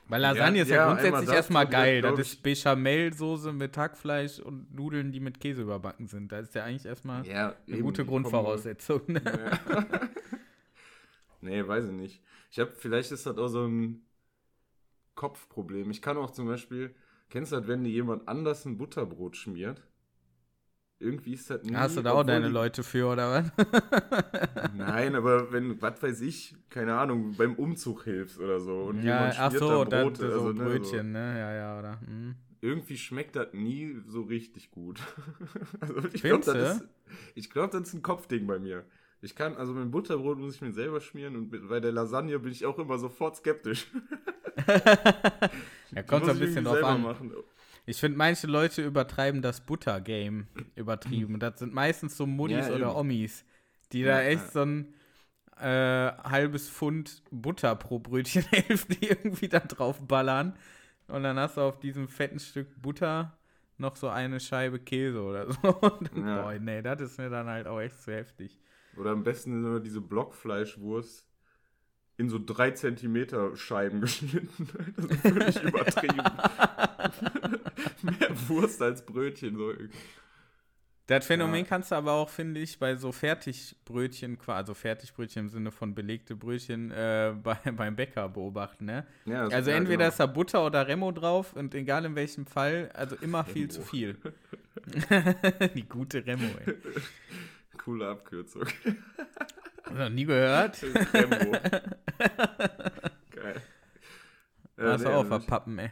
weil 0.08 0.21
Lasagne 0.21 0.62
ist 0.62 0.69
ja, 0.69 0.75
ja, 0.75 0.88
grundsätzlich 0.88 1.29
erstmal 1.29 1.67
geil. 1.67 2.01
Das 2.01 2.17
ist 2.19 2.41
Bechamelsoße 2.41 3.53
mit 3.53 3.77
Hackfleisch 3.77 4.39
und 4.39 4.73
Nudeln, 4.73 5.12
die 5.12 5.19
mit 5.19 5.39
Käse 5.39 5.62
überbacken 5.62 6.08
sind. 6.08 6.32
Da 6.32 6.39
ist 6.39 6.53
ja 6.56 6.63
eigentlich 6.63 6.86
erstmal 6.86 7.25
Ja, 7.27 7.56
eine 7.67 7.75
eben, 7.77 7.84
gute 7.84 8.06
Grundvoraussetzung. 8.06 9.01
Ne? 9.08 9.21
Ja. 9.69 9.86
nee, 11.41 11.67
weiß 11.67 11.86
ich 11.86 11.91
nicht. 11.91 12.21
Ich 12.51 12.60
habe, 12.60 12.71
vielleicht 12.71 13.12
ist 13.12 13.25
das 13.25 13.38
auch 13.38 13.47
so 13.47 13.65
ein 13.67 14.01
Kopfproblem. 15.15 15.91
Ich 15.91 16.01
kann 16.01 16.17
auch 16.17 16.32
zum 16.32 16.47
Beispiel, 16.47 16.95
kennst 17.29 17.51
du 17.51 17.58
das, 17.58 17.67
wenn 17.67 17.84
dir 17.84 17.91
jemand 17.91 18.27
anders 18.27 18.65
ein 18.65 18.77
Butterbrot 18.77 19.38
schmiert? 19.38 19.82
Irgendwie 21.03 21.33
ist 21.33 21.49
das 21.49 21.63
nie. 21.63 21.75
Hast 21.75 21.97
du 21.97 22.01
da 22.01 22.11
auch 22.13 22.23
deine 22.23 22.47
die- 22.47 22.53
Leute 22.53 22.81
für, 22.81 23.07
oder 23.11 23.29
was? 23.29 23.51
Nein, 24.75 25.15
aber 25.15 25.51
wenn, 25.51 25.81
was 25.81 26.01
weiß 26.01 26.21
ich, 26.21 26.55
keine 26.69 26.95
Ahnung, 26.95 27.35
beim 27.37 27.55
Umzug 27.55 28.05
hilfst 28.05 28.39
oder 28.39 28.59
so 28.59 28.83
und 28.83 29.03
ja, 29.03 29.17
jemand 29.17 29.39
ach 29.39 29.51
so, 29.51 29.83
da 29.83 29.89
dann 29.89 30.03
Brote, 30.07 30.31
so 30.31 30.47
also, 30.47 30.53
ne, 30.53 30.63
Brötchen, 30.63 31.11
ne? 31.11 31.39
Ja, 31.39 31.53
ja, 31.53 31.79
oder? 31.79 31.99
Hm. 32.01 32.35
So, 32.61 32.67
irgendwie 32.67 32.97
schmeckt 32.97 33.35
das 33.35 33.53
nie 33.53 33.97
so 34.07 34.21
richtig 34.21 34.71
gut. 34.71 35.01
also 35.81 35.95
ich 36.13 36.23
glaube, 36.23 36.45
das, 36.45 36.77
ist- 36.77 36.87
ich 37.35 37.49
glaub, 37.49 37.71
das 37.71 37.81
ist 37.89 37.93
ein 37.93 38.01
Kopfding 38.01 38.47
bei 38.47 38.59
mir. 38.59 38.85
Ich 39.21 39.35
kann, 39.35 39.55
also 39.55 39.73
mein 39.73 39.91
Butterbrot 39.91 40.37
muss 40.37 40.55
ich 40.55 40.61
mir 40.61 40.73
selber 40.73 40.99
schmieren 41.01 41.35
und 41.35 41.69
bei 41.69 41.79
der 41.79 41.91
Lasagne 41.91 42.39
bin 42.39 42.51
ich 42.51 42.65
auch 42.65 42.77
immer 42.79 42.97
sofort 42.97 43.35
skeptisch. 43.37 43.87
Ja, 45.95 46.03
kommt 46.03 46.25
so 46.25 46.31
ein 46.31 46.39
bisschen 46.39 46.63
drauf 46.65 46.83
an. 46.83 47.01
Machen. 47.01 47.31
Ich 47.86 47.98
finde, 48.00 48.17
manche 48.17 48.48
Leute 48.48 48.84
übertreiben 48.86 49.41
das 49.41 49.62
Butter-Game 49.62 50.48
übertrieben. 50.76 51.39
Das 51.39 51.60
sind 51.60 51.74
meistens 51.74 52.15
so 52.15 52.26
Muddis 52.26 52.67
Ja, 52.67 52.76
oder. 52.76 52.96
Omis, 52.96 53.43
die 53.91 54.02
Ja, 54.02 54.17
da 54.17 54.22
echt 54.24 54.54
so 54.54 54.62
ein 54.62 54.93
äh, 55.60 56.12
halbes 56.24 56.69
Pfund 56.69 57.24
Butter 57.32 57.76
pro 57.76 58.00
Brötchen 58.00 58.43
Hälfte 58.52 58.96
irgendwie 59.02 59.50
da 59.50 59.60
drauf 59.60 60.00
ballern. 60.02 60.56
Und 61.08 61.24
dann 61.24 61.38
hast 61.38 61.58
du 61.58 61.62
auf 61.62 61.80
diesem 61.80 62.08
fetten 62.08 62.39
Stück 62.39 62.82
Butter 62.82 63.38
noch 63.78 63.96
so 63.98 64.08
eine 64.08 64.39
Scheibe 64.39 64.80
Käse 64.80 65.22
oder 65.22 65.52
so. 65.52 65.60
Und 65.82 66.12
Ja. 66.15 66.41
Boah, 66.43 66.54
nee, 66.54 66.82
das 66.82 67.02
ist 67.02 67.17
mir 67.17 67.30
dann 67.30 67.48
halt 67.48 67.67
auch 67.67 67.82
echt 67.82 68.02
zu 68.02 68.13
heftig. 68.13 68.60
Oder 68.96 69.12
am 69.12 69.24
besten 69.24 69.54
immer 69.54 69.80
diese 69.80 70.02
Blockfleischwurst 70.02 71.28
in 72.17 72.30
so 72.30 72.39
drei 72.43 72.72
Zentimeter 72.72 73.56
Scheiben 73.58 74.02
geschnitten. 74.02 74.69
Das 74.96 75.06
ist 75.06 75.22
völlig 75.22 75.63
übertrieben. 75.63 76.24
Mehr 78.02 78.30
Wurst 78.47 78.82
als 78.82 79.06
Brötchen. 79.06 79.56
So. 79.58 79.73
Das 81.08 81.26
Phänomen 81.26 81.62
Ja. 81.62 81.65
kannst 81.65 81.91
du 81.91 81.95
aber 81.95 82.13
auch, 82.13 82.30
finde 82.30 82.62
ich, 82.62 82.80
bei 82.80 82.95
so 82.95 83.12
Fertigbrötchen, 83.12 84.38
also 84.47 84.73
Fertigbrötchen 84.73 85.43
im 85.43 85.49
Sinne 85.49 85.71
von 85.71 85.93
belegte 85.93 86.36
Brötchen, 86.36 86.91
äh, 86.91 87.34
bei, 87.43 87.56
beim 87.73 87.95
Bäcker 87.95 88.30
beobachten, 88.30 88.86
ne? 88.86 89.06
Ja, 89.26 89.43
Also 89.47 89.71
entweder 89.71 89.97
genau. 89.97 90.10
ist 90.10 90.19
da 90.19 90.26
Butter 90.28 90.65
oder 90.65 90.88
Remo 90.88 91.12
drauf 91.12 91.54
und 91.54 91.76
egal 91.76 92.06
in 92.06 92.15
welchem 92.15 92.45
Fall, 92.45 92.89
also 92.93 93.17
immer 93.17 93.43
viel 93.43 93.63
Remo. 93.63 93.73
zu 93.73 93.82
viel. 93.82 94.17
Die 95.76 95.88
gute 95.88 96.26
Remo, 96.26 96.47
ey. 96.65 96.73
Coole 97.84 98.08
Abkürzung. 98.08 98.63
Noch 99.93 100.10
nie 100.10 100.23
gehört? 100.26 100.82
Rembo. 101.13 101.52
Geil. 103.32 103.62
Äh, 104.78 104.82
Hast 104.84 105.04
du 105.04 105.10
nee, 105.10 105.13
auch 105.13 105.23
also 105.23 105.39
verpappen, 105.39 105.78
ey. 105.80 105.91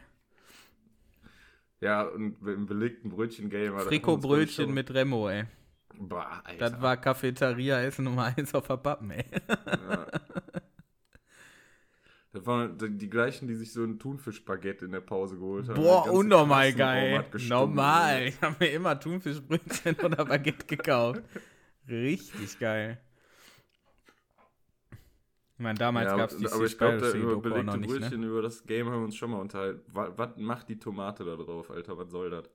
Ja, 1.82 2.04
und 2.04 2.36
im 2.46 2.66
belegten 2.66 3.10
Brötchen-Game. 3.10 3.76
Frikobrötchen 3.80 4.72
mit 4.72 4.94
Remo, 4.94 5.28
ey. 5.28 5.46
Boah, 5.98 6.40
Alter. 6.44 6.70
Das 6.70 6.80
war 6.80 6.96
Cafeteria-Essen 6.96 8.04
Nummer 8.04 8.32
1 8.36 8.54
auf 8.54 8.66
Verpappen, 8.66 9.10
ey. 9.10 9.24
Ja. 9.48 10.06
Das 12.32 12.46
waren 12.46 12.78
die 12.78 13.10
gleichen, 13.10 13.48
die 13.48 13.56
sich 13.56 13.72
so 13.72 13.82
ein 13.82 13.98
Thunfischbaguette 13.98 14.84
in 14.84 14.92
der 14.92 15.00
Pause 15.00 15.36
geholt 15.36 15.68
haben. 15.68 15.74
Der 15.74 15.82
Boah, 15.82 16.10
unnormal 16.10 16.72
geil. 16.72 17.26
Normal. 17.48 18.28
Ich 18.28 18.40
habe 18.40 18.56
mir 18.60 18.70
immer 18.70 18.98
Thunfischbrötchen 18.98 19.96
oder 20.02 20.24
Baguette 20.24 20.64
gekauft. 20.64 21.22
Richtig 21.88 22.60
geil. 22.60 23.00
Ich 25.56 25.62
meine, 25.62 25.78
damals 25.78 26.06
Ja, 26.10 26.16
gab 26.16 26.30
es 26.30 26.36
die 26.38 26.46
aber 26.48 26.64
ich 26.64 26.78
glaube, 26.78 26.98
Seaspiracy 27.00 27.18
über 27.18 27.36
belegte 27.40 27.78
nicht, 27.78 27.90
ne? 27.90 27.98
Brötchen, 28.00 28.22
über 28.24 28.42
das 28.42 28.64
Game 28.66 28.86
haben 28.88 29.00
wir 29.00 29.04
uns 29.04 29.16
schon 29.16 29.30
mal 29.30 29.40
unterhalten. 29.40 29.82
Was, 29.92 30.10
was 30.16 30.36
macht 30.36 30.68
die 30.68 30.78
Tomate 30.78 31.24
da 31.24 31.36
drauf, 31.36 31.70
Alter? 31.70 31.96
Was 31.98 32.10
soll 32.10 32.30
das? 32.30 32.48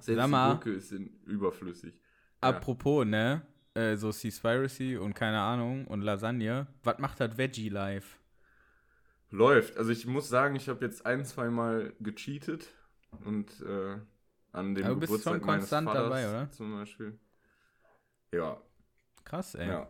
Selbst 0.00 0.28
mal. 0.28 0.48
die 0.48 0.54
Gurke 0.54 0.72
ist 0.72 0.92
überflüssig. 1.26 1.94
Apropos, 2.40 3.06
ne? 3.06 3.42
Äh, 3.74 3.96
so 3.96 4.10
Seaspiracy 4.10 4.96
und 4.96 5.14
keine 5.14 5.40
Ahnung 5.40 5.86
und 5.86 6.02
Lasagne. 6.02 6.66
Was 6.82 6.98
macht 6.98 7.20
das 7.20 7.38
Veggie 7.38 7.68
Life? 7.68 8.18
Läuft. 9.30 9.76
Also 9.76 9.90
ich 9.92 10.06
muss 10.06 10.28
sagen, 10.28 10.56
ich 10.56 10.68
habe 10.68 10.84
jetzt 10.84 11.06
ein, 11.06 11.24
zwei 11.24 11.50
Mal 11.50 11.92
gecheatet 12.00 12.68
und 13.24 13.60
äh, 13.60 13.96
an 14.52 14.74
dem 14.74 14.84
Aber 14.84 14.94
du 14.94 15.00
bist 15.00 15.12
Geburtstag 15.12 15.38
schon 15.38 15.46
meines 15.46 15.70
konstant 15.70 15.86
Vaters 15.86 16.02
dabei, 16.04 16.28
oder? 16.28 16.50
zum 16.50 16.72
Beispiel. 16.72 17.18
Ja, 18.32 18.60
Krass, 19.24 19.54
ey. 19.54 19.68
ja. 19.68 19.88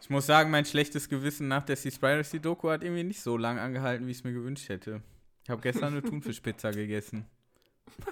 Ich 0.00 0.10
muss 0.10 0.26
sagen, 0.26 0.50
mein 0.50 0.64
schlechtes 0.64 1.08
Gewissen 1.08 1.48
nach 1.48 1.64
der 1.64 1.76
Seaspiracy 1.76 2.40
Doku 2.40 2.70
hat 2.70 2.82
irgendwie 2.82 3.04
nicht 3.04 3.20
so 3.20 3.36
lang 3.36 3.58
angehalten, 3.58 4.06
wie 4.06 4.12
ich 4.12 4.18
es 4.18 4.24
mir 4.24 4.32
gewünscht 4.32 4.68
hätte. 4.68 5.02
Ich 5.44 5.50
habe 5.50 5.60
gestern 5.60 5.94
eine 5.94 6.02
Thunfischpizza 6.02 6.70
gegessen. 6.70 7.26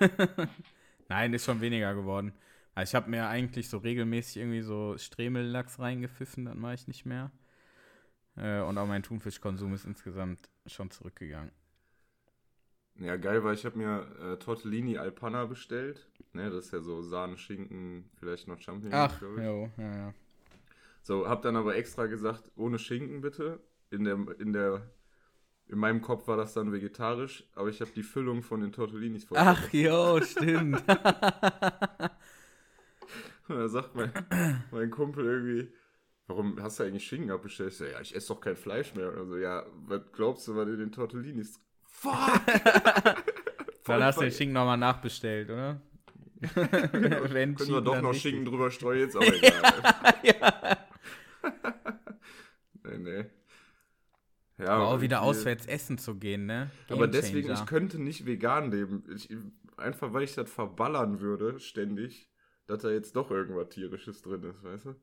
Nein, 1.09 1.35
ist 1.35 1.45
schon 1.45 1.61
weniger 1.61 1.95
geworden. 1.95 2.33
Also 2.75 2.91
ich 2.91 2.95
habe 2.95 3.11
mir 3.11 3.29
eigentlich 3.29 3.69
so 3.69 3.79
regelmäßig 3.79 4.39
irgendwie 4.39 4.63
so 4.63 4.99
Stremellachs 4.99 5.79
reingepfiffen, 5.79 6.47
dann 6.47 6.59
mache 6.59 6.75
ich 6.75 6.89
nicht 6.89 7.07
mehr. 7.07 7.31
Äh, 8.37 8.61
und 8.61 8.77
auch 8.77 8.87
mein 8.87 9.03
Thunfischkonsum 9.03 9.73
ist 9.75 9.87
insgesamt 9.87 10.51
schon 10.67 10.91
zurückgegangen. 10.91 11.53
Ja, 12.99 13.17
geil, 13.17 13.45
weil 13.45 13.55
ich 13.55 13.65
habe 13.65 13.79
mir 13.79 14.07
äh, 14.21 14.37
Tortellini 14.39 14.99
al 14.99 15.13
Panna 15.13 15.45
bestellt. 15.45 16.07
Ne, 16.33 16.51
das 16.51 16.67
ist 16.67 16.73
ja 16.73 16.81
so 16.81 17.03
Sahne, 17.03 17.37
Schinken, 17.37 18.11
vielleicht 18.19 18.49
noch 18.49 18.59
Champignons, 18.59 19.15
Ach, 19.15 19.21
jo, 19.21 19.71
ja, 19.77 19.97
ja. 19.97 20.15
So, 21.07 21.29
hab 21.29 21.43
dann 21.43 21.55
aber 21.55 21.77
extra 21.77 22.07
gesagt, 22.07 22.51
ohne 22.57 22.81
Schinken 22.81 23.21
bitte. 23.21 23.61
In 23.91 24.03
der, 24.03 24.19
in 24.41 24.53
der, 24.53 24.91
in 25.69 25.79
meinem 25.79 26.03
Kopf 26.03 26.27
war 26.27 26.37
das 26.37 26.53
dann 26.53 26.73
vegetarisch, 26.73 27.45
aber 27.55 27.69
ich 27.69 27.81
habe 27.81 27.93
die 27.95 28.03
Füllung 28.03 28.43
von 28.43 28.61
den 28.61 28.73
Tortellinis 28.73 29.23
voll. 29.23 29.39
Ach, 29.39 29.73
jo, 29.73 30.21
stimmt. 30.21 30.83
Und 33.47 33.57
da 33.57 33.69
sagt 33.69 33.95
mein, 33.95 34.11
mein 34.73 34.91
Kumpel 34.91 35.27
irgendwie, 35.27 35.73
warum 36.27 36.61
hast 36.61 36.81
du 36.81 36.83
eigentlich 36.83 37.07
Schinken 37.07 37.31
abbestellt? 37.31 37.71
Ich 37.71 37.79
so, 37.79 37.85
ja, 37.85 38.01
ich 38.01 38.13
esse 38.13 38.35
doch 38.35 38.41
kein 38.41 38.57
Fleisch 38.57 38.93
mehr. 38.97 39.11
Also, 39.11 39.37
ja, 39.37 39.65
was 39.87 40.01
glaubst 40.13 40.49
du, 40.49 40.57
was 40.57 40.67
in 40.67 40.79
den 40.79 40.91
Tortellinis? 40.91 41.61
Fuck! 41.85 42.41
Dann 43.85 44.03
hast 44.03 44.19
du 44.19 44.23
den 44.23 44.33
Schinken 44.33 44.55
nochmal 44.55 44.77
nachbestellt, 44.77 45.51
oder? 45.51 45.81
Wenn 46.55 47.55
Können 47.55 47.71
wir 47.71 47.81
doch 47.81 48.01
noch. 48.03 48.15
Schinken 48.15 48.45
drüber 48.45 48.71
streuen, 48.71 49.01
jetzt 49.01 49.17
aber 49.17 49.27
egal. 50.23 50.79
nee, 52.85 52.99
nee. 52.99 53.25
Ja, 54.59 54.69
Aber 54.69 54.89
auch 54.89 55.01
wieder 55.01 55.23
auswärts 55.23 55.67
essen 55.67 55.99
zu 55.99 56.15
gehen, 56.17 56.47
ne? 56.47 56.71
Aber 56.89 57.09
Game 57.09 57.13
deswegen, 57.13 57.49
Changer. 57.49 57.61
ich 57.61 57.67
könnte 57.67 57.99
nicht 57.99 58.25
vegan 58.25 58.71
leben. 58.71 59.05
Ich, 59.15 59.29
einfach 59.77 60.13
weil 60.13 60.23
ich 60.23 60.35
das 60.35 60.51
verballern 60.51 61.21
würde, 61.21 61.61
ständig, 61.61 62.31
dass 62.67 62.83
da 62.83 62.91
jetzt 62.91 63.17
doch 63.17 63.31
irgendwas 63.31 63.69
tierisches 63.69 64.23
drin 64.23 64.43
ist, 64.45 64.63
weißt 64.63 64.87
du? 64.87 64.97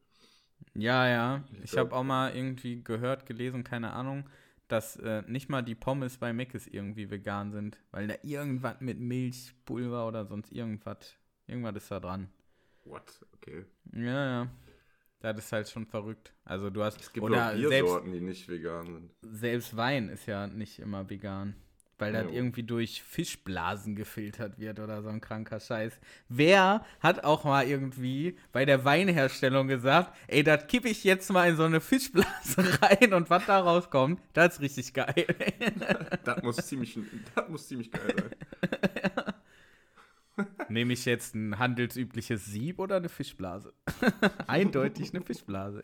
Ja, 0.74 1.08
ja. 1.08 1.44
Ich 1.64 1.74
Ich 1.74 1.78
habe 1.78 1.96
auch 1.96 2.04
mal 2.04 2.36
irgendwie 2.36 2.84
gehört, 2.84 3.26
gelesen, 3.26 3.64
keine 3.64 3.94
Ahnung, 3.94 4.28
dass 4.68 4.96
äh, 4.98 5.22
nicht 5.28 5.50
mal 5.50 5.62
die 5.62 5.76
Pommes 5.76 6.18
bei 6.18 6.34
Mc's 6.34 6.68
irgendwie 6.68 7.12
vegan 7.12 7.52
sind, 7.52 7.80
weil 7.92 8.08
da 8.08 8.16
irgendwas 8.24 8.82
mit 8.82 9.00
Milchpulver 9.00 10.08
oder 10.08 10.26
sonst 10.26 10.52
irgendwas, 10.52 11.16
irgendwas 11.54 11.76
ist 11.84 11.92
da 11.92 12.00
dran. 12.00 12.30
What? 12.86 13.04
Okay. 13.36 13.66
Ja, 13.96 14.26
ja. 14.44 14.48
Das 15.22 15.38
ist 15.38 15.52
halt 15.54 15.70
schon 15.70 15.86
verrückt. 15.86 16.34
Also 16.44 16.70
du 16.70 16.84
hast, 16.84 17.00
Es 17.00 17.14
gibt 17.14 17.24
oder 17.24 17.48
auch 17.48 17.52
selbst, 17.56 17.70
Biersorten, 17.70 18.12
die 18.12 18.20
nicht 18.20 18.50
vegan 18.50 18.86
sind. 18.86 19.12
selbst 19.40 19.78
Wein 19.78 20.10
ist 20.10 20.26
ja 20.26 20.48
nicht 20.48 20.80
immer 20.80 21.10
vegan. 21.10 21.56
Weil 22.00 22.12
das 22.12 22.26
Ja. 22.26 22.32
irgendwie 22.32 22.64
durch 22.64 23.04
Fischblasen 23.04 23.96
gefiltert 23.96 24.60
wird 24.60 24.80
oder 24.80 25.02
so 25.04 25.10
ein 25.10 25.22
kranker 25.22 25.60
Scheiß. 25.62 25.94
Wer 26.28 26.84
hat 27.00 27.24
auch 27.24 27.46
mal 27.46 27.66
irgendwie 27.66 28.38
bei 28.52 28.66
der 28.66 28.84
Weinherstellung 28.84 29.68
gesagt, 29.70 30.14
ey, 30.28 30.44
das 30.44 30.68
kippe 30.68 30.90
ich 30.90 31.04
jetzt 31.06 31.32
mal 31.32 31.48
in 31.48 31.56
so 31.56 31.64
eine 31.64 31.80
Fischblase 31.80 32.28
rein 32.82 33.14
und 33.14 33.30
was 33.30 33.46
da 33.46 33.60
rauskommt, 33.62 34.20
das 34.34 34.56
ist 34.56 34.62
richtig 34.62 34.94
geil. 34.94 35.26
Das 36.26 36.42
muss 36.42 36.56
ziemlich, 36.58 36.98
das 37.36 37.48
muss 37.48 37.68
ziemlich 37.68 37.92
geil 37.92 38.14
sein. 38.18 38.32
Nehme 40.74 40.94
ich 40.94 41.06
jetzt 41.06 41.36
ein 41.36 41.60
handelsübliches 41.60 42.48
Sieb 42.48 42.80
oder 42.80 42.96
eine 42.96 43.08
Fischblase? 43.08 43.76
Eindeutig 44.48 45.14
eine 45.14 45.24
Fischblase. 45.24 45.84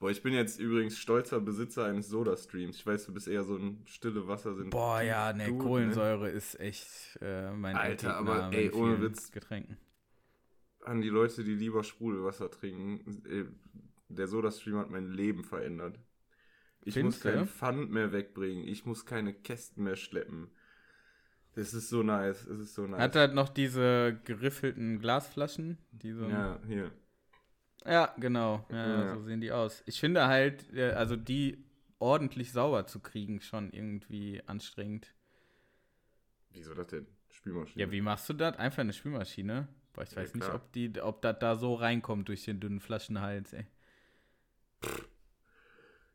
Boah, 0.00 0.10
ich 0.10 0.24
bin 0.24 0.32
jetzt 0.32 0.58
übrigens 0.58 0.98
stolzer 0.98 1.40
Besitzer 1.40 1.84
eines 1.84 2.08
Soda-Streams. 2.08 2.74
Ich 2.74 2.84
weiß, 2.84 3.06
du 3.06 3.14
bist 3.14 3.28
eher 3.28 3.44
so 3.44 3.54
ein 3.54 3.84
stille 3.86 4.26
Wasser 4.26 4.56
sind. 4.56 4.70
Boah, 4.70 5.00
ja, 5.02 5.32
ne, 5.32 5.56
Kohlensäure 5.56 6.24
ne? 6.24 6.30
ist 6.30 6.58
echt 6.58 7.16
äh, 7.20 7.52
mein 7.52 7.76
Alter, 7.76 8.16
aber 8.16 8.52
ey, 8.52 8.72
ohne 8.72 9.00
Witz. 9.00 9.30
Getränken. 9.30 9.78
An 10.84 11.00
die 11.00 11.10
Leute, 11.10 11.44
die 11.44 11.54
lieber 11.54 11.84
Sprudelwasser 11.84 12.50
trinken, 12.50 13.22
ey, 13.30 13.44
der 14.08 14.26
Soda-Stream 14.26 14.78
hat 14.78 14.90
mein 14.90 15.12
Leben 15.12 15.44
verändert. 15.44 16.00
Ich 16.84 16.94
Findest 16.94 17.24
muss 17.24 17.32
keinen 17.32 17.46
Pfand 17.46 17.92
mehr 17.92 18.10
wegbringen. 18.10 18.66
Ich 18.66 18.84
muss 18.84 19.06
keine 19.06 19.32
Kästen 19.32 19.84
mehr 19.84 19.94
schleppen. 19.94 20.50
Das 21.54 21.74
ist 21.74 21.88
so 21.88 22.02
nice. 22.02 22.46
Es 22.46 22.60
ist 22.60 22.74
so 22.74 22.86
nice. 22.86 23.00
Hat 23.00 23.14
er 23.14 23.28
noch 23.28 23.48
diese 23.48 24.18
geriffelten 24.24 25.00
Glasflaschen? 25.00 25.78
Diese 25.90 26.26
ja, 26.28 26.58
hier. 26.66 26.90
Ja, 27.84 28.14
genau. 28.18 28.64
Ja, 28.70 29.04
ja, 29.04 29.14
so 29.14 29.22
sehen 29.22 29.40
die 29.40 29.52
aus. 29.52 29.82
Ich 29.86 30.00
finde 30.00 30.26
halt, 30.26 30.72
also 30.78 31.16
die 31.16 31.64
ordentlich 31.98 32.52
sauber 32.52 32.86
zu 32.86 33.00
kriegen, 33.00 33.40
schon 33.40 33.70
irgendwie 33.72 34.42
anstrengend. 34.46 35.14
Wieso 36.50 36.74
das 36.74 36.88
denn? 36.88 37.06
Spülmaschine. 37.30 37.84
Ja, 37.84 37.90
wie 37.90 38.00
machst 38.00 38.28
du 38.28 38.34
das? 38.34 38.56
Einfach 38.56 38.80
eine 38.80 38.92
Spülmaschine? 38.92 39.68
Boah, 39.92 40.02
ich 40.02 40.16
weiß 40.16 40.32
ja, 40.32 40.36
nicht, 40.38 40.50
ob, 40.50 40.72
die, 40.72 41.00
ob 41.00 41.22
das 41.22 41.38
da 41.38 41.56
so 41.56 41.74
reinkommt 41.74 42.28
durch 42.28 42.44
den 42.44 42.60
dünnen 42.60 42.80
Flaschenhals, 42.80 43.52
ey. 43.52 43.66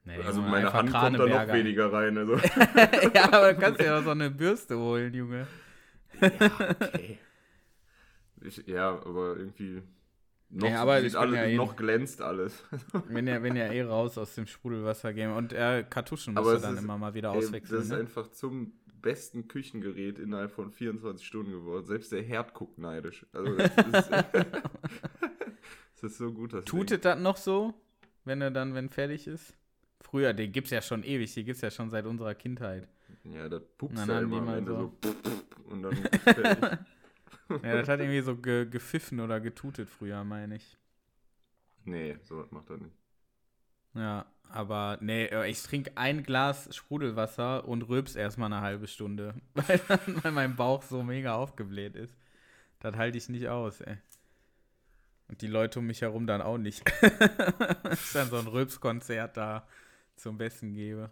Nee, 0.07 0.23
also 0.23 0.41
meine 0.41 0.71
Hand 0.71 0.93
kommt 0.93 1.19
da 1.19 1.25
noch 1.25 1.53
weniger 1.53 1.91
rein. 1.91 2.17
Also. 2.17 2.35
ja, 3.13 3.25
aber 3.25 3.53
du 3.53 3.59
kannst 3.59 3.81
ja 3.81 3.97
doch 3.97 4.05
so 4.05 4.11
eine 4.11 4.31
Bürste 4.31 4.77
holen, 4.77 5.13
Junge. 5.13 5.47
ja, 6.21 6.29
okay. 6.81 7.17
Ich, 8.39 8.65
ja, 8.67 8.91
aber 8.91 9.35
irgendwie 9.35 9.81
noch, 10.49 10.69
ja, 10.69 10.81
aber 10.81 10.93
alles, 10.93 11.11
ja 11.13 11.43
eh, 11.43 11.57
noch 11.57 11.75
glänzt 11.75 12.21
alles. 12.21 12.63
wenn 13.09 13.27
ja, 13.27 13.43
wenn 13.43 13.57
ja 13.57 13.65
eh 13.65 13.81
raus 13.81 14.17
aus 14.17 14.33
dem 14.35 14.47
Sprudelwasser-Game. 14.47 15.35
Und 15.35 15.51
äh, 15.51 15.83
Kartuschen 15.89 16.35
musst 16.35 16.55
du 16.55 16.59
dann 16.59 16.75
ist, 16.75 16.83
immer 16.83 16.97
mal 16.97 17.13
wieder 17.13 17.33
ey, 17.33 17.39
auswechseln. 17.39 17.79
Das 17.79 17.85
ist 17.87 17.91
ne? 17.91 17.97
einfach 17.97 18.31
zum 18.31 18.71
besten 19.01 19.49
Küchengerät 19.49 20.19
innerhalb 20.19 20.51
von 20.51 20.71
24 20.71 21.27
Stunden 21.27 21.51
geworden. 21.51 21.85
Selbst 21.85 22.13
der 22.13 22.23
Herd 22.23 22.53
guckt 22.53 22.77
neidisch. 22.77 23.25
Also 23.33 23.57
das 23.57 23.71
ist, 23.71 24.11
das 25.95 26.03
ist 26.03 26.17
so 26.17 26.31
gut. 26.31 26.53
Das 26.53 26.63
Tutet 26.63 27.03
das 27.03 27.19
noch 27.19 27.35
so, 27.35 27.73
wenn 28.23 28.39
er 28.39 28.51
dann, 28.51 28.73
wenn 28.73 28.87
fertig 28.87 29.27
ist? 29.27 29.57
Früher, 30.01 30.33
den 30.33 30.51
gibt's 30.51 30.71
ja 30.71 30.81
schon 30.81 31.03
ewig, 31.03 31.33
die 31.33 31.43
gibt's 31.43 31.61
ja 31.61 31.71
schon 31.71 31.89
seit 31.89 32.05
unserer 32.05 32.35
Kindheit. 32.35 32.87
Ja, 33.23 33.49
das 33.49 33.63
pupst 33.77 34.07
ja 34.07 34.19
immer 34.19 34.37
am 34.37 34.49
Ende 34.49 34.71
so. 34.71 34.93
so 35.03 35.15
und 35.69 35.83
dann 35.83 35.95
ja, 37.63 37.75
das 37.75 37.89
hat 37.89 37.99
irgendwie 37.99 38.21
so 38.21 38.35
ge 38.35 38.65
gepfiffen 38.65 39.19
oder 39.19 39.39
getutet 39.39 39.89
früher, 39.89 40.23
meine 40.23 40.55
ich. 40.55 40.77
Nee, 41.85 42.17
so 42.23 42.45
macht 42.51 42.69
er 42.69 42.77
nicht. 42.77 42.95
Ja, 43.93 44.25
aber 44.49 44.97
nee, 45.01 45.25
äh, 45.25 45.49
ich 45.49 45.61
trinke 45.63 45.91
ein 45.95 46.23
Glas 46.23 46.73
Sprudelwasser 46.75 47.67
und 47.67 47.83
rülps 47.83 48.15
erstmal 48.15 48.51
eine 48.51 48.61
halbe 48.61 48.87
Stunde, 48.87 49.35
weil, 49.53 49.81
weil 50.21 50.31
mein 50.31 50.55
Bauch 50.55 50.83
so 50.83 51.03
mega 51.03 51.35
aufgebläht 51.35 51.95
ist. 51.95 52.15
Das 52.79 52.95
halte 52.95 53.17
ich 53.17 53.27
nicht 53.29 53.49
aus, 53.49 53.81
ey. 53.81 53.97
Und 55.29 55.41
die 55.41 55.47
Leute 55.47 55.79
um 55.79 55.87
mich 55.87 56.01
herum 56.01 56.27
dann 56.27 56.41
auch 56.41 56.57
nicht. 56.57 56.83
das 57.01 57.99
ist 58.05 58.15
dann 58.15 58.29
so 58.29 58.37
ein 58.37 58.47
Rülpskonzert 58.47 59.35
da 59.35 59.67
zum 60.17 60.37
Besten 60.37 60.73
gebe. 60.73 61.09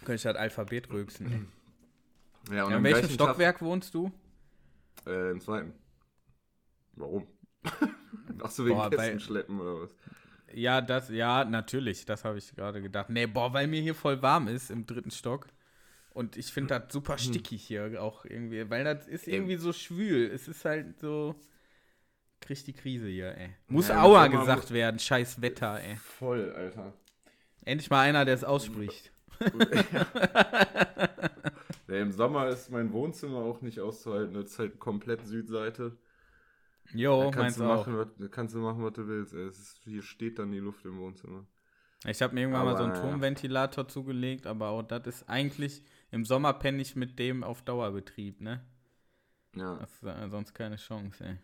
Könnte 0.00 0.14
ich 0.14 0.26
halt 0.26 0.36
Alphabet 0.36 0.90
rülpsen. 0.90 1.48
Ja, 2.50 2.64
und 2.64 2.70
ja, 2.70 2.76
in 2.76 2.84
welchem 2.84 3.10
Stockwerk 3.10 3.56
Tag, 3.56 3.62
wohnst 3.62 3.94
du? 3.94 4.12
Äh, 5.06 5.32
im 5.32 5.40
zweiten. 5.40 5.72
Warum? 6.94 7.26
Ach 8.42 8.50
so, 8.50 8.64
wegen 8.64 8.76
boah, 8.76 8.90
Kästen 8.90 9.20
schleppen 9.20 9.60
oder 9.60 9.82
was? 9.82 9.94
Ja, 10.52 10.80
das, 10.80 11.10
ja, 11.10 11.44
natürlich, 11.44 12.04
das 12.04 12.24
habe 12.24 12.38
ich 12.38 12.54
gerade 12.54 12.80
gedacht. 12.80 13.10
Nee, 13.10 13.26
boah, 13.26 13.52
weil 13.52 13.66
mir 13.66 13.82
hier 13.82 13.94
voll 13.94 14.22
warm 14.22 14.48
ist 14.48 14.70
im 14.70 14.86
dritten 14.86 15.10
Stock. 15.10 15.48
Und 16.10 16.36
ich 16.36 16.52
finde 16.52 16.78
das 16.78 16.92
super 16.92 17.14
hm. 17.14 17.18
stickig 17.18 17.62
hier 17.62 18.02
auch 18.02 18.24
irgendwie, 18.24 18.70
weil 18.70 18.84
das 18.84 19.06
ist 19.06 19.28
irgendwie 19.28 19.56
so 19.56 19.72
schwül. 19.72 20.30
Es 20.30 20.48
ist 20.48 20.64
halt 20.64 20.98
so. 20.98 21.34
Krieg 22.46 22.64
die 22.64 22.72
Krise 22.72 23.08
hier, 23.08 23.36
ey. 23.36 23.50
Muss 23.68 23.88
ja, 23.88 24.02
Aua 24.02 24.28
gesagt 24.28 24.70
werden, 24.70 24.98
scheiß 24.98 25.42
Wetter, 25.42 25.80
ey. 25.82 25.96
Voll, 25.96 26.52
Alter. 26.52 26.92
Endlich 27.64 27.90
mal 27.90 28.02
einer, 28.02 28.24
der 28.24 28.34
es 28.34 28.44
ausspricht. 28.44 29.10
ja, 31.88 31.96
Im 31.96 32.12
Sommer 32.12 32.48
ist 32.48 32.70
mein 32.70 32.92
Wohnzimmer 32.92 33.38
auch 33.38 33.60
nicht 33.60 33.80
auszuhalten. 33.80 34.34
Das 34.34 34.52
ist 34.52 34.58
halt 34.58 34.78
komplett 34.78 35.26
Südseite. 35.26 35.96
Jo, 36.94 37.32
meinst 37.34 37.58
du 37.58 37.64
machen, 37.64 37.94
auch. 37.98 38.06
Was, 38.18 38.30
kannst 38.30 38.54
du 38.54 38.60
machen, 38.60 38.84
was 38.84 38.92
du 38.92 39.08
willst. 39.08 39.34
Ey. 39.34 39.48
Ist, 39.48 39.80
hier 39.84 40.02
steht 40.02 40.38
dann 40.38 40.52
die 40.52 40.60
Luft 40.60 40.84
im 40.84 40.98
Wohnzimmer. 40.98 41.44
Ich 42.06 42.22
habe 42.22 42.34
mir 42.34 42.42
irgendwann 42.42 42.62
aber, 42.62 42.72
mal 42.72 42.78
so 42.78 42.84
einen 42.84 42.94
Turmventilator 42.94 43.84
ja. 43.84 43.88
zugelegt, 43.88 44.46
aber 44.46 44.68
auch 44.68 44.82
das 44.82 45.06
ist 45.06 45.28
eigentlich 45.28 45.82
im 46.12 46.24
Sommer 46.24 46.52
penne 46.52 46.80
ich 46.80 46.94
mit 46.94 47.18
dem 47.18 47.42
auf 47.42 47.62
Dauerbetrieb, 47.62 48.40
ne? 48.40 48.64
Ja. 49.56 49.76
Das 49.76 49.90
ist 49.90 50.04
äh, 50.04 50.28
sonst 50.28 50.54
keine 50.54 50.76
Chance, 50.76 51.24
ey. 51.24 51.38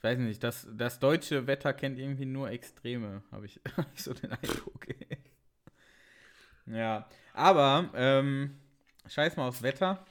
Ich 0.00 0.04
weiß 0.04 0.18
nicht, 0.18 0.42
das, 0.42 0.66
das 0.72 0.98
deutsche 0.98 1.46
Wetter 1.46 1.74
kennt 1.74 1.98
irgendwie 1.98 2.24
nur 2.24 2.48
Extreme, 2.48 3.22
habe 3.30 3.44
ich, 3.44 3.60
hab 3.76 3.86
ich 3.94 4.02
so 4.02 4.14
den 4.14 4.32
Eindruck. 4.32 4.86
Ja, 6.66 7.08
aber 7.34 7.90
ähm, 7.94 8.54
scheiß 9.08 9.36
mal 9.36 9.48
aufs 9.48 9.62
Wetter. 9.62 10.04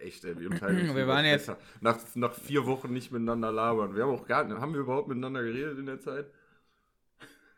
Echt, 0.00 0.24
ey, 0.24 0.36
wir 0.36 0.50
unterhalten 0.50 0.94
wir 0.96 1.06
waren 1.06 1.24
jetzt 1.24 1.52
nach, 1.80 1.98
nach 2.16 2.34
vier 2.34 2.66
Wochen 2.66 2.92
nicht 2.92 3.12
miteinander 3.12 3.52
labern. 3.52 3.94
Wir 3.94 4.02
haben 4.02 4.10
auch 4.10 4.26
gar 4.26 4.42
nicht, 4.42 4.58
haben 4.58 4.72
wir 4.72 4.80
überhaupt 4.80 5.06
miteinander 5.06 5.42
geredet 5.42 5.78
in 5.78 5.86
der 5.86 6.00
Zeit? 6.00 6.26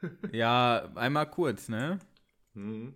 ja, 0.33 0.87
einmal 0.97 1.31
kurz, 1.31 1.71
ne? 1.71 1.99
Mhm. 2.53 2.95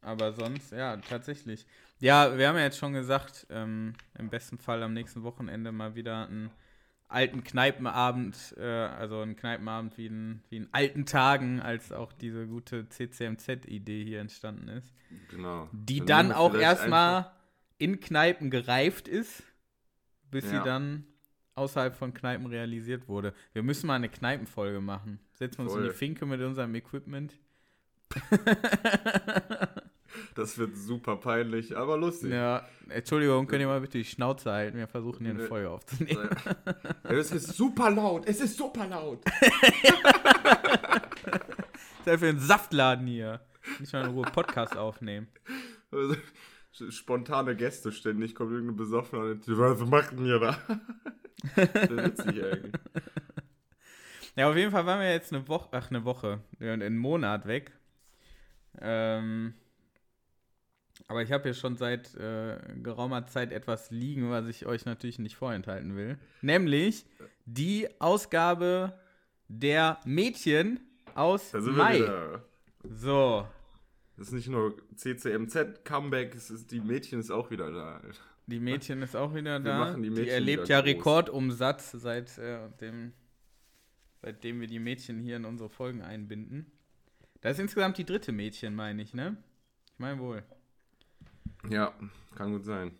Aber 0.00 0.32
sonst, 0.32 0.72
ja, 0.72 0.96
tatsächlich. 0.96 1.66
Ja, 2.00 2.38
wir 2.38 2.48
haben 2.48 2.56
ja 2.56 2.64
jetzt 2.64 2.78
schon 2.78 2.94
gesagt, 2.94 3.46
ähm, 3.50 3.92
im 4.18 4.30
besten 4.30 4.56
Fall 4.56 4.82
am 4.82 4.94
nächsten 4.94 5.24
Wochenende 5.24 5.72
mal 5.72 5.94
wieder 5.94 6.26
einen 6.26 6.50
alten 7.08 7.44
Kneipenabend, 7.44 8.54
äh, 8.58 8.62
also 8.62 9.20
einen 9.20 9.36
Kneipenabend 9.36 9.96
wie 9.98 10.06
in, 10.06 10.42
wie 10.48 10.56
in 10.56 10.68
alten 10.72 11.06
Tagen, 11.06 11.60
als 11.60 11.92
auch 11.92 12.12
diese 12.12 12.46
gute 12.46 12.88
CCMZ-Idee 12.88 14.04
hier 14.04 14.20
entstanden 14.20 14.68
ist. 14.68 14.92
Genau. 15.30 15.68
Die 15.72 16.00
dann, 16.00 16.28
dann 16.28 16.32
auch 16.32 16.54
erstmal 16.54 17.30
in 17.78 18.00
Kneipen 18.00 18.50
gereift 18.50 19.08
ist, 19.08 19.42
bis 20.30 20.44
ja. 20.44 20.50
sie 20.50 20.64
dann 20.64 21.04
außerhalb 21.54 21.94
von 21.94 22.12
Kneipen 22.14 22.46
realisiert 22.46 23.08
wurde. 23.08 23.32
Wir 23.52 23.62
müssen 23.62 23.86
mal 23.86 23.94
eine 23.94 24.08
Kneipenfolge 24.08 24.80
machen. 24.80 25.20
Setzen 25.32 25.58
wir 25.58 25.64
uns 25.70 25.74
in 25.74 25.84
die 25.84 25.90
Finke 25.90 26.26
mit 26.26 26.40
unserem 26.40 26.74
Equipment. 26.74 27.38
Das 30.34 30.58
wird 30.58 30.76
super 30.76 31.16
peinlich, 31.16 31.76
aber 31.76 31.96
lustig. 31.96 32.32
Ja, 32.32 32.66
Entschuldigung, 32.88 33.46
könnt 33.46 33.60
ihr 33.60 33.66
mal 33.66 33.80
bitte 33.80 33.98
die 33.98 34.04
Schnauze 34.04 34.52
halten? 34.52 34.78
Wir 34.78 34.88
versuchen 34.88 35.24
hier 35.24 35.34
eine 35.34 35.46
Folge 35.46 35.70
aufzunehmen. 35.70 36.28
Es 37.04 37.32
ist 37.32 37.54
super 37.54 37.90
laut, 37.90 38.26
es 38.26 38.40
ist 38.40 38.56
super 38.56 38.86
laut. 38.86 39.22
das 42.04 42.14
ist 42.14 42.20
für 42.20 42.28
ein 42.28 42.38
Saftladen 42.40 43.06
hier. 43.06 43.40
Nicht 43.78 43.92
mal 43.92 44.04
in 44.04 44.10
Ruhe 44.10 44.26
Podcast 44.26 44.76
aufnehmen. 44.76 45.28
Also, 45.90 46.16
spontane 46.90 47.54
Gäste 47.56 47.92
ständig, 47.92 48.34
kommt 48.34 48.52
irgendeine 48.52 48.76
Besoffene 48.76 49.22
und 49.22 49.46
was 49.46 49.80
macht 49.88 50.12
denn 50.12 50.26
ihr 50.26 50.38
da? 50.38 50.58
das 51.56 51.90
ist 51.90 51.90
witzig 51.90 52.44
eigentlich. 52.44 52.72
Ja, 54.36 54.50
auf 54.50 54.56
jeden 54.56 54.72
Fall 54.72 54.84
waren 54.84 55.00
wir 55.00 55.12
jetzt 55.12 55.32
eine 55.32 55.46
Woche, 55.46 55.68
ach, 55.72 55.90
eine 55.90 56.04
Woche, 56.04 56.40
einen 56.58 56.98
Monat 56.98 57.46
weg. 57.46 57.72
Ähm, 58.80 59.54
aber 61.06 61.22
ich 61.22 61.32
habe 61.32 61.44
hier 61.44 61.54
schon 61.54 61.76
seit 61.76 62.14
äh, 62.14 62.58
geraumer 62.82 63.26
Zeit 63.26 63.52
etwas 63.52 63.90
liegen, 63.90 64.30
was 64.30 64.46
ich 64.46 64.66
euch 64.66 64.84
natürlich 64.84 65.18
nicht 65.18 65.36
vorenthalten 65.36 65.96
will. 65.96 66.18
Nämlich 66.40 67.04
die 67.44 67.88
Ausgabe 68.00 68.98
der 69.48 70.00
Mädchen 70.04 70.80
aus 71.14 71.50
da 71.50 71.60
sind 71.60 71.76
Mai. 71.76 71.98
Wir 71.98 72.02
wieder. 72.04 72.44
So. 72.84 73.46
Das 74.16 74.28
ist 74.28 74.32
nicht 74.32 74.48
nur 74.48 74.76
CCMZ 74.94 75.84
Comeback, 75.84 76.34
es 76.34 76.50
ist, 76.50 76.70
die 76.70 76.80
Mädchen 76.80 77.18
ist 77.20 77.30
auch 77.30 77.50
wieder 77.50 77.70
da. 77.72 78.00
Die 78.46 78.60
Mädchen 78.60 79.02
ist 79.02 79.16
auch 79.16 79.34
wieder 79.34 79.62
wir 79.62 79.70
da. 79.70 79.94
die, 79.94 80.10
die 80.10 80.28
erlebt 80.28 80.68
ja 80.68 80.80
groß. 80.80 80.86
Rekordumsatz 80.86 81.92
seit 81.92 82.38
äh, 82.38 82.68
dem, 82.80 83.12
seitdem 84.22 84.60
wir 84.60 84.68
die 84.68 84.78
Mädchen 84.78 85.18
hier 85.18 85.36
in 85.36 85.44
unsere 85.44 85.68
Folgen 85.68 86.02
einbinden. 86.02 86.70
Das 87.40 87.54
ist 87.54 87.60
insgesamt 87.60 87.98
die 87.98 88.04
dritte 88.04 88.32
Mädchen, 88.32 88.74
meine 88.74 89.02
ich, 89.02 89.14
ne? 89.14 89.36
Ich 89.92 89.98
meine 89.98 90.18
wohl. 90.20 90.42
Ja, 91.70 91.92
kann 92.34 92.52
gut 92.52 92.64
sein. 92.64 92.92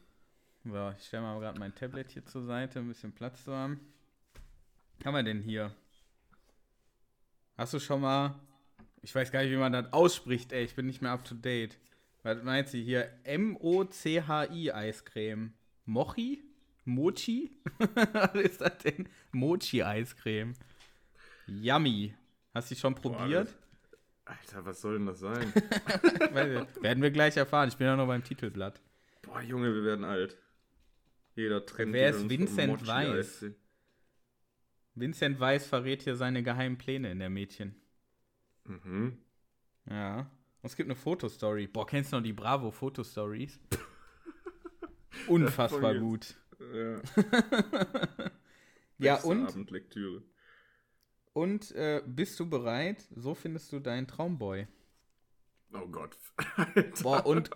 So, 0.64 0.92
ich 0.96 1.06
stelle 1.06 1.22
mal 1.22 1.38
gerade 1.38 1.58
mein 1.58 1.74
Tablet 1.74 2.10
hier 2.10 2.24
zur 2.24 2.46
Seite, 2.46 2.78
ein 2.78 2.88
bisschen 2.88 3.12
Platz 3.12 3.44
zu 3.44 3.54
haben. 3.54 3.80
Was 4.96 5.06
haben 5.06 5.14
wir 5.14 5.22
denn 5.22 5.42
hier? 5.42 5.74
Hast 7.56 7.74
du 7.74 7.78
schon 7.78 8.00
mal. 8.00 8.34
Ich 9.02 9.14
weiß 9.14 9.30
gar 9.30 9.42
nicht, 9.42 9.52
wie 9.52 9.56
man 9.56 9.72
das 9.72 9.92
ausspricht, 9.92 10.52
ey. 10.52 10.64
Ich 10.64 10.74
bin 10.74 10.86
nicht 10.86 11.02
mehr 11.02 11.10
up 11.10 11.24
to 11.24 11.34
date. 11.34 11.78
Was 12.22 12.42
meint 12.42 12.68
sie 12.68 12.82
hier? 12.82 13.10
M-O-C-H-I 13.24 14.72
Eiscreme. 14.72 15.52
Mochi? 15.84 16.42
Mochi? 16.86 17.50
Was 18.12 18.34
ist 18.34 18.62
das 18.62 18.78
denn? 18.78 19.08
Mochi-Eiscreme. 19.32 20.54
Yummy. 21.46 22.14
Hast 22.54 22.70
du 22.70 22.74
die 22.74 22.80
schon 22.80 22.94
probiert? 22.94 23.54
Alter, 24.24 24.64
was 24.64 24.80
soll 24.80 24.98
denn 24.98 25.06
das 25.06 25.20
sein? 25.20 25.52
Werden 26.32 27.02
wir 27.02 27.10
gleich 27.10 27.36
erfahren. 27.36 27.68
Ich 27.68 27.76
bin 27.76 27.86
ja 27.86 27.96
noch 27.96 28.06
beim 28.06 28.24
Titelblatt. 28.24 28.80
Boah, 29.22 29.40
Junge, 29.42 29.74
wir 29.74 29.84
werden 29.84 30.04
alt. 30.04 30.38
Jeder 31.34 31.64
trennt 31.64 31.92
Wer 31.92 32.10
ist 32.10 32.28
Vincent 32.28 32.86
Weiss? 32.86 33.44
Vincent 34.94 35.40
Weiss 35.40 35.66
verrät 35.66 36.02
hier 36.02 36.16
seine 36.16 36.42
geheimen 36.42 36.78
Pläne 36.78 37.10
in 37.10 37.18
der 37.18 37.30
Mädchen. 37.30 37.74
Mhm. 38.64 39.18
Ja. 39.88 40.20
Und 40.20 40.28
es 40.62 40.76
gibt 40.76 40.88
eine 40.88 40.96
Fotostory. 40.96 41.66
Boah, 41.66 41.86
kennst 41.86 42.12
du 42.12 42.16
noch 42.16 42.22
die 42.22 42.32
Bravo 42.32 42.70
Fotostories? 42.70 43.58
Unfassbar 45.28 45.94
gut. 45.96 46.34
Ja. 46.72 47.00
Ja, 48.98 49.16
und, 49.22 49.46
Abendlektüre. 49.46 50.22
Und 51.34 51.72
äh, 51.72 52.02
bist 52.06 52.40
du 52.40 52.48
bereit? 52.48 53.04
So 53.14 53.34
findest 53.34 53.70
du 53.72 53.80
deinen 53.80 54.06
Traumboy. 54.06 54.66
Oh 55.72 55.86
Gott. 55.88 56.16
Alter. 56.56 57.02
Boah, 57.02 57.26
und 57.26 57.50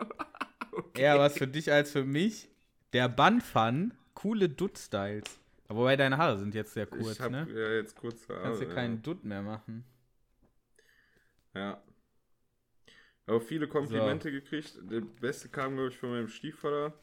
eher 0.95 1.19
was 1.19 1.39
für 1.39 1.47
dich 1.47 1.73
als 1.73 1.93
für 1.93 2.05
mich. 2.05 2.49
Der 2.93 3.09
Bun-Fun, 3.09 3.95
coole 4.15 4.49
Dutt-Styles. 4.49 5.41
Aber 5.69 5.81
Wobei 5.81 5.97
deine 5.97 6.17
Haare 6.17 6.39
sind 6.39 6.55
jetzt 6.55 6.73
sehr 6.73 6.87
kurz, 6.87 7.13
ich 7.13 7.21
hab 7.21 7.31
ne? 7.31 7.47
ja 7.51 7.75
jetzt 7.75 7.95
kurz 7.95 8.27
Kannst 8.27 8.61
dir 8.63 8.69
keinen 8.69 9.03
Dutt 9.03 9.25
mehr 9.25 9.43
machen. 9.43 9.85
Ja. 11.55 11.83
Aber 13.27 13.41
viele 13.41 13.69
Komplimente 13.69 14.33
gekriegt. 14.33 14.79
Der 14.91 15.03
beste 15.03 15.51
kam, 15.51 15.75
glaube 15.75 15.91
ich, 15.91 15.99
von 15.99 16.11
meinem 16.11 16.29
Stiefvater. 16.29 16.95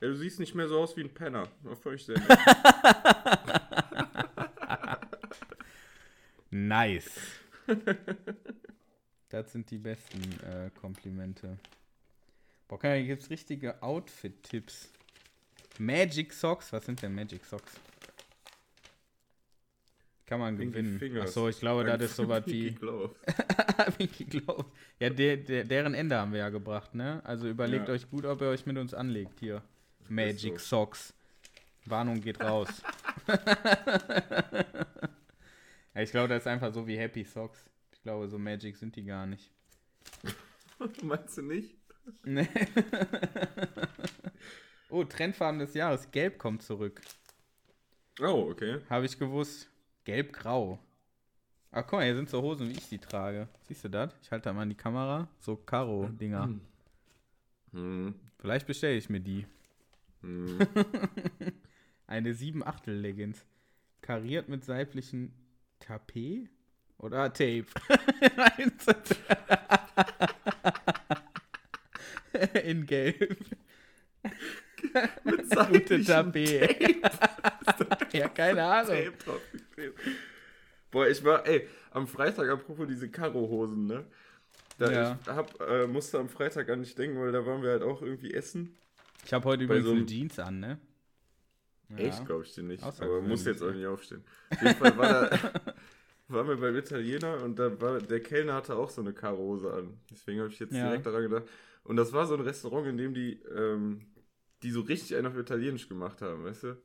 Ja, 0.00 0.08
du 0.08 0.14
siehst 0.14 0.38
nicht 0.38 0.54
mehr 0.54 0.68
so 0.68 0.78
aus 0.80 0.96
wie 0.96 1.02
ein 1.02 1.12
Penner. 1.12 1.48
War 1.62 1.76
völlig 1.76 2.04
sehr 2.04 2.18
nett. 2.18 3.60
Nice. 6.54 7.10
das 9.28 9.50
sind 9.52 9.68
die 9.72 9.78
besten 9.78 10.22
äh, 10.44 10.70
Komplimente. 10.80 11.58
Boah, 12.68 12.78
kann- 12.78 12.94
hier 12.96 13.06
gibt's 13.06 13.28
richtige 13.28 13.82
Outfit-Tipps. 13.82 14.92
Magic 15.80 16.32
Socks, 16.32 16.72
was 16.72 16.86
sind 16.86 17.02
denn 17.02 17.12
Magic 17.12 17.44
Socks? 17.44 17.72
Kann 20.26 20.38
man 20.38 20.56
Pinky 20.56 20.70
gewinnen. 20.78 20.98
Fingers. 21.00 21.26
Achso, 21.30 21.48
ich 21.48 21.58
glaube, 21.58 21.82
das 21.84 22.00
ist 22.02 22.14
sowas 22.16 22.44
wie. 22.46 22.70
Gloves. 22.70 23.16
Pinky 23.98 24.24
Gloves. 24.24 24.66
Ja, 25.00 25.10
der, 25.10 25.36
der, 25.38 25.64
deren 25.64 25.92
Ende 25.94 26.16
haben 26.16 26.30
wir 26.32 26.38
ja 26.38 26.50
gebracht, 26.50 26.94
ne? 26.94 27.20
Also 27.24 27.48
überlegt 27.48 27.88
Ja. 27.88 27.94
euch 27.94 28.08
gut, 28.08 28.24
ob 28.24 28.40
ihr 28.40 28.46
euch 28.48 28.64
mit 28.64 28.78
uns 28.78 28.94
anlegt 28.94 29.40
hier. 29.40 29.60
Magic 30.08 30.60
so. 30.60 30.76
Socks. 30.84 31.12
Warnung 31.84 32.20
geht 32.20 32.40
raus. 32.40 32.68
ich 36.02 36.10
glaube, 36.10 36.28
das 36.28 36.42
ist 36.42 36.46
einfach 36.46 36.72
so 36.72 36.86
wie 36.86 36.98
Happy 36.98 37.24
Socks. 37.24 37.64
Ich 37.92 38.02
glaube, 38.02 38.28
so 38.28 38.38
Magic 38.38 38.76
sind 38.76 38.96
die 38.96 39.04
gar 39.04 39.26
nicht. 39.26 39.50
Meinst 41.02 41.38
du 41.38 41.42
nicht? 41.42 41.76
Nee. 42.24 42.48
oh, 44.90 45.04
Trendfarben 45.04 45.60
des 45.60 45.74
Jahres. 45.74 46.10
Gelb 46.10 46.38
kommt 46.38 46.62
zurück. 46.62 47.00
Oh, 48.20 48.48
okay. 48.50 48.80
Habe 48.90 49.06
ich 49.06 49.18
gewusst. 49.18 49.68
Gelb-grau. 50.04 50.78
Ach, 51.70 51.82
guck 51.82 51.98
mal, 51.98 52.04
hier 52.04 52.14
sind 52.14 52.28
so 52.28 52.42
Hosen, 52.42 52.68
wie 52.68 52.74
ich 52.74 52.86
sie 52.86 52.98
trage. 52.98 53.48
Siehst 53.62 53.84
du 53.84 53.88
das? 53.88 54.14
Ich 54.22 54.30
halte 54.30 54.44
da 54.44 54.52
mal 54.52 54.62
in 54.62 54.68
die 54.68 54.76
Kamera. 54.76 55.28
So 55.40 55.56
Karo-Dinger. 55.56 56.50
Hm. 57.72 58.14
Vielleicht 58.38 58.66
bestelle 58.66 58.96
ich 58.96 59.10
mir 59.10 59.20
die. 59.20 59.46
Hm. 60.20 60.58
Eine 62.06 62.34
7 62.34 62.64
Achtel 62.64 62.94
Leggings. 62.94 63.44
Kariert 64.02 64.48
mit 64.48 64.64
seitlichen 64.64 65.32
Tapet? 65.86 66.48
Oder 66.98 67.32
Tape? 67.32 67.66
In 72.64 72.86
Gelb. 72.86 73.36
Mit 75.24 75.50
Gute 75.68 76.04
Tapet. 76.04 76.96
ja, 78.12 78.28
keine 78.28 78.64
Ahnung. 78.64 78.96
Tape. 79.18 79.94
Boah, 80.90 81.08
ich 81.08 81.22
war, 81.24 81.46
ey, 81.46 81.68
am 81.90 82.06
Freitag, 82.06 82.48
apropos 82.48 82.86
diese 82.88 83.08
Karo-Hosen, 83.08 83.86
ne? 83.86 84.04
Da 84.78 84.90
Ja. 84.90 85.18
ich 85.22 85.28
hab, 85.28 85.60
äh, 85.60 85.86
musste 85.86 86.18
am 86.18 86.28
Freitag 86.28 86.68
an 86.70 86.80
nicht 86.80 86.98
denken, 86.98 87.20
weil 87.20 87.32
da 87.32 87.44
waren 87.46 87.62
wir 87.62 87.70
halt 87.70 87.82
auch 87.82 88.02
irgendwie 88.02 88.32
essen. 88.34 88.76
Ich 89.24 89.32
habe 89.32 89.44
heute 89.44 89.66
Bei 89.66 89.76
übrigens 89.76 89.84
so 89.86 89.90
einem- 89.92 89.98
eine 90.00 90.06
Jeans 90.06 90.38
an, 90.38 90.60
ne? 90.60 90.78
Ja. 91.90 91.96
Echt, 91.98 92.24
glaube 92.26 92.44
ich 92.44 92.52
dir 92.54 92.62
nicht. 92.62 92.82
Aber 92.82 93.20
muss 93.22 93.44
jetzt 93.44 93.62
auch 93.62 93.72
nicht 93.72 93.86
aufstehen. 93.86 94.24
Auf 94.50 94.62
jeden 94.62 94.74
Fall 94.76 94.96
war 94.98 95.08
da, 95.30 95.30
waren 96.28 96.48
wir 96.48 96.56
beim 96.56 96.76
Italiener 96.76 97.42
und 97.42 97.58
da 97.58 97.80
war, 97.80 97.98
der 97.98 98.20
Kellner 98.20 98.54
hatte 98.54 98.74
auch 98.76 98.88
so 98.90 99.00
eine 99.02 99.12
Karo-Hose 99.12 99.72
an. 99.72 99.98
Deswegen 100.10 100.40
habe 100.40 100.50
ich 100.50 100.58
jetzt 100.58 100.72
Ja. 100.72 100.86
direkt 100.88 101.06
daran 101.06 101.22
gedacht. 101.22 101.44
Und 101.84 101.96
das 101.96 102.12
war 102.12 102.26
so 102.26 102.34
ein 102.34 102.40
Restaurant, 102.40 102.86
in 102.86 102.96
dem 102.96 103.14
die, 103.14 103.34
ähm, 103.54 104.00
die 104.62 104.70
so 104.70 104.80
richtig 104.80 105.14
einen 105.16 105.26
auf 105.26 105.36
Italienisch 105.36 105.88
gemacht 105.88 106.22
haben, 106.22 106.44
weißt 106.44 106.62
du? 106.64 106.76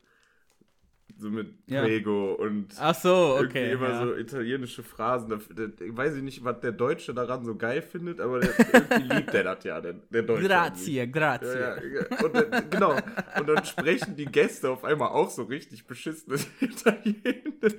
So 1.18 1.30
mit 1.30 1.54
Ja. 1.66 1.82
Prego 1.82 2.32
und 2.34 2.68
Ach 2.78 2.94
so, 2.94 3.36
irgendwie 3.38 3.58
okay. 3.58 3.72
immer 3.72 3.88
ja. 3.90 4.02
so 4.04 4.16
italienische 4.16 4.82
Phrasen. 4.82 5.28
Da, 5.30 5.36
da, 5.36 5.68
weiß 5.80 6.16
ich 6.16 6.22
nicht, 6.22 6.44
was 6.44 6.60
der 6.60 6.72
Deutsche 6.72 7.12
daran 7.14 7.44
so 7.44 7.54
geil 7.56 7.82
findet, 7.82 8.20
aber 8.20 8.40
der, 8.40 8.50
irgendwie 8.90 9.16
liebt 9.16 9.32
der 9.32 9.44
das 9.44 9.64
ja, 9.64 9.80
der, 9.80 9.94
der 9.94 10.22
Deutsche. 10.22 10.46
Grazie, 10.48 11.10
grazie. 11.10 11.58
Ja. 11.58 11.76
Und 12.24 12.34
dann, 12.34 12.70
genau. 12.70 12.96
Und 13.38 13.48
dann 13.48 13.64
sprechen 13.64 14.16
die 14.16 14.26
Gäste 14.26 14.70
auf 14.70 14.84
einmal 14.84 15.08
auch 15.08 15.30
so 15.30 15.42
richtig 15.44 15.86
beschissenes 15.86 16.46
Italienisch. 16.60 17.74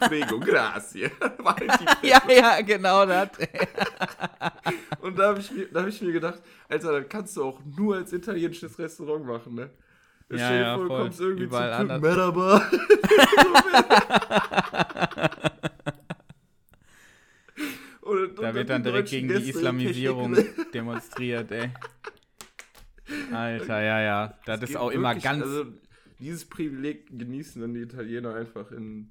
Prego, 0.00 0.38
grazie. 0.40 1.10
Ja, 2.02 2.20
ja, 2.28 2.60
genau 2.62 3.04
das. 3.06 3.30
Und 5.00 5.18
da 5.18 5.28
habe 5.28 5.40
ich, 5.40 5.50
mir- 5.50 5.66
da 5.72 5.80
hab 5.82 5.88
ich 5.88 6.00
mir 6.02 6.12
gedacht, 6.12 6.40
Alter, 6.68 7.00
das 7.00 7.08
kannst 7.08 7.36
du 7.36 7.44
auch 7.44 7.60
nur 7.76 7.96
als 7.96 8.12
italienisches 8.12 8.78
Restaurant 8.78 9.24
machen, 9.26 9.54
ne? 9.54 9.70
Ja, 10.30 10.36
Stell 10.36 10.58
dir 10.58 10.60
ja, 10.60 10.74
vor, 10.74 10.82
du 10.84 10.88
voll. 10.88 11.02
kommst 11.02 11.20
irgendwie 11.20 11.44
Überall 11.44 11.72
zum 11.72 11.80
anders. 11.90 12.02
Merhaba. 12.02 12.70
Und- 18.00 18.38
Da 18.38 18.54
wird 18.54 18.70
dann 18.70 18.82
direkt 18.82 19.10
gegen 19.10 19.28
die 19.28 19.34
Gäste 19.34 19.50
Islamisierung 19.50 20.34
Kirche- 20.34 20.70
demonstriert, 20.74 21.50
ey. 21.50 21.70
Alter, 23.32 23.82
ja, 23.82 24.00
ja. 24.00 24.38
Das 24.46 24.60
ist 24.62 24.68
geht 24.68 24.76
auch 24.76 24.90
immer 24.90 25.10
wirklich- 25.10 25.24
ganz. 25.24 25.42
Also, 25.42 25.66
dieses 26.18 26.44
Privileg 26.46 27.06
genießen 27.18 27.60
dann 27.62 27.74
die 27.74 27.80
Italiener 27.80 28.34
einfach 28.34 28.70
in. 28.72 29.10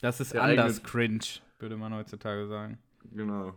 das 0.00 0.20
ist 0.20 0.32
der 0.32 0.42
anders 0.42 0.82
cringe, 0.82 1.20
würde 1.58 1.76
man 1.76 1.94
heutzutage 1.94 2.46
sagen. 2.48 2.78
Genau. 3.12 3.54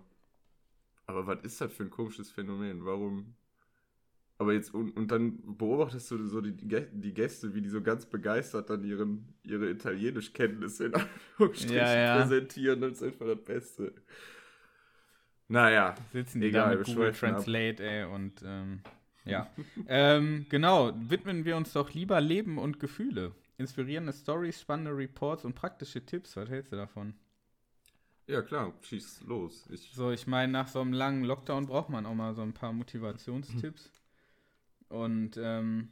Aber 1.05 1.27
was 1.27 1.43
ist 1.43 1.59
das 1.61 1.71
für 1.73 1.83
ein 1.83 1.89
komisches 1.89 2.31
Phänomen? 2.31 2.85
Warum? 2.85 3.35
Aber 4.43 4.53
jetzt, 4.53 4.73
und, 4.73 4.91
und 4.97 5.09
dann 5.11 5.39
beobachtest 5.57 6.11
du 6.11 6.25
so 6.27 6.41
die, 6.41 6.53
die 6.53 7.13
Gäste, 7.13 7.53
wie 7.55 7.61
die 7.61 7.69
so 7.69 7.81
ganz 7.81 8.05
begeistert 8.05 8.69
dann 8.69 8.83
ihren, 8.83 9.33
ihre 9.43 9.69
Italienischkenntnisse 9.69 10.85
in 10.87 10.95
Anführungsstrichen 10.95 11.75
Ja, 11.75 11.95
ja. 11.95 12.15
präsentieren. 12.17 12.81
Das 12.81 12.93
ist 12.93 13.03
einfach 13.03 13.25
das 13.27 13.43
Beste. 13.43 13.93
Naja, 15.47 15.95
Sitzen 16.11 16.41
die 16.41 16.47
Egal, 16.47 16.71
da 16.71 16.77
mit 16.77 16.83
Google 16.83 17.13
schweifen 17.13 17.31
ab. 17.33 17.45
Translate, 17.45 17.83
ey, 17.83 18.03
und 18.05 18.41
ähm, 18.45 18.81
ja. 19.25 19.47
ähm, 19.87 20.45
genau, 20.49 20.93
widmen 20.95 21.45
wir 21.45 21.57
uns 21.57 21.73
doch 21.73 21.93
lieber 21.93 22.21
Leben 22.21 22.57
und 22.57 22.79
Gefühle. 22.79 23.33
Inspirierende 23.57 24.13
Stories, 24.13 24.59
spannende 24.61 24.95
Reports 24.95 25.45
und 25.45 25.55
praktische 25.55 26.05
Tipps. 26.05 26.35
Was 26.35 26.49
hältst 26.49 26.71
du 26.71 26.75
davon? 26.75 27.15
ja 28.27 28.41
klar, 28.41 28.73
schieß 28.81 29.21
los. 29.27 29.65
Ich, 29.71 29.93
So, 29.93 30.11
ich 30.11 30.27
meine, 30.27 30.51
nach 30.51 30.67
so 30.67 30.81
einem 30.81 30.91
langen 30.91 31.23
Lockdown 31.23 31.67
braucht 31.67 31.89
man 31.89 32.05
auch 32.05 32.15
mal 32.15 32.33
so 32.35 32.41
ein 32.41 32.53
paar 32.53 32.73
Motivationstipps. 32.73 33.91
Und 34.93 35.37
ähm, 35.37 35.89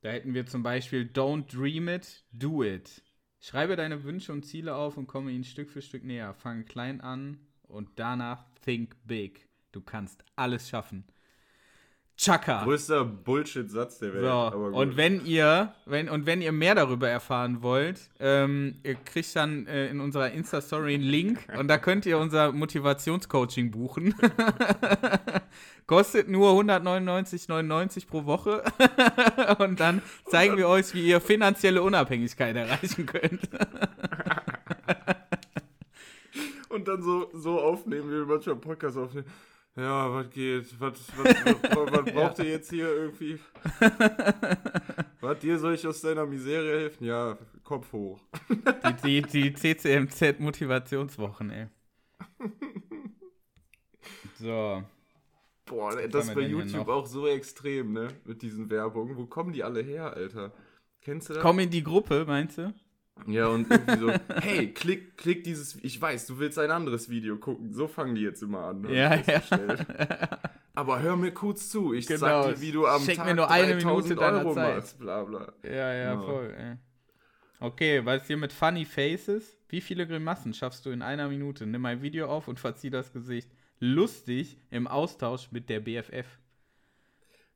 da 0.00 0.10
hätten 0.10 0.34
wir 0.34 0.44
zum 0.44 0.64
Beispiel 0.64 1.02
Don't 1.02 1.46
dream 1.54 1.86
it, 1.88 2.24
do 2.32 2.64
it. 2.64 3.00
Schreibe 3.38 3.76
deine 3.76 4.02
Wünsche 4.02 4.32
und 4.32 4.44
Ziele 4.44 4.74
auf 4.74 4.96
und 4.96 5.06
komme 5.06 5.30
ihnen 5.30 5.44
Stück 5.44 5.70
für 5.70 5.80
Stück 5.80 6.02
näher. 6.02 6.34
Fange 6.34 6.64
klein 6.64 7.00
an 7.00 7.38
und 7.62 7.90
danach 7.94 8.44
think 8.64 8.96
big. 9.06 9.48
Du 9.70 9.80
kannst 9.80 10.24
alles 10.34 10.68
schaffen. 10.68 11.04
Chaka. 12.20 12.64
größter 12.64 13.04
Bullshit-Satz 13.06 14.00
der 14.00 14.12
Welt. 14.12 14.24
So, 14.24 14.30
aber 14.30 14.70
gut. 14.70 14.74
und 14.74 14.96
wenn 14.98 15.24
ihr, 15.24 15.72
wenn, 15.86 16.10
und 16.10 16.26
wenn 16.26 16.42
ihr 16.42 16.52
mehr 16.52 16.74
darüber 16.74 17.08
erfahren 17.08 17.62
wollt, 17.62 18.10
ähm, 18.18 18.74
ihr 18.82 18.96
kriegt 18.96 19.34
dann 19.34 19.66
äh, 19.66 19.88
in 19.88 20.00
unserer 20.00 20.30
Insta-Story 20.30 20.94
einen 20.94 21.04
Link 21.04 21.38
und 21.58 21.68
da 21.68 21.78
könnt 21.78 22.04
ihr 22.04 22.18
unser 22.18 22.52
Motivationscoaching 22.52 23.70
buchen. 23.70 24.14
Kostet 25.86 26.28
nur 26.28 26.50
199,99 26.60 28.06
pro 28.06 28.26
Woche. 28.26 28.64
und 29.58 29.80
dann 29.80 30.02
zeigen 30.26 30.58
wir 30.58 30.68
euch, 30.68 30.92
wie 30.92 31.08
ihr 31.08 31.22
finanzielle 31.22 31.80
Unabhängigkeit 31.80 32.54
erreichen 32.54 33.06
könnt. 33.06 33.48
Und 36.68 36.86
dann 36.86 37.02
so, 37.02 37.28
so 37.34 37.60
aufnehmen, 37.60 38.08
wie 38.08 38.14
wir 38.14 38.26
manchmal 38.26 38.52
einen 38.54 38.60
Podcast 38.60 38.96
aufnehmen. 38.96 39.26
Ja, 39.76 40.12
was 40.12 40.30
geht? 40.30 40.80
Was, 40.80 40.94
was, 41.16 41.34
was, 41.44 42.04
braucht 42.12 42.38
ihr 42.40 42.50
jetzt 42.50 42.70
hier 42.70 42.88
irgendwie? 42.88 43.38
was, 45.20 45.38
dir 45.38 45.58
soll 45.58 45.74
ich 45.74 45.86
aus 45.86 46.00
deiner 46.00 46.26
Miserie 46.26 46.80
helfen? 46.80 47.04
Ja, 47.04 47.38
Kopf 47.62 47.92
hoch. 47.92 48.20
Die, 49.04 49.22
die, 49.22 49.22
die 49.22 49.52
CCMZ-Motivationswochen, 49.54 51.50
ey. 51.50 51.68
So. 54.40 54.82
Boah, 55.66 55.94
Was 55.94 56.08
das 56.08 56.34
bei 56.34 56.40
YouTube 56.40 56.88
auch 56.88 57.06
so 57.06 57.28
extrem, 57.28 57.92
ne? 57.92 58.08
Mit 58.24 58.42
diesen 58.42 58.68
Werbungen. 58.70 59.16
Wo 59.16 59.26
kommen 59.26 59.52
die 59.52 59.62
alle 59.62 59.82
her, 59.82 60.14
Alter? 60.14 60.52
Kennst 61.00 61.28
du 61.28 61.34
das? 61.34 61.42
Komm 61.42 61.60
in 61.60 61.70
die 61.70 61.84
Gruppe, 61.84 62.24
meinst 62.26 62.58
du? 62.58 62.74
Ja, 63.26 63.48
und 63.48 63.70
irgendwie 63.70 63.98
so, 63.98 64.12
hey, 64.40 64.72
klick, 64.72 65.16
klick 65.16 65.44
dieses, 65.44 65.76
ich 65.82 66.00
weiß, 66.00 66.26
du 66.26 66.38
willst 66.38 66.58
ein 66.58 66.70
anderes 66.70 67.08
Video 67.08 67.36
gucken. 67.36 67.72
So 67.72 67.88
fangen 67.88 68.14
die 68.14 68.22
jetzt 68.22 68.42
immer 68.42 68.64
an. 68.64 68.84
hab 68.84 68.90
Ja, 68.90 69.16
festgestellt. 69.18 69.86
Aber 70.74 71.02
hör 71.02 71.16
mir 71.16 71.32
kurz 71.32 71.68
zu, 71.68 71.92
ich 71.92 72.06
Genau, 72.06 72.20
sag 72.44 72.54
dir, 72.54 72.60
wie 72.60 72.72
du 72.72 72.86
am 72.86 73.02
schenk 73.02 73.18
Tag 73.18 73.26
mir 73.26 73.34
nur 73.34 73.50
eine 73.50 73.76
3000 73.78 73.84
Minute 73.84 74.14
deiner 74.14 74.38
Euro 74.38 74.54
Zeit. 74.54 74.76
machst, 74.76 74.98
bla 74.98 75.24
bla. 75.24 75.52
Ja, 75.64 75.70
ja, 75.72 75.94
Ja. 76.14 76.20
voll. 76.20 76.54
Ey. 76.56 76.76
Okay, 77.62 78.04
was 78.06 78.26
hier 78.26 78.36
mit 78.38 78.52
Funny 78.52 78.84
Faces? 78.86 79.56
Wie 79.68 79.80
viele 79.82 80.06
Grimassen 80.06 80.54
schaffst 80.54 80.86
du 80.86 80.90
in 80.90 81.02
einer 81.02 81.28
Minute? 81.28 81.66
Nimm 81.66 81.84
ein 81.84 82.00
Video 82.02 82.26
auf 82.28 82.48
und 82.48 82.58
verzieh 82.58 82.88
das 82.90 83.12
Gesicht. 83.12 83.50
Lustig 83.80 84.58
im 84.70 84.86
Austausch 84.86 85.52
mit 85.52 85.68
der 85.68 85.80
BFF. 85.80 86.26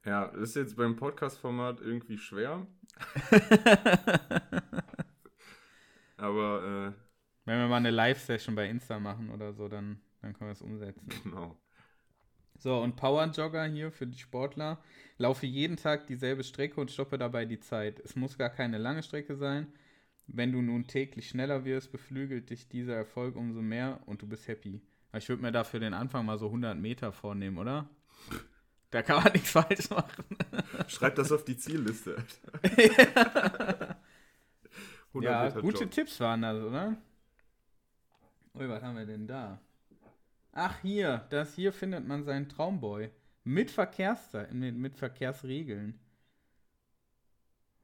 Ja, 0.04 0.26
das 0.28 0.50
ist 0.50 0.56
jetzt 0.56 0.76
beim 0.76 0.96
Podcast-Format 0.96 1.80
irgendwie 1.80 2.18
schwer. 2.18 2.66
Aber, 6.26 6.94
Wenn 7.44 7.58
wir 7.58 7.68
mal 7.68 7.76
eine 7.78 7.90
Live-Session 7.90 8.54
bei 8.54 8.68
Insta 8.68 8.98
machen 9.00 9.30
oder 9.30 9.52
so, 9.52 9.68
dann, 9.68 10.00
dann 10.20 10.32
können 10.34 10.48
wir 10.48 10.52
es 10.52 10.62
umsetzen. 10.62 11.08
äh, 11.10 11.14
genau. 11.22 11.56
So, 12.58 12.80
und 12.82 12.96
Power 12.96 13.26
Jogger 13.26 13.64
hier 13.66 13.90
für 13.92 14.06
die 14.06 14.18
Sportler. 14.18 14.82
Laufe 15.18 15.46
jeden 15.46 15.76
Tag 15.76 16.06
dieselbe 16.06 16.44
Strecke 16.44 16.80
und 16.80 16.90
stoppe 16.90 17.18
dabei 17.18 17.44
die 17.44 17.60
Zeit. 17.60 18.00
Es 18.00 18.16
muss 18.16 18.38
gar 18.38 18.50
keine 18.50 18.78
lange 18.78 19.02
Strecke 19.02 19.36
sein. 19.36 19.72
Wenn 20.26 20.52
du 20.52 20.62
nun 20.62 20.86
täglich 20.86 21.28
schneller 21.28 21.64
wirst, 21.64 21.92
beflügelt 21.92 22.50
dich 22.50 22.68
dieser 22.68 22.94
Erfolg 22.96 23.36
umso 23.36 23.60
mehr 23.62 24.00
und 24.06 24.22
du 24.22 24.26
bist 24.28 24.48
happy. 24.48 24.80
Ich 25.16 25.28
würde 25.28 25.42
mir 25.42 25.52
dafür 25.52 25.80
den 25.80 25.94
Anfang 25.94 26.26
mal 26.26 26.38
so 26.38 26.46
100 26.46 26.76
Meter 26.78 27.12
vornehmen, 27.12 27.58
oder? 27.58 27.88
Da 28.90 29.02
kann 29.02 29.22
man 29.22 29.32
nichts 29.32 29.50
falsch 29.50 29.90
machen. 29.90 30.24
Schreib 30.86 31.16
das 31.16 31.32
auf 31.32 31.44
die 31.44 31.56
Zielliste, 31.56 32.16
Alter. 32.16 32.52
100 35.14 35.54
Ja, 35.54 35.60
gute. 35.60 35.88
Tipps 35.88 36.18
waren 36.20 36.42
das, 36.42 36.60
oder? 36.62 36.96
Ui, 38.54 38.68
was 38.68 38.82
haben 38.82 38.96
wir 38.96 39.06
denn 39.06 39.26
da? 39.26 39.60
Ach, 40.52 40.80
hier, 40.82 41.26
das 41.30 41.54
hier 41.54 41.72
findet 41.72 42.06
man 42.06 42.24
seinen 42.24 42.48
Traumboy. 42.48 43.10
Mit 43.44 43.70
Verkehrszeit, 43.70 44.52
mit, 44.52 44.76
mit 44.76 44.96
Verkehrsregeln. 44.96 45.98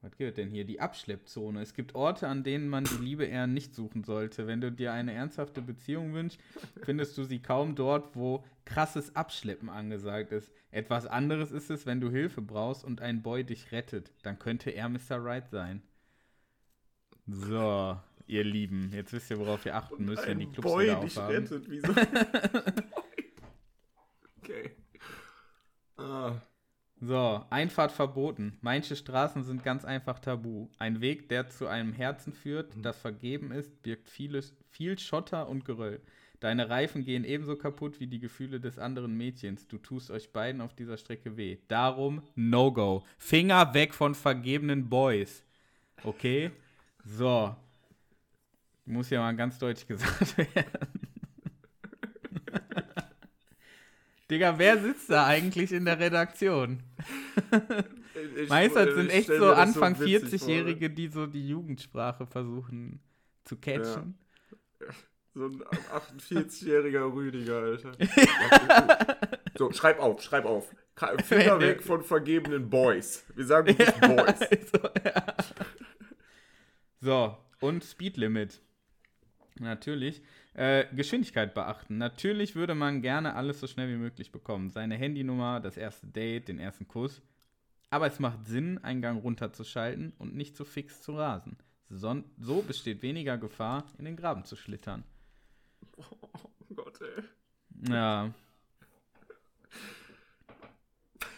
Was 0.01 0.17
gibt 0.17 0.37
denn 0.37 0.49
hier? 0.49 0.65
Die 0.65 0.79
Abschleppzone. 0.79 1.61
Es 1.61 1.75
gibt 1.75 1.93
Orte, 1.93 2.27
an 2.27 2.43
denen 2.43 2.67
man 2.69 2.85
die 2.85 3.03
Liebe 3.03 3.25
eher 3.25 3.45
nicht 3.45 3.75
suchen 3.75 4.03
sollte. 4.03 4.47
Wenn 4.47 4.59
du 4.59 4.71
dir 4.71 4.93
eine 4.93 5.13
ernsthafte 5.13 5.61
Beziehung 5.61 6.13
wünschst, 6.13 6.39
findest 6.81 7.17
du 7.17 7.23
sie 7.23 7.39
kaum 7.39 7.75
dort, 7.75 8.15
wo 8.15 8.43
krasses 8.65 9.15
Abschleppen 9.15 9.69
angesagt 9.69 10.31
ist. 10.31 10.51
Etwas 10.71 11.05
anderes 11.05 11.51
ist 11.51 11.69
es, 11.69 11.85
wenn 11.85 12.01
du 12.01 12.09
Hilfe 12.09 12.41
brauchst 12.41 12.83
und 12.83 12.99
ein 12.99 13.21
Boy 13.21 13.43
dich 13.43 13.71
rettet. 13.71 14.11
Dann 14.23 14.39
könnte 14.39 14.71
er 14.71 14.89
Mr. 14.89 15.23
Right 15.23 15.47
sein. 15.49 15.83
So, 17.27 17.97
ihr 18.27 18.43
Lieben, 18.43 18.91
jetzt 18.93 19.13
wisst 19.13 19.29
ihr, 19.31 19.39
worauf 19.39 19.65
ihr 19.65 19.75
achten 19.75 20.05
müsst, 20.05 20.25
wenn 20.27 20.39
die 20.39 20.47
Clubs 20.47 20.67
Boy 20.67 20.85
wieder 20.85 20.99
dich 21.01 21.17
aufhaben. 21.17 21.35
rettet, 21.35 21.69
wieso? 21.69 21.91
okay. 24.41 24.71
Ah, 25.97 26.35
So, 26.99 27.45
Einfahrt 27.49 27.91
verboten. 27.91 28.57
Manche 28.61 28.95
Straßen 28.95 29.43
sind 29.43 29.63
ganz 29.63 29.85
einfach 29.85 30.19
tabu. 30.19 30.69
Ein 30.77 31.01
Weg, 31.01 31.29
der 31.29 31.47
zu 31.49 31.67
einem 31.67 31.93
Herzen 31.93 32.33
führt, 32.33 32.73
das 32.77 32.99
vergeben 32.99 33.51
ist, 33.51 33.81
birgt 33.83 34.09
vieles, 34.09 34.55
viel 34.69 34.97
Schotter 34.99 35.47
und 35.47 35.65
Geröll. 35.65 36.01
Deine 36.39 36.69
Reifen 36.69 37.03
gehen 37.03 37.23
ebenso 37.23 37.55
kaputt 37.55 37.99
wie 37.99 38.07
die 38.07 38.19
Gefühle 38.19 38.59
des 38.59 38.79
anderen 38.79 39.15
Mädchens. 39.15 39.67
Du 39.67 39.77
tust 39.77 40.09
euch 40.09 40.33
beiden 40.33 40.59
auf 40.61 40.73
dieser 40.73 40.97
Strecke 40.97 41.37
weh. 41.37 41.59
Darum 41.67 42.23
No-Go. 42.33 43.03
Finger 43.19 43.75
weg 43.75 43.93
von 43.93 44.15
vergebenen 44.15 44.89
Boys. 44.89 45.43
Okay? 46.03 46.49
So. 47.05 47.55
Muss 48.85 49.09
ja 49.09 49.19
mal 49.19 49.35
ganz 49.35 49.57
deutlich 49.59 49.87
gesagt 49.87 50.37
werden. 50.55 50.71
Digga, 54.29 54.57
wer 54.57 54.79
sitzt 54.79 55.09
da 55.09 55.25
eigentlich 55.27 55.71
in 55.73 55.85
der 55.85 55.99
Redaktion? 55.99 56.83
ich- 58.37 58.49
Meistens 58.49 58.93
sind 58.95 59.09
echt 59.09 59.27
so 59.27 59.51
Anfang 59.51 59.95
vor. 59.95 60.05
40-Jährige, 60.05 60.89
die 60.89 61.07
so 61.09 61.25
die 61.27 61.47
Jugendsprache 61.49 62.25
versuchen 62.25 63.01
zu 63.43 63.57
catchen. 63.57 64.17
So 65.33 65.45
ein 65.45 65.61
48-jähriger 65.63 67.13
Rüdiger, 67.13 67.57
Alter. 67.57 67.91
so, 69.57 69.71
schreib 69.71 69.99
auf, 69.99 70.21
schreib 70.21 70.45
auf. 70.45 70.69
Finger 71.25 71.59
weg 71.59 71.81
von 71.83 72.03
vergebenen 72.03 72.69
Boys. 72.69 73.25
Wir 73.35 73.45
sagen 73.45 73.67
wirklich 73.67 73.99
Boys. 74.01 74.39
so, 74.71 74.79
ja. 75.03 75.25
So, 77.01 77.35
und 77.59 77.83
Speedlimit. 77.83 78.61
Natürlich. 79.59 80.21
Äh, 80.53 80.85
Geschwindigkeit 80.95 81.53
beachten. 81.53 81.97
Natürlich 81.97 82.55
würde 82.55 82.75
man 82.75 83.01
gerne 83.01 83.35
alles 83.35 83.59
so 83.59 83.67
schnell 83.67 83.89
wie 83.89 83.97
möglich 83.97 84.31
bekommen. 84.31 84.69
Seine 84.69 84.95
Handynummer, 84.95 85.59
das 85.59 85.77
erste 85.77 86.07
Date, 86.07 86.47
den 86.47 86.59
ersten 86.59 86.87
Kuss. 86.87 87.21
Aber 87.89 88.07
es 88.07 88.19
macht 88.19 88.45
Sinn, 88.45 88.77
einen 88.83 89.01
Gang 89.01 89.23
runterzuschalten 89.23 90.13
und 90.17 90.35
nicht 90.35 90.55
zu 90.55 90.63
fix 90.63 91.01
zu 91.01 91.17
rasen. 91.17 91.57
Son 91.89 92.23
so 92.37 92.61
besteht 92.61 93.01
weniger 93.01 93.37
Gefahr, 93.37 93.85
in 93.97 94.05
den 94.05 94.15
Graben 94.15 94.45
zu 94.45 94.55
schlittern. 94.55 95.03
Oh 95.97 96.75
Gott, 96.75 97.01
ey. 97.01 97.91
Ja. 97.91 98.33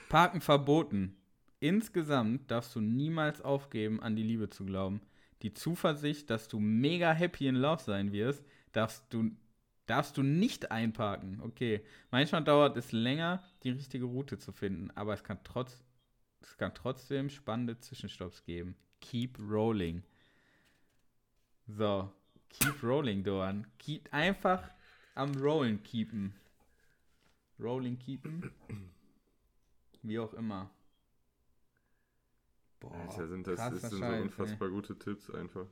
Parken 0.09 0.41
verboten. 0.41 1.15
Insgesamt 1.59 2.51
darfst 2.51 2.75
du 2.75 2.81
niemals 2.81 3.41
aufgeben, 3.41 4.01
an 4.01 4.15
die 4.15 4.23
Liebe 4.23 4.49
zu 4.49 4.65
glauben. 4.65 5.01
Die 5.43 5.53
Zuversicht, 5.53 6.29
dass 6.29 6.47
du 6.47 6.59
mega 6.59 7.11
happy 7.11 7.47
in 7.47 7.55
Love 7.55 7.83
sein 7.83 8.11
wirst, 8.11 8.43
darfst 8.71 9.05
du, 9.13 9.31
darfst 9.85 10.17
du 10.17 10.23
nicht 10.23 10.71
einparken. 10.71 11.41
Okay. 11.41 11.85
Manchmal 12.11 12.43
dauert 12.43 12.77
es 12.77 12.91
länger, 12.91 13.43
die 13.63 13.71
richtige 13.71 14.05
Route 14.05 14.39
zu 14.39 14.51
finden, 14.51 14.89
aber 14.91 15.13
es 15.13 15.23
kann, 15.23 15.39
trotz, 15.43 15.83
es 16.41 16.57
kann 16.57 16.73
trotzdem 16.73 17.29
spannende 17.29 17.77
Zwischenstopps 17.77 18.45
geben. 18.45 18.75
Keep 19.01 19.37
rolling. 19.39 20.03
So. 21.67 22.11
Keep 22.49 22.83
rolling, 22.83 23.23
Doan. 23.23 23.67
Keep 23.79 24.13
einfach 24.13 24.69
am 25.15 25.35
Rollen 25.35 25.81
keepen. 25.83 26.35
Rolling 27.59 27.97
keepen. 27.97 28.51
Wie 30.03 30.19
auch 30.19 30.33
immer. 30.33 30.69
Boah, 32.83 32.95
Alter, 32.95 33.27
sind 33.27 33.47
das, 33.47 33.55
das 33.55 33.79
sind 33.81 33.89
so 33.91 33.97
Scheiß, 33.99 34.13
ey. 34.13 34.21
unfassbar 34.21 34.69
gute 34.69 34.99
Tipps 34.99 35.29
einfach. 35.29 35.67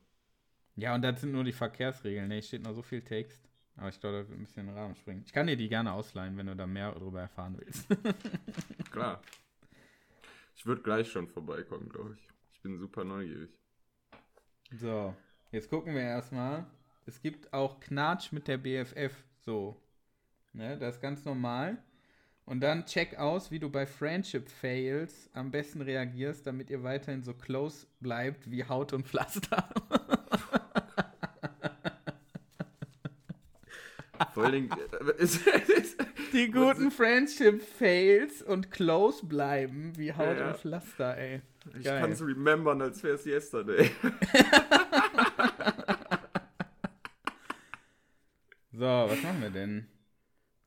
Ja, 0.78 0.96
und 0.96 1.02
das 1.02 1.20
sind 1.20 1.34
nur 1.34 1.44
die 1.44 1.52
Verkehrsregeln. 1.52 2.30
Ne, 2.30 2.42
steht 2.42 2.64
noch 2.64 2.74
so 2.74 2.82
viel 2.82 3.02
Text. 3.02 3.50
Aber 3.76 3.90
ich 3.90 4.00
glaube, 4.00 4.18
da 4.22 4.30
wird 4.30 4.40
ein 4.40 4.46
bisschen 4.46 4.68
den 4.68 4.76
Rahmen 4.78 4.96
springen. 4.96 5.24
Ich 5.26 5.34
kann 5.34 5.48
dir 5.48 5.58
die 5.58 5.68
gerne 5.68 5.92
ausleihen, 5.92 6.38
wenn 6.38 6.48
du 6.48 6.56
da 6.56 6.66
mehr 6.66 6.94
darüber 6.94 7.20
erfahren 7.20 7.58
willst. 7.58 7.86
Klar. 8.92 9.22
Ich 10.56 10.66
würde 10.66 10.82
gleich 10.82 11.12
schon 11.12 11.28
vorbeikommen, 11.28 11.90
glaube 11.90 12.16
ich. 12.16 12.30
Ich 12.54 12.62
bin 12.62 12.78
super 12.78 13.04
neugierig. 13.04 13.50
so, 14.72 15.14
jetzt 15.52 15.70
gucken 15.70 15.94
wir 15.94 16.02
erstmal. 16.02 16.66
Es 17.06 17.22
gibt 17.22 17.52
auch 17.52 17.80
Knatsch 17.82 18.32
mit 18.32 18.48
der 18.48 18.58
BFF. 18.58 19.22
So. 19.40 19.82
Ne, 20.54 20.78
das 20.78 20.96
ist 20.96 21.02
ganz 21.02 21.26
normal. 21.26 21.84
Und 22.46 22.60
dann 22.62 22.86
check 22.86 23.18
aus, 23.18 23.52
wie 23.52 23.60
du 23.60 23.70
bei 23.70 23.86
Friendship 23.86 24.50
Fails 24.50 25.30
am 25.34 25.52
besten 25.52 25.82
reagierst, 25.82 26.46
damit 26.48 26.70
ihr 26.70 26.84
weiterhin 26.84 27.24
so 27.24 27.34
close 27.34 27.86
bleibt 28.00 28.50
wie 28.52 28.66
Haut 28.66 28.94
und 28.94 29.08
Pflaster. 29.08 29.70
Vor 34.34 34.44
allen 34.46 34.70
Dingen, 34.70 34.72
äh, 34.72 35.28
Die 36.34 36.50
guten 36.52 36.92
Friendship 36.92 37.62
Fails 37.62 38.42
und 38.42 38.72
close 38.72 39.26
bleiben 39.26 39.94
wie 39.98 40.14
Haut 40.14 40.38
Ja, 40.38 40.40
ja. 40.40 40.48
und 40.52 40.58
Pflaster, 40.58 41.18
ey. 41.18 41.42
ich 41.78 41.84
kann 41.84 42.12
es 42.12 42.22
remembern, 42.26 42.82
als 42.82 43.04
wäre 43.04 43.16
es 43.16 43.26
yesterday. 43.26 43.92
So, 48.74 48.86
was 48.88 49.22
machen 49.22 49.42
wir 49.42 49.50
denn? 49.52 49.88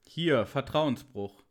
Hier, 0.06 0.46
Vertrauensbruch. 0.46 1.43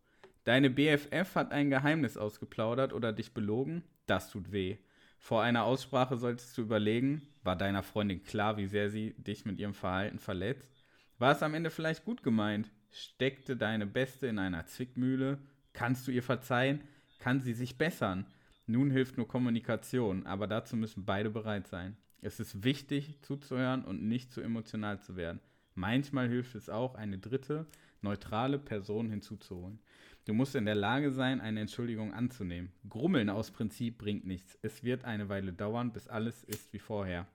Deine 0.44 0.70
BFF 0.70 1.36
hat 1.36 1.52
ein 1.52 1.70
Geheimnis 1.70 2.18
ausgeplaudert 2.18 2.92
oder 2.94 3.14
dich 3.14 3.34
belogen? 3.34 3.84
Das 4.08 4.30
tut 4.30 4.52
weh. 4.52 4.78
Vor 5.18 5.42
einer 5.42 5.64
Aussprache 5.64 6.18
solltest 6.18 6.58
du 6.58 6.64
überlegen, 6.64 7.22
war 7.44 7.56
deiner 7.56 7.82
Freundin 7.82 8.24
klar, 8.24 8.58
wie 8.58 8.68
sehr 8.68 8.90
sie 8.90 9.14
dich 9.18 9.46
mit 9.46 9.58
ihrem 9.58 9.74
Verhalten 9.74 10.20
verletzt? 10.20 10.84
War 11.18 11.32
es 11.32 11.44
am 11.44 11.54
Ende 11.54 11.70
vielleicht 11.70 12.04
gut 12.04 12.24
gemeint? 12.24 12.70
Steckte 12.92 13.56
deine 13.56 13.86
Beste 13.88 14.28
in 14.28 14.38
einer 14.38 14.66
Zwickmühle? 14.66 15.40
Kannst 15.72 16.08
du 16.08 16.12
ihr 16.12 16.24
verzeihen? 16.24 16.82
Kann 17.20 17.40
sie 17.40 17.54
sich 17.54 17.78
bessern? 17.78 18.26
Nun 18.68 18.92
hilft 18.92 19.16
nur 19.16 19.28
Kommunikation, 19.28 20.26
aber 20.26 20.48
dazu 20.48 20.76
müssen 20.76 21.06
beide 21.06 21.30
bereit 21.30 21.68
sein. 21.68 21.96
Es 22.22 22.42
ist 22.42 22.64
wichtig, 22.64 23.18
zuzuhören 23.22 23.86
und 23.86 24.04
nicht 24.04 24.32
zu 24.34 24.42
emotional 24.42 25.00
zu 25.00 25.16
werden. 25.16 25.40
Manchmal 25.76 26.28
hilft 26.28 26.56
es 26.56 26.70
auch, 26.70 26.96
eine 26.96 27.18
dritte, 27.18 27.66
neutrale 28.02 28.60
Person 28.60 29.10
hinzuzuholen. 29.10 29.80
Du 30.26 30.34
musst 30.34 30.56
in 30.56 30.66
der 30.66 30.76
Lage 30.76 31.12
sein, 31.12 31.42
eine 31.42 31.60
Entschuldigung 31.60 32.14
anzunehmen. 32.14 32.72
Grummeln 32.88 33.30
aus 33.30 33.52
Prinzip 33.52 33.98
bringt 33.98 34.26
nichts. 34.26 34.58
Es 34.62 34.84
wird 34.84 35.04
eine 35.04 35.28
Weile 35.28 35.52
dauern, 35.52 35.92
bis 35.92 36.08
alles 36.08 36.44
ist 36.46 36.72
wie 36.72 36.80
vorher. 36.80 37.28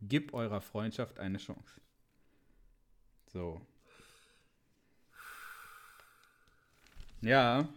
Gib 0.00 0.32
eurer 0.32 0.60
Freundschaft 0.60 1.18
eine 1.18 1.38
Chance. 1.38 1.80
So. 3.26 3.60
Ja. 7.20 7.68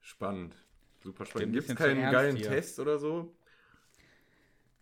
Spannend. 0.00 0.56
Super 1.02 1.24
spannend. 1.24 1.52
Gibt 1.52 1.68
es 1.68 1.76
keinen 1.76 2.10
geilen 2.10 2.36
hier. 2.36 2.48
Test 2.48 2.80
oder 2.80 2.98
so? 2.98 3.32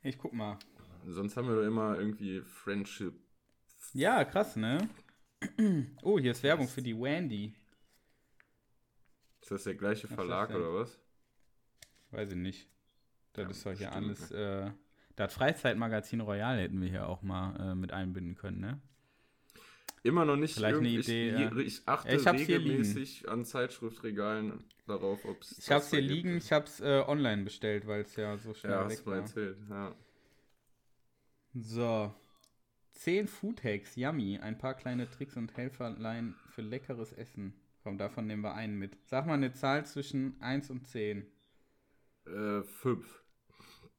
Ich 0.02 0.16
guck 0.16 0.32
mal. 0.32 0.58
Sonst 1.06 1.36
haben 1.36 1.48
wir 1.48 1.56
doch 1.56 1.66
immer 1.66 1.98
irgendwie 1.98 2.40
Friendship. 2.40 3.14
Ja, 3.92 4.24
krass, 4.24 4.56
ne? 4.56 4.88
Oh, 6.02 6.18
hier 6.18 6.32
ist 6.32 6.42
Werbung 6.42 6.68
für 6.68 6.82
die 6.82 6.98
Wandy. 6.98 7.54
Ist 9.50 9.56
das 9.56 9.64
der 9.64 9.74
gleiche 9.74 10.06
Verlag 10.06 10.50
oder 10.50 10.72
was? 10.74 10.96
Weiß 12.12 12.30
ich 12.30 12.36
nicht. 12.36 12.68
Das 13.32 13.44
Ja, 13.44 13.50
ist 13.50 13.66
doch 13.66 13.72
hier 13.72 13.92
alles. 13.92 14.30
Äh, 14.30 14.70
das 15.16 15.34
Freizeitmagazin 15.34 16.20
Royal 16.20 16.56
hätten 16.60 16.80
wir 16.80 16.88
hier 16.88 17.08
auch 17.08 17.22
mal 17.22 17.72
äh, 17.72 17.74
mit 17.74 17.92
einbinden 17.92 18.36
können, 18.36 18.60
ne? 18.60 18.80
Immer 20.04 20.24
noch 20.24 20.36
nicht. 20.36 20.54
Vielleicht 20.54 20.78
eine 20.78 20.88
Idee, 20.88 21.30
ich, 21.30 21.40
ja. 21.40 21.56
ich 21.56 21.82
achte 21.86 22.14
Ich 22.14 22.26
hab's 22.28 22.42
hier 22.42 22.58
regelmäßig 22.60 23.28
an 23.28 23.44
Zeitschriftregalen 23.44 24.62
darauf, 24.86 25.24
ob 25.24 25.42
es. 25.42 25.58
Ich 25.58 25.68
hab's 25.70 25.90
hier 25.90 26.00
liegen, 26.00 26.36
ich 26.36 26.52
hab's 26.52 26.78
äh, 26.80 27.02
online 27.04 27.42
bestellt, 27.42 27.88
weil 27.88 28.02
es 28.02 28.14
ja 28.14 28.38
so 28.38 28.54
schnell 28.54 28.72
Ja, 28.72 28.84
weg 28.88 28.98
hast 28.98 29.06
war. 29.06 29.16
erzählt. 29.16 29.58
Ja. 29.68 29.94
So. 31.54 32.14
10 32.92 33.26
Foodhacks, 33.26 33.96
yummy. 33.96 34.38
Ein 34.38 34.58
paar 34.58 34.74
kleine 34.74 35.10
Tricks 35.10 35.36
und 35.36 35.56
Helferlein 35.56 36.36
für 36.50 36.62
leckeres 36.62 37.12
Essen. 37.12 37.52
Komm, 37.82 37.98
davon 37.98 38.26
nehmen 38.26 38.42
wir 38.42 38.54
einen 38.54 38.78
mit. 38.78 38.96
Sag 39.06 39.26
mal 39.26 39.34
eine 39.34 39.52
Zahl 39.52 39.86
zwischen 39.86 40.40
1 40.40 40.70
und 40.70 40.86
10. 40.86 41.26
Äh, 42.26 42.62
fünf. 42.62 43.22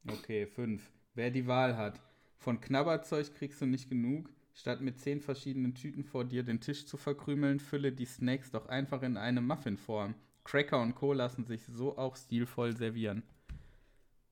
Okay, 0.07 0.45
5. 0.45 0.81
Wer 1.15 1.31
die 1.31 1.47
Wahl 1.47 1.77
hat. 1.77 1.99
Von 2.37 2.61
Knabberzeug 2.61 3.33
kriegst 3.35 3.61
du 3.61 3.65
nicht 3.65 3.89
genug. 3.89 4.29
Statt 4.53 4.81
mit 4.81 4.99
10 4.99 5.21
verschiedenen 5.21 5.75
Tüten 5.75 6.03
vor 6.03 6.25
dir 6.25 6.43
den 6.43 6.59
Tisch 6.59 6.85
zu 6.85 6.97
verkrümeln, 6.97 7.59
fülle 7.59 7.91
die 7.91 8.05
Snacks 8.05 8.51
doch 8.51 8.67
einfach 8.67 9.01
in 9.01 9.17
eine 9.17 9.41
Muffinform. 9.41 10.15
Cracker 10.43 10.81
und 10.81 10.95
Co. 10.95 11.13
lassen 11.13 11.45
sich 11.45 11.63
so 11.65 11.97
auch 11.97 12.15
stilvoll 12.15 12.75
servieren. 12.75 13.23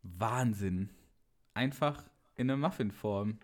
Wahnsinn. 0.03 0.89
Einfach 1.53 2.03
in 2.35 2.49
eine 2.49 2.57
Muffinform. 2.57 3.39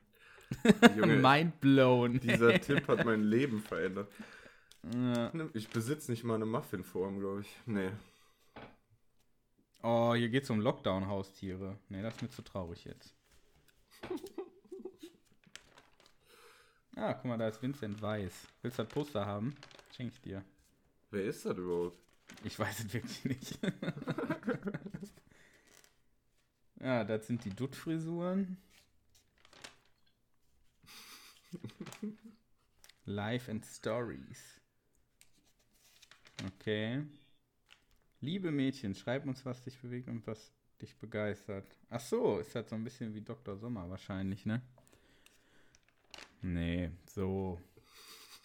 Junge, 0.96 1.16
Mind 1.22 1.60
blown. 1.62 2.20
dieser 2.20 2.60
Tipp 2.62 2.88
hat 2.88 3.06
mein 3.06 3.24
Leben 3.24 3.60
verändert. 3.62 4.10
Ja. 4.94 5.32
Ich 5.54 5.70
besitze 5.70 6.12
nicht 6.12 6.24
mal 6.24 6.36
eine 6.36 6.46
Muffinform, 6.46 7.20
glaube 7.20 7.42
ich. 7.42 7.50
Nee. 7.66 7.90
Oh, 9.82 10.14
hier 10.14 10.30
geht's 10.30 10.50
um 10.50 10.62
Lockdown-Haustiere. 10.62 11.78
Nee, 11.90 12.02
das 12.02 12.16
ist 12.16 12.22
mir 12.22 12.30
zu 12.30 12.42
traurig 12.42 12.86
jetzt. 12.86 13.14
Ah, 16.98 17.14
guck 17.14 17.26
mal, 17.26 17.38
da 17.38 17.50
ist 17.50 17.62
Vincent 17.62 18.02
Weiß. 18.02 18.32
Willst 18.62 18.80
du 18.80 18.84
das 18.84 18.94
Poster 18.94 19.26
haben? 19.26 19.54
Schenk 19.96 20.14
ich 20.14 20.22
dir. 20.22 20.46
Wer 21.12 21.26
ist 21.26 21.46
das 21.46 21.58
überhaupt? 21.58 22.00
Ich 22.44 22.58
weiß 22.58 22.80
es 22.80 22.94
wirklich 22.94 23.26
nicht. 23.26 23.60
ja, 26.80 27.04
das 27.04 27.28
sind 27.28 27.44
die 27.44 27.50
Dutt-Frisuren. 27.50 28.56
Life 33.06 33.52
and 33.52 33.66
Stories. 33.66 34.62
Okay. 36.46 37.04
Liebe 38.22 38.52
Mädchen, 38.52 38.96
schreib 38.96 39.26
uns, 39.26 39.46
was 39.46 39.62
dich 39.62 39.78
bewegt 39.80 40.08
und 40.08 40.26
was 40.28 40.52
dich 40.82 40.96
begeistert. 40.98 41.66
Ach 41.90 42.00
so, 42.00 42.40
ist 42.40 42.56
das 42.56 42.70
so 42.70 42.76
ein 42.76 42.84
bisschen 42.84 43.14
wie 43.14 43.22
Dr. 43.22 43.58
Sommer 43.58 43.90
wahrscheinlich, 43.90 44.46
ne? 44.46 44.62
Nee, 46.42 46.92
so. 47.08 47.60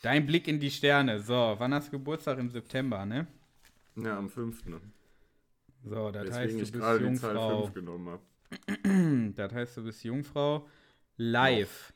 Dein 0.03 0.27
Blick 0.27 0.49
in 0.49 0.61
die 0.61 0.71
Sterne. 0.71 1.21
So, 1.21 1.55
wann 1.59 1.75
hast 1.75 1.89
du 1.89 1.93
Geburtstag? 1.93 2.39
Im 2.39 2.51
September, 2.51 3.05
ne? 3.05 3.27
Ja, 3.97 4.17
am 4.17 4.31
5. 4.31 4.63
So, 5.85 6.11
das 6.11 6.31
heißt, 6.31 6.55
du 6.55 6.59
bist 6.59 6.75
Jungfrau. 6.75 7.65
5 7.65 7.75
genommen 7.75 8.09
habe. 8.09 8.23
Das 9.35 9.53
heißt, 9.53 9.77
du 9.77 9.85
bist 9.85 10.03
Jungfrau. 10.03 10.67
Live. 11.17 11.93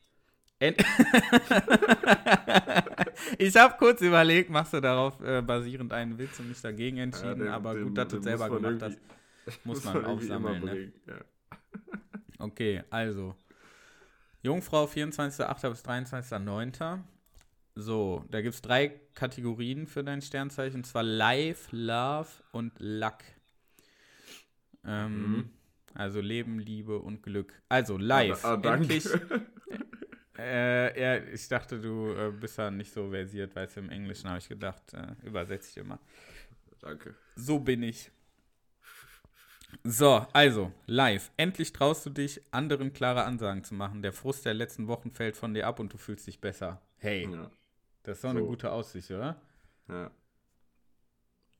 En 0.59 0.75
ich 3.39 3.57
habe 3.57 3.75
kurz 3.79 4.01
überlegt, 4.01 4.51
machst 4.51 4.73
du 4.73 4.81
darauf 4.81 5.21
äh, 5.23 5.43
basierend 5.43 5.93
einen 5.93 6.19
Witz 6.19 6.39
und 6.41 6.49
mich 6.49 6.61
dagegen 6.61 6.99
entschieden, 6.99 7.41
den- 7.41 7.49
aber 7.49 7.75
den- 7.75 7.85
gut, 7.85 7.99
dass 7.99 8.09
du 8.09 8.19
es 8.19 8.25
selber 8.25 8.49
gemacht 8.51 8.83
hast. 8.83 8.99
Muss 9.65 9.85
man 9.85 10.05
aufsammeln, 10.05 10.65
ne? 10.65 10.93
Ja. 11.07 11.15
Okay, 12.39 12.83
also. 12.91 13.35
Jungfrau 14.43 14.85
24.8. 14.87 15.71
bis 15.71 15.83
23.9. 15.85 17.01
So, 17.77 18.25
da 18.31 18.41
gibt 18.43 18.55
es 18.55 18.61
drei 18.63 19.01
Kategorien 19.15 19.87
für 19.87 20.05
dein 20.05 20.21
Sternzeichen, 20.21 20.77
und 20.81 20.85
zwar 20.85 21.03
Life, 21.03 21.75
Love 21.75 22.29
und 22.53 22.73
Luck. 22.79 23.19
Ähm, 24.85 25.33
Mhm. 25.37 25.51
Also 25.95 26.21
Leben, 26.21 26.59
Liebe 26.59 26.99
und 26.99 27.23
Glück. 27.23 27.53
Also 27.69 27.97
Life. 27.97 28.45
Ah, 28.47 28.57
danke. 28.57 28.95
Endlich. 28.95 29.05
Äh, 30.37 31.01
ja, 31.01 31.17
ich 31.33 31.47
dachte, 31.49 31.81
du 31.81 32.13
äh, 32.13 32.31
bist 32.33 32.59
ja 32.59 32.71
nicht 32.71 32.93
so 32.93 33.11
versiert, 33.11 33.55
weißt 33.55 33.77
du, 33.77 33.81
im 33.81 33.91
Englischen 33.91 34.29
habe 34.29 34.39
ich 34.39 34.49
gedacht, 34.49 34.83
äh, 34.93 35.15
übersetze 35.25 35.79
ich 35.81 35.87
mal. 35.87 35.99
Danke. 36.81 37.15
So 37.37 37.59
bin 37.61 37.83
ich. 37.83 38.11
So, 39.83 40.27
also, 40.33 40.73
live. 40.87 41.31
Endlich 41.37 41.73
traust 41.73 42.07
du 42.07 42.11
dich, 42.11 42.41
anderen 42.51 42.93
klare 42.93 43.25
Ansagen 43.25 43.65
zu 43.65 43.75
machen. 43.75 44.03
Der 44.03 44.13
Frust 44.13 44.45
der 44.45 44.55
letzten 44.55 44.87
Wochen 44.89 45.11
fällt 45.11 45.37
von 45.37 45.53
dir 45.55 45.67
ab 45.67 45.81
und 45.81 45.93
du 45.93 45.99
fühlst 45.99 46.27
dich 46.27 46.41
besser. 46.41 46.81
Hey, 46.99 47.29
Ja. 47.31 47.51
das 48.03 48.19
ist 48.19 48.25
doch 48.25 48.31
eine 48.31 48.41
So. 48.41 48.47
gute 48.47 48.71
Aussicht, 48.73 49.11
oder? 49.11 49.41
ja. 49.89 50.11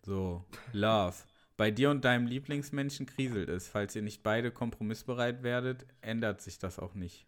So, 0.03 0.45
Love. 0.73 1.15
Bei 1.57 1.71
dir 1.71 1.91
und 1.91 2.05
deinem 2.05 2.27
Lieblingsmenschen 2.27 3.07
kriselt 3.07 3.49
es. 3.49 3.69
Falls 3.69 3.95
ihr 3.97 4.03
nicht 4.03 4.23
beide 4.23 4.51
kompromissbereit 4.51 5.43
werdet, 5.43 5.87
ändert 6.03 6.43
sich 6.43 6.59
das 6.59 6.79
auch 6.79 6.95
nicht. 6.95 7.27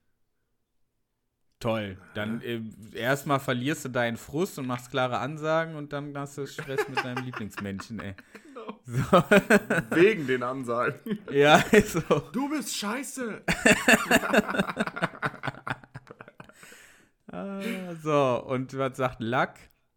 Toll. 1.59 1.97
Dann 2.15 2.43
äh, 2.43 2.61
erstmal 2.95 3.41
verlierst 3.41 3.87
du 3.87 3.89
deinen 3.89 4.17
Frust 4.19 4.59
und 4.59 4.67
machst 4.67 4.91
klare 4.91 5.19
Ansagen 5.19 5.75
und 5.75 5.93
dann 5.93 6.17
hast 6.17 6.37
du 6.37 6.47
Stress 6.47 6.87
mit 6.89 7.03
deinem 7.03 7.25
Lieblingsmenschen, 7.25 7.99
ey. 8.01 8.15
Genau. 8.45 8.81
So. 8.85 9.25
Wegen 9.97 10.27
den 10.27 10.43
Ansagen. 10.43 11.19
ja, 11.31 11.63
so. 11.85 12.01
Du 12.33 12.49
bist 12.51 12.77
scheiße. 12.77 13.43
Ah, 17.33 17.61
so, 18.03 18.43
und 18.47 18.79
was 18.79 18.97
sagt 18.97 19.21
Luck? 19.21 19.51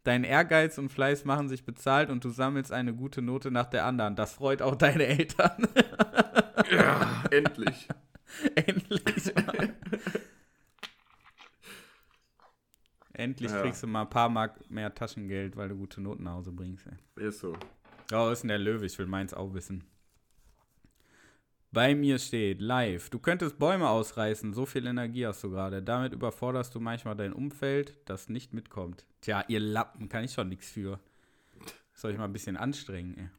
Dein 0.03 0.23
Ehrgeiz 0.23 0.77
und 0.77 0.89
Fleiß 0.89 1.25
machen 1.25 1.47
sich 1.47 1.63
bezahlt 1.63 2.09
und 2.09 2.23
du 2.25 2.31
sammelst 2.31 2.71
eine 2.71 2.93
gute 2.93 3.21
Note 3.21 3.51
nach 3.51 3.67
der 3.67 3.85
anderen. 3.85 4.15
Das 4.15 4.33
freut 4.33 4.61
auch 4.61 4.75
deine 4.75 5.05
Eltern. 5.05 5.67
Ja, 6.71 7.23
endlich. 7.31 7.87
Endlich 8.55 9.33
mal. 9.35 9.73
Endlich 13.19 13.51
Ja. 13.51 13.61
kriegst 13.61 13.83
du 13.83 13.87
mal 13.87 14.03
ein 14.03 14.09
paar 14.09 14.29
Mark 14.29 14.69
mehr 14.71 14.95
Taschengeld, 14.95 15.57
weil 15.57 15.67
du 15.67 15.75
gute 15.75 15.99
Noten 15.99 16.23
nach 16.23 16.35
Hause 16.35 16.53
bringst. 16.53 16.87
Ey. 16.87 17.27
Ist 17.27 17.39
so. 17.39 17.53
Oh, 18.13 18.29
ist 18.29 18.43
denn 18.43 18.47
der 18.47 18.59
Löwe? 18.59 18.85
Ich 18.85 18.97
will 18.97 19.07
meins 19.07 19.33
auch 19.33 19.53
wissen. 19.53 19.83
Bei 21.71 21.93
mir 21.93 22.17
steht 22.17 22.61
live. 22.61 23.09
Du 23.09 23.19
könntest 23.19 23.59
Bäume 23.59 23.89
ausreißen, 23.89 24.53
so 24.53 24.65
viel 24.65 24.87
Energie 24.87 25.27
hast 25.27 25.43
du 25.43 25.51
gerade. 25.51 25.83
Damit 25.83 26.13
überforderst 26.13 26.73
du 26.73 26.79
manchmal 26.79 27.15
dein 27.17 27.33
Umfeld, 27.33 27.97
das 28.05 28.29
nicht 28.29 28.53
mitkommt. 28.53 29.05
Tja, 29.21 29.43
ihr 29.49 29.59
Lappen, 29.59 30.07
kann 30.07 30.23
ich 30.23 30.31
schon 30.33 30.47
nichts 30.49 30.71
für. 30.71 30.99
Soll 31.93 32.11
ich 32.11 32.17
mal 32.17 32.23
ein 32.25 32.33
bisschen 32.33 32.55
anstrengen, 32.57 33.17
ey. 33.17 33.29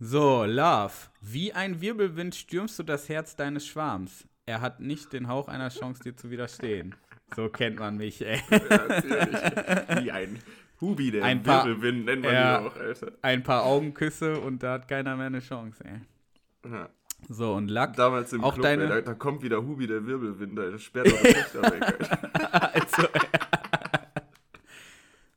So, 0.00 0.44
Love. 0.44 0.94
Wie 1.20 1.52
ein 1.52 1.80
Wirbelwind 1.82 2.34
stürmst 2.34 2.78
du 2.78 2.82
das 2.82 3.08
Herz 3.10 3.36
deines 3.36 3.66
Schwarms. 3.66 4.26
Er 4.46 4.60
hat 4.62 4.80
nicht 4.80 5.12
den 5.12 5.28
Hauch 5.28 5.46
einer 5.48 5.68
Chance, 5.68 6.02
dir 6.02 6.16
zu 6.16 6.30
widerstehen. 6.30 6.96
So 7.36 7.48
kennt 7.48 7.78
man 7.78 7.96
mich, 7.96 8.24
ey. 8.24 8.40
Ja, 8.50 8.58
natürlich. 8.88 10.04
Wie 10.04 10.10
ein 10.12 10.38
Hubi, 10.80 11.10
der 11.10 11.24
Ein 11.24 11.42
paar- 11.42 11.64
Wirbelwind 11.66 12.04
nennt 12.06 12.22
man 12.22 12.32
Ja. 12.34 12.60
ihn 12.60 12.66
auch, 12.66 12.76
Alter. 12.76 13.12
Ein 13.22 13.42
paar 13.42 13.62
Augenküsse 13.64 14.40
und 14.40 14.62
da 14.62 14.72
hat 14.74 14.88
keiner 14.88 15.16
mehr 15.16 15.26
eine 15.26 15.40
Chance, 15.40 15.82
ey. 15.84 16.70
Ja. 16.70 16.88
So, 17.28 17.54
und 17.54 17.68
Luck. 17.70 17.92
Damals 17.94 18.32
im 18.32 18.42
Auch 18.42 18.54
Club, 18.54 18.64
deine- 18.64 18.82
ey, 18.84 18.88
da, 18.88 19.00
da 19.00 19.14
kommt 19.14 19.42
wieder 19.42 19.62
Hubi, 19.62 19.86
der 19.86 20.04
Wirbelwind, 20.06 20.58
Alter. 20.58 20.78
Sperrt 20.78 21.06
doch 21.08 21.20
die 21.22 21.28
Lichter 21.28 21.62
weg, 21.62 21.82
Alter. 21.82 22.18
Also, 22.74 23.08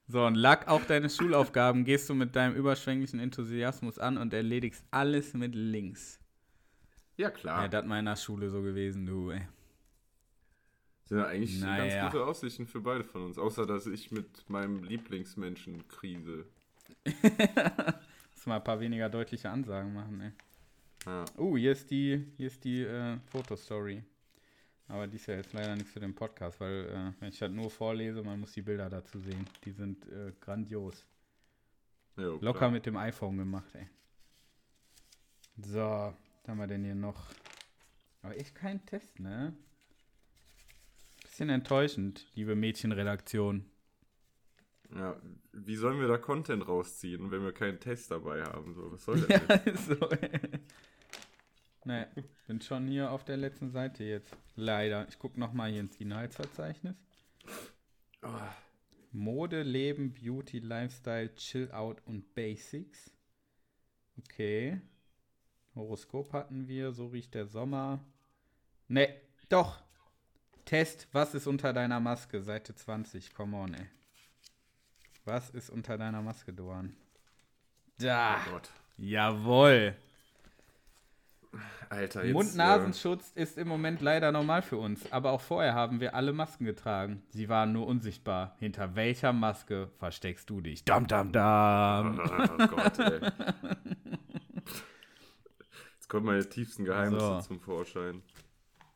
So, 0.08 0.26
und 0.26 0.36
lag 0.36 0.68
auch 0.68 0.84
deine 0.86 1.10
Schulaufgaben, 1.10 1.84
gehst 1.84 2.10
du 2.10 2.14
mit 2.14 2.36
deinem 2.36 2.56
überschwänglichen 2.56 3.20
Enthusiasmus 3.20 3.98
an 3.98 4.18
und 4.18 4.34
erledigst 4.34 4.84
alles 4.92 5.34
mit 5.34 5.56
links. 5.56 6.20
Ja, 7.18 7.30
klar. 7.32 7.64
Ja, 7.64 7.68
das 7.68 7.86
meiner 7.86 8.16
Schule 8.16 8.50
so 8.50 8.62
gewesen, 8.62 9.06
du, 9.06 9.32
ey. 9.32 9.42
Sind 11.06 11.20
ja 11.20 11.28
eigentlich 11.28 11.60
Naja. 11.62 12.02
ganz 12.02 12.12
gute 12.14 12.26
Aussichten 12.26 12.66
für 12.68 12.82
beide 12.82 13.04
von 13.04 13.24
uns. 13.26 13.38
Außer, 13.38 13.66
dass 13.66 13.86
ich 13.88 14.12
mit 14.12 14.50
meinem 14.50 14.84
Lieblingsmenschen 14.84 15.88
krise. 15.88 16.46
Muss 17.06 18.46
mal 18.46 18.58
ein 18.58 18.64
paar 18.64 18.80
weniger 18.80 19.10
deutliche 19.10 19.50
Ansagen 19.50 19.94
machen, 19.94 20.20
ey. 20.22 20.32
Ja. 21.06 21.26
Oh, 21.38 21.56
hier 21.56 21.72
ist 21.74 21.92
die, 21.92 22.26
hier 22.38 22.48
ist 22.48 22.64
die 22.64 22.82
äh, 22.82 23.18
Fotostory. 23.32 24.04
Aber 24.88 25.08
die 25.08 25.16
ist 25.18 25.28
ja 25.28 25.36
jetzt 25.36 25.54
leider 25.54 25.76
nichts 25.76 25.92
für 25.92 26.00
den 26.00 26.14
Podcast, 26.16 26.60
weil 26.60 26.86
äh, 26.88 27.22
wenn 27.22 27.30
ich 27.30 27.38
das 27.40 27.52
nur 27.52 27.70
vorlese, 27.70 28.24
man 28.24 28.40
muss 28.40 28.54
die 28.54 28.62
Bilder 28.62 28.90
dazu 28.90 29.20
sehen. 29.20 29.46
Die 29.64 29.72
sind 29.72 30.08
äh, 30.08 30.32
grandios. 30.40 31.06
Jo, 32.18 32.38
Locker 32.42 32.60
klar. 32.60 32.72
mit 32.72 32.86
dem 32.86 32.98
iPhone 32.98 33.38
gemacht, 33.38 33.70
ey. 33.74 33.88
So, 35.58 35.80
was 35.80 36.48
haben 36.48 36.58
wir 36.58 36.68
denn 36.68 36.84
hier 36.84 36.96
noch? 36.96 37.28
Aber 38.22 38.36
echt 38.38 38.56
kein 38.56 38.84
Test, 38.86 39.20
ne? 39.20 39.54
Bisschen 41.36 41.50
enttäuschend, 41.50 42.26
liebe 42.36 42.56
Mädchenredaktion. 42.56 43.66
Ja, 44.96 45.22
wie 45.52 45.76
sollen 45.76 46.00
wir 46.00 46.08
da 46.08 46.18
Content 46.18 46.66
rausziehen, 46.66 47.30
wenn 47.30 47.44
wir 47.44 47.52
keinen 47.52 47.78
Test 47.82 48.10
dabei 48.10 48.42
haben? 48.42 48.74
So, 48.74 48.90
was 48.90 49.04
soll 49.04 49.20
das 49.28 49.42
Ja, 49.46 49.76
so. 49.76 49.98
ne, 51.84 52.08
bin 52.48 52.62
schon 52.62 52.88
hier 52.88 53.12
auf 53.12 53.26
der 53.26 53.36
letzten 53.36 53.70
Seite 53.70 54.06
jetzt. 54.06 54.34
Leider. 54.56 55.10
Ich 55.10 55.20
gucke 55.20 55.38
nochmal 55.38 55.72
hier 55.72 55.82
ins 55.82 55.98
Inhaltsverzeichnis. 55.98 56.96
Ah, 58.22 58.56
Mode, 59.12 59.64
Leben, 59.64 60.14
Beauty, 60.14 60.60
Lifestyle, 60.60 61.36
Chill 61.36 61.70
Out 61.74 62.02
und 62.06 62.34
Basics. 62.34 63.12
Okay. 64.20 64.80
Horoskop 65.76 66.32
hatten 66.32 66.70
wir, 66.70 66.94
so 66.94 67.08
riecht 67.08 67.34
der 67.34 67.48
Sommer. 67.48 68.00
Ne, 68.88 69.14
doch. 69.50 69.85
Test, 70.66 71.08
was 71.12 71.34
ist 71.36 71.48
unter 71.48 71.74
deiner 71.74 72.00
Maske? 72.00 72.42
Seite 72.42 72.74
20, 72.76 73.34
come 73.34 73.56
on, 73.56 73.74
ey. 73.76 73.86
Was 75.24 75.50
ist 75.52 75.70
unter 75.70 75.98
deiner 75.98 76.22
Maske, 76.22 76.54
Doan? 76.54 76.96
Da, 78.00 78.38
oh 78.48 78.52
Gott. 78.52 78.70
jawohl. 78.98 79.96
Alter, 81.90 82.26
jetzt. 82.26 82.34
Mund-Nasenschutz 82.34 83.32
ist 83.36 83.58
im 83.58 83.68
Moment 83.70 84.02
leider 84.02 84.32
normal 84.32 84.62
für 84.62 84.78
uns, 84.78 85.10
aber 85.14 85.32
auch 85.32 85.40
vorher 85.40 85.74
haben 85.74 86.02
wir 86.02 86.14
alle 86.14 86.34
Masken 86.34 86.66
getragen. 86.66 87.24
Sie 87.30 87.48
waren 87.48 87.72
nur 87.72 87.88
unsichtbar. 87.88 88.56
Hinter 88.60 88.96
welcher 88.96 89.32
Maske 89.32 89.90
versteckst 90.00 90.50
du 90.50 90.60
dich? 90.62 90.84
Dam, 90.84 91.08
dam, 91.08 91.30
Äh, 91.30 91.32
dam. 91.32 92.20
oh 92.60 92.68
Gott, 92.68 93.00
ey. 93.00 93.22
Jetzt 95.96 96.10
kommen 96.10 96.26
meine 96.26 96.48
tiefsten 96.50 96.84
Geheimnisse 96.86 97.26
So. 97.26 97.40
zum 97.42 97.60
Vorschein. 97.62 98.22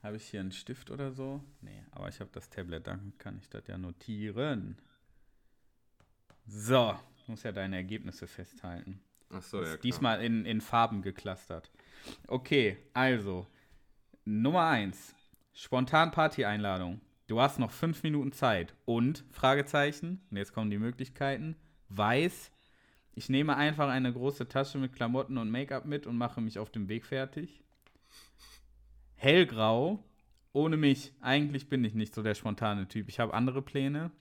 Habe 0.01 0.15
ich 0.15 0.25
hier 0.25 0.39
einen 0.39 0.51
Stift 0.51 0.91
oder 0.91 1.11
so? 1.11 1.43
Nee, 1.61 1.83
aber 1.91 2.07
ich 2.07 2.19
habe 2.19 2.29
das 2.31 2.49
Tablet, 2.49 2.87
dann 2.87 3.13
kann 3.17 3.37
ich 3.37 3.49
das 3.49 3.67
ja 3.67 3.77
notieren. 3.77 4.77
So, 6.45 6.97
muss 7.27 7.43
ja 7.43 7.51
deine 7.51 7.77
Ergebnisse 7.77 8.27
festhalten. 8.27 8.99
Achso, 9.29 9.59
Das 9.59 9.69
ja. 9.69 9.75
Klar. 9.75 9.81
diesmal 9.83 10.21
in, 10.23 10.45
in 10.45 10.61
Farben 10.61 11.01
geklustert. 11.01 11.71
Okay, 12.27 12.77
also, 12.93 13.47
Nummer 14.25 14.67
1. 14.67 15.15
Spontan 15.53 16.11
Party-Einladung. 16.11 17.01
Du 17.27 17.39
hast 17.39 17.59
noch 17.59 17.71
fünf 17.71 18.01
Minuten 18.01 18.31
Zeit. 18.31 18.73
Und, 18.85 19.23
Fragezeichen, 19.31 20.21
und 20.31 20.37
jetzt 20.37 20.53
kommen 20.53 20.71
die 20.71 20.79
Möglichkeiten, 20.79 21.55
weiß, 21.89 22.51
ich 23.13 23.29
nehme 23.29 23.55
einfach 23.55 23.89
eine 23.89 24.11
große 24.11 24.47
Tasche 24.47 24.79
mit 24.79 24.93
Klamotten 24.93 25.37
und 25.37 25.51
Make-up 25.51 25.85
mit 25.85 26.07
und 26.07 26.17
mache 26.17 26.41
mich 26.41 26.57
auf 26.57 26.71
dem 26.71 26.87
Weg 26.87 27.05
fertig. 27.05 27.61
Hellgrau, 29.19 30.01
ohne 30.53 30.77
mich, 30.77 31.13
eigentlich 31.19 31.67
bin 31.67 31.83
ich 31.83 31.93
nicht 31.93 32.15
so 32.15 32.23
der 32.23 32.35
spontane 32.35 32.87
Typ. 32.87 33.09
Ich 33.09 33.19
habe 33.19 33.33
andere 33.33 33.61
Pläne. 33.61 34.11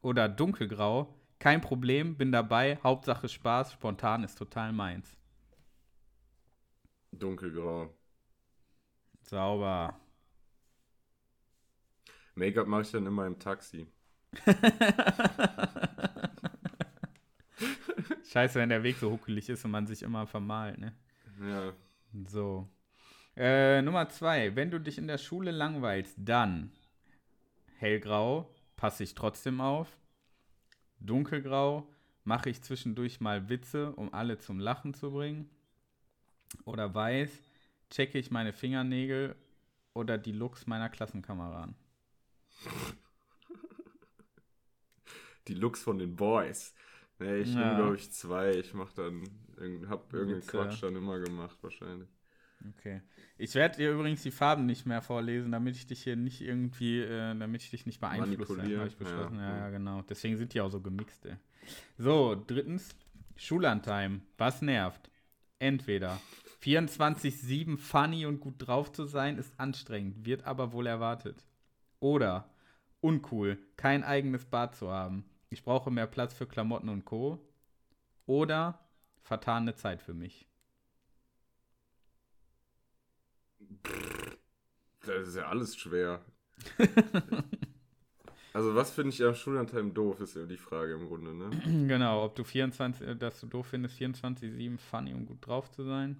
Oder 0.00 0.30
dunkelgrau, 0.30 1.14
kein 1.38 1.60
Problem, 1.60 2.16
bin 2.16 2.32
dabei, 2.32 2.78
Hauptsache 2.82 3.28
Spaß, 3.28 3.74
spontan 3.74 4.24
ist 4.24 4.38
total 4.38 4.72
meins. 4.72 5.14
Dunkelgrau. 7.12 7.94
Sauber. 9.20 10.00
Make-up 12.34 12.66
mache 12.66 12.80
ich 12.82 12.90
dann 12.92 13.04
immer 13.04 13.26
im 13.26 13.38
Taxi. 13.38 13.86
Scheiße, 18.30 18.58
wenn 18.58 18.70
der 18.70 18.82
Weg 18.82 18.96
so 18.96 19.10
huckelig 19.10 19.50
ist 19.50 19.66
und 19.66 19.70
man 19.70 19.86
sich 19.86 20.02
immer 20.02 20.26
vermalt, 20.26 20.78
ne? 20.78 20.94
Ja. 21.42 21.74
So. 22.24 22.70
Äh, 23.36 23.82
Nummer 23.82 24.08
zwei. 24.08 24.54
Wenn 24.56 24.70
du 24.70 24.80
dich 24.80 24.98
in 24.98 25.06
der 25.06 25.18
Schule 25.18 25.50
langweilst, 25.50 26.14
dann 26.18 26.72
hellgrau, 27.78 28.50
passe 28.76 29.04
ich 29.04 29.14
trotzdem 29.14 29.60
auf. 29.60 29.98
Dunkelgrau, 31.00 31.86
mache 32.24 32.48
ich 32.50 32.62
zwischendurch 32.62 33.20
mal 33.20 33.48
Witze, 33.48 33.92
um 33.92 34.12
alle 34.14 34.38
zum 34.38 34.58
Lachen 34.58 34.94
zu 34.94 35.10
bringen. 35.12 35.50
Oder 36.64 36.94
weiß, 36.94 37.30
checke 37.90 38.18
ich 38.18 38.30
meine 38.30 38.52
Fingernägel 38.52 39.36
oder 39.92 40.16
die 40.16 40.32
Looks 40.32 40.66
meiner 40.66 40.88
Klassenkameraden. 40.88 41.74
Die 45.48 45.54
Looks 45.54 45.82
von 45.82 45.98
den 45.98 46.16
Boys. 46.16 46.74
Nee, 47.18 47.36
ich 47.38 47.52
Ja. 47.54 47.60
nehme, 47.60 47.76
glaube 47.76 47.96
ich, 47.96 48.10
zwei. 48.12 48.50
Ich 48.52 48.74
mach 48.74 48.92
dann, 48.92 49.22
hab 49.88 50.12
irgendeinen 50.12 50.38
Witze. 50.42 50.50
Quatsch 50.50 50.82
dann 50.82 50.96
immer 50.96 51.18
gemacht, 51.18 51.56
wahrscheinlich. 51.62 52.08
Okay. 52.78 53.02
Ich 53.38 53.54
werde 53.54 53.76
dir 53.76 53.92
übrigens 53.92 54.22
die 54.22 54.30
Farben 54.30 54.66
nicht 54.66 54.86
mehr 54.86 55.02
vorlesen, 55.02 55.52
damit 55.52 55.76
ich 55.76 55.86
dich 55.86 56.02
hier 56.02 56.16
nicht 56.16 56.40
irgendwie, 56.40 57.00
äh, 57.00 57.38
damit 57.38 57.62
ich 57.62 57.70
dich 57.70 57.86
nicht 57.86 58.00
beeinflusse. 58.00 58.62
Habe 58.62 58.88
ich 58.88 58.96
beschlossen. 58.96 59.38
ja, 59.38 59.48
Ja, 59.48 59.58
ja. 59.58 59.70
genau. 59.70 60.02
Deswegen 60.02 60.36
sind 60.36 60.54
die 60.54 60.60
auch 60.60 60.70
so 60.70 60.80
gemixt, 60.80 61.26
ey. 61.26 61.36
So, 61.98 62.42
drittens, 62.46 62.96
Schullandtime. 63.36 64.20
Was 64.38 64.62
nervt? 64.62 65.10
Entweder 65.58 66.20
24-7 66.62 67.76
funny 67.78 68.26
und 68.26 68.40
gut 68.40 68.54
drauf 68.58 68.92
zu 68.92 69.04
sein, 69.04 69.38
ist 69.38 69.58
anstrengend, 69.58 70.24
wird 70.26 70.44
aber 70.44 70.72
wohl 70.72 70.86
erwartet. 70.86 71.44
Oder 72.00 72.50
uncool, 73.00 73.58
kein 73.76 74.02
eigenes 74.02 74.44
Bad 74.46 74.74
zu 74.74 74.90
haben. 74.90 75.24
Ich 75.50 75.62
brauche 75.62 75.90
mehr 75.90 76.06
Platz 76.06 76.34
für 76.34 76.46
Klamotten 76.46 76.88
und 76.88 77.04
Co. 77.04 77.38
Oder 78.26 78.80
vertane 79.22 79.74
Zeit 79.74 80.02
für 80.02 80.14
mich. 80.14 80.45
Das 85.04 85.28
ist 85.28 85.36
ja 85.36 85.46
alles 85.48 85.76
schwer. 85.76 86.24
also, 88.52 88.74
was 88.74 88.90
finde 88.90 89.10
ich 89.10 89.22
am 89.22 89.34
Schullandheim 89.34 89.92
doof, 89.94 90.20
ist 90.20 90.34
ja 90.36 90.46
die 90.46 90.56
Frage 90.56 90.94
im 90.94 91.06
Grunde, 91.06 91.34
ne? 91.34 91.50
Genau, 91.88 92.24
ob 92.24 92.34
du 92.34 92.44
24, 92.44 93.06
äh, 93.06 93.14
dass 93.16 93.40
du 93.40 93.46
doof 93.46 93.66
findest, 93.68 93.98
24-7 94.00 94.78
funny 94.78 95.12
und 95.14 95.26
gut 95.26 95.46
drauf 95.46 95.70
zu 95.70 95.84
sein. 95.84 96.16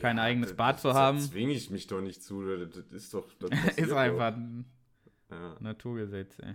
Kein 0.00 0.18
eigenes 0.18 0.50
das- 0.50 0.56
Bad 0.56 0.80
zu 0.80 0.88
das 0.88 0.96
haben. 0.96 1.20
zwinge 1.20 1.52
ich 1.52 1.70
mich 1.70 1.86
doch 1.86 2.00
nicht 2.00 2.22
zu. 2.22 2.42
Das 2.56 2.70
das 2.70 2.92
ist 2.92 3.12
doch. 3.14 3.28
Das 3.38 3.50
ist 3.76 3.92
einfach 3.92 4.30
Doch. 4.30 4.36
ein 4.38 4.64
Ja. 5.30 5.56
Naturgesetz, 5.60 6.38
ey. 6.38 6.54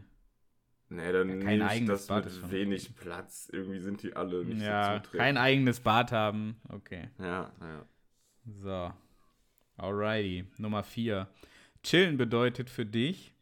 Nee, 0.90 1.12
dann 1.14 1.30
Ja, 1.30 1.46
kein 1.46 1.62
eigenes 1.62 2.02
das 2.02 2.08
Bad 2.08 2.26
mit 2.26 2.52
wenig 2.52 2.96
Platz. 2.96 3.50
Irgendwie 3.54 3.80
sind 3.80 4.02
die 4.04 4.14
alle 4.16 4.44
nicht 4.44 4.62
ja, 4.62 4.86
so 4.96 4.98
zutreffend. 4.98 5.20
kein 5.20 5.38
eigenes 5.38 5.80
Bad 5.80 6.12
haben. 6.12 6.60
Okay. 6.70 7.10
Ja, 7.20 7.52
ja. 7.62 7.86
So. 8.46 8.94
Alrighty. 9.78 10.46
Nummer 10.58 10.84
4. 10.84 11.28
Chillen 11.84 12.18
bedeutet 12.18 12.70
für 12.70 12.86
dich 12.86 13.34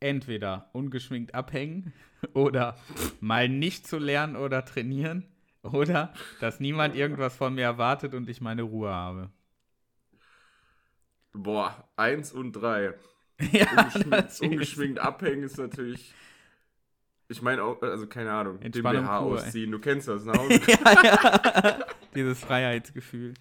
entweder 0.00 0.70
ungeschminkt 0.72 1.34
abhängen 1.34 1.92
oder 2.34 2.76
mal 3.20 3.48
nicht 3.48 3.86
zu 3.86 3.98
lernen 3.98 4.36
oder 4.36 4.64
trainieren 4.64 5.26
oder 5.62 6.12
dass 6.40 6.58
niemand 6.58 6.96
irgendwas 6.96 7.36
von 7.36 7.54
mir 7.54 7.64
erwartet 7.64 8.14
und 8.14 8.28
ich 8.28 8.40
meine 8.40 8.62
Ruhe 8.62 8.90
habe. 8.90 9.30
Boah, 11.32 11.88
eins 11.96 12.32
und 12.32 12.52
drei. 12.52 12.94
ja, 13.52 13.66
Ungeschminkt, 13.70 14.40
ungeschminkt 14.40 14.98
abhängen 14.98 15.44
ist 15.44 15.58
natürlich. 15.58 16.12
Ich 17.28 17.42
meine 17.42 17.62
auch, 17.62 17.80
also 17.82 18.08
keine 18.08 18.32
Ahnung, 18.32 18.58
den 18.58 18.66
Entspannung 18.66 19.04
BH 19.04 19.20
pur, 19.20 19.38
ey. 19.38 19.44
ausziehen, 19.44 19.70
du 19.70 19.78
kennst 19.78 20.08
das, 20.08 20.26
Hause. 20.26 20.60
ja, 20.66 21.04
ja. 21.04 21.78
Dieses 22.14 22.40
Freiheitsgefühl. 22.40 23.34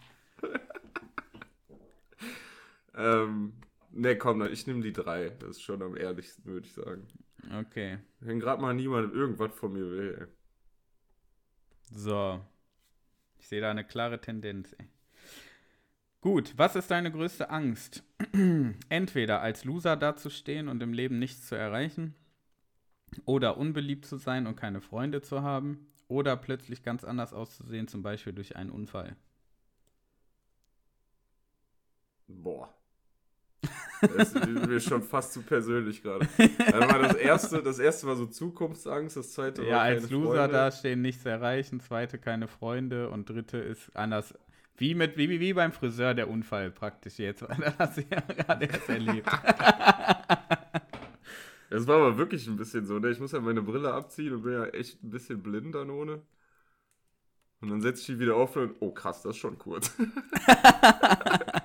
Ähm, 2.99 3.53
ne, 3.91 4.17
komm, 4.17 4.45
ich 4.45 4.67
nehme 4.67 4.81
die 4.81 4.91
drei. 4.93 5.29
Das 5.29 5.51
ist 5.51 5.61
schon 5.61 5.81
am 5.81 5.95
ehrlichsten, 5.95 6.45
würde 6.45 6.67
ich 6.67 6.73
sagen. 6.73 7.07
Okay. 7.59 7.99
Wenn 8.19 8.39
gerade 8.39 8.61
mal 8.61 8.73
niemand 8.73 9.13
irgendwas 9.13 9.53
von 9.53 9.73
mir 9.73 9.89
will, 9.89 10.17
ey. 10.19 10.27
So. 11.91 12.41
Ich 13.37 13.47
sehe 13.47 13.61
da 13.61 13.71
eine 13.71 13.85
klare 13.85 14.19
Tendenz. 14.19 14.73
Ey. 14.77 14.89
Gut, 16.21 16.53
was 16.57 16.75
ist 16.75 16.91
deine 16.91 17.11
größte 17.11 17.49
Angst? 17.49 18.03
Entweder 18.89 19.41
als 19.41 19.63
Loser 19.63 19.95
dazustehen 19.95 20.67
und 20.67 20.83
im 20.83 20.91
Leben 20.91 21.17
nichts 21.17 21.47
zu 21.47 21.55
erreichen. 21.55 22.13
Oder 23.25 23.57
unbeliebt 23.57 24.05
zu 24.05 24.17
sein 24.17 24.45
und 24.45 24.57
keine 24.57 24.81
Freunde 24.81 25.21
zu 25.21 25.41
haben. 25.41 25.87
Oder 26.09 26.35
plötzlich 26.35 26.83
ganz 26.83 27.05
anders 27.05 27.33
auszusehen, 27.33 27.87
zum 27.87 28.03
Beispiel 28.03 28.33
durch 28.33 28.57
einen 28.57 28.71
Unfall. 28.71 29.15
Boah. 32.27 32.78
Das 34.01 34.33
ist 34.33 34.65
mir 34.67 34.79
schon 34.79 35.03
fast 35.03 35.33
zu 35.33 35.41
persönlich 35.43 36.01
gerade. 36.01 36.27
Das 36.97 37.15
erste, 37.15 37.61
das 37.63 37.79
erste 37.79 38.07
war 38.07 38.15
so 38.15 38.25
Zukunftsangst, 38.25 39.17
das 39.17 39.33
zweite 39.33 39.67
war 39.67 39.67
Ja, 39.67 39.81
als 39.81 40.09
Loser 40.09 40.47
Freunde. 40.47 40.49
dastehen, 40.49 41.01
nichts 41.01 41.25
erreichen, 41.25 41.79
zweite 41.79 42.17
keine 42.17 42.47
Freunde 42.47 43.09
und 43.09 43.29
dritte 43.29 43.57
ist 43.57 43.95
anders. 43.95 44.33
Wie, 44.77 44.95
mit, 44.95 45.17
wie, 45.17 45.39
wie 45.39 45.53
beim 45.53 45.71
Friseur 45.73 46.13
der 46.13 46.29
Unfall 46.29 46.71
praktisch 46.71 47.19
jetzt, 47.19 47.41
das 47.59 47.77
hast 47.77 47.97
du 47.97 48.01
ja 48.09 48.21
gerade 48.21 48.65
erst 48.65 48.89
erlebt. 48.89 49.29
Das 51.69 51.87
war 51.87 51.97
aber 51.97 52.17
wirklich 52.17 52.47
ein 52.47 52.57
bisschen 52.57 52.85
so, 52.85 52.99
ne? 52.99 53.09
Ich 53.11 53.19
muss 53.19 53.31
ja 53.31 53.39
meine 53.41 53.61
Brille 53.61 53.93
abziehen 53.93 54.33
und 54.33 54.43
bin 54.43 54.53
ja 54.53 54.65
echt 54.67 55.03
ein 55.03 55.09
bisschen 55.11 55.41
blind 55.43 55.75
dann 55.75 55.89
ohne. 55.89 56.21
Und 57.61 57.69
dann 57.69 57.81
setze 57.81 58.01
ich 58.01 58.05
die 58.07 58.19
wieder 58.19 58.35
auf 58.35 58.55
und, 58.55 58.75
oh 58.79 58.91
krass, 58.93 59.21
das 59.21 59.31
ist 59.35 59.37
schon 59.41 59.57
kurz. 59.57 59.91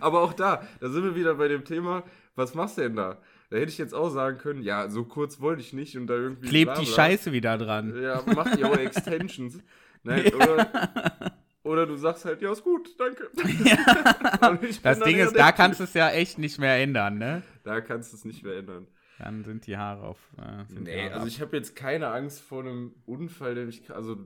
aber 0.00 0.22
auch 0.22 0.32
da, 0.32 0.62
da 0.80 0.88
sind 0.88 1.04
wir 1.04 1.14
wieder 1.14 1.34
bei 1.34 1.48
dem 1.48 1.64
Thema, 1.64 2.02
was 2.34 2.54
machst 2.54 2.78
du 2.78 2.82
denn 2.82 2.96
da? 2.96 3.18
Da 3.50 3.56
hätte 3.56 3.70
ich 3.70 3.78
jetzt 3.78 3.94
auch 3.94 4.10
sagen 4.10 4.38
können, 4.38 4.62
ja, 4.62 4.88
so 4.90 5.04
kurz 5.04 5.40
wollte 5.40 5.62
ich 5.62 5.72
nicht 5.72 5.96
und 5.96 6.06
da 6.06 6.14
irgendwie. 6.14 6.48
Klebt 6.48 6.78
die. 6.78 6.86
Scheiße 6.86 7.32
wieder 7.32 7.56
dran. 7.56 8.00
Ja, 8.00 8.22
mach 8.26 8.54
die 8.54 8.64
auch 8.64 8.76
Extensions. 8.76 9.58
Ne? 10.04 10.32
Oder, 10.32 11.32
oder 11.64 11.86
du 11.86 11.96
sagst 11.96 12.24
halt, 12.24 12.40
ja, 12.40 12.52
ist 12.52 12.62
gut, 12.62 12.88
danke. 13.00 13.28
Bin 14.60 14.76
Das 14.80 15.00
Ding 15.00 15.18
ist, 15.18 15.36
da 15.36 15.50
kannst 15.50 15.80
du 15.80 15.84
es 15.84 15.92
ja 15.92 16.10
echt 16.10 16.38
nicht 16.38 16.60
mehr 16.60 16.76
ändern, 16.76 17.18
ne? 17.18 17.42
Da 17.64 17.80
kannst 17.80 18.12
du 18.12 18.16
es 18.16 18.24
nicht 18.24 18.44
mehr 18.44 18.58
ändern. 18.58 18.86
Dann 19.18 19.42
sind 19.42 19.66
die 19.66 19.76
Haare 19.76 20.06
auf. 20.06 20.18
Äh, 20.38 20.80
Nee, 20.80 21.02
Haare 21.02 21.14
also 21.14 21.22
ab. 21.22 21.28
ich 21.28 21.40
habe 21.40 21.56
jetzt 21.56 21.74
keine 21.74 22.08
Angst 22.10 22.40
vor 22.40 22.60
einem 22.60 22.94
Unfall, 23.06 23.56
der 23.56 23.66
mich. 23.66 23.90
Also, 23.92 24.16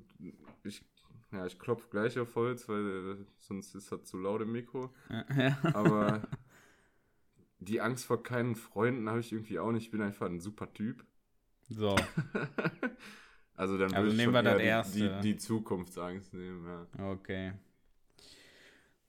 ich. 0.62 0.84
Ja, 1.32 1.46
ich 1.46 1.58
klopfe 1.58 1.88
gleich 1.90 2.18
auf 2.18 2.34
Holz, 2.34 2.68
weil 2.68 3.16
äh, 3.20 3.24
sonst 3.38 3.74
ist 3.74 3.90
das 3.90 4.04
zu 4.04 4.18
laut 4.18 4.42
im 4.42 4.52
Mikro. 4.52 4.92
Ja. 5.08 5.58
Aber 5.74 6.22
die 7.58 7.80
Angst 7.80 8.04
vor 8.04 8.22
keinen 8.22 8.54
Freunden 8.54 9.08
habe 9.08 9.20
ich 9.20 9.32
irgendwie 9.32 9.58
auch 9.58 9.72
nicht. 9.72 9.84
Ich 9.84 9.90
bin 9.90 10.02
einfach 10.02 10.26
ein 10.26 10.40
super 10.40 10.72
Typ. 10.72 11.04
So, 11.68 11.96
Also 13.54 13.78
dann 13.78 13.94
Also 13.94 14.12
nehmen 14.12 14.32
wir 14.32 14.42
das 14.42 14.60
erste. 14.60 14.98
Die, 14.98 15.08
die, 15.08 15.20
die 15.20 15.36
Zukunftsangst 15.36 16.34
nehmen, 16.34 16.66
ja. 16.66 17.10
okay. 17.10 17.52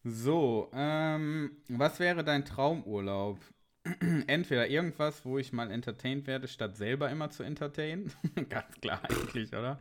So, 0.03 0.69
ähm, 0.73 1.51
was 1.69 1.99
wäre 1.99 2.23
dein 2.23 2.43
Traumurlaub? 2.43 3.39
Entweder 4.27 4.67
irgendwas, 4.67 5.25
wo 5.25 5.37
ich 5.37 5.53
mal 5.53 5.71
entertained 5.71 6.27
werde, 6.27 6.47
statt 6.47 6.75
selber 6.75 7.09
immer 7.09 7.29
zu 7.29 7.43
entertainen. 7.43 8.11
Ganz 8.49 8.79
klar 8.81 9.01
eigentlich, 9.09 9.49
oder? 9.53 9.79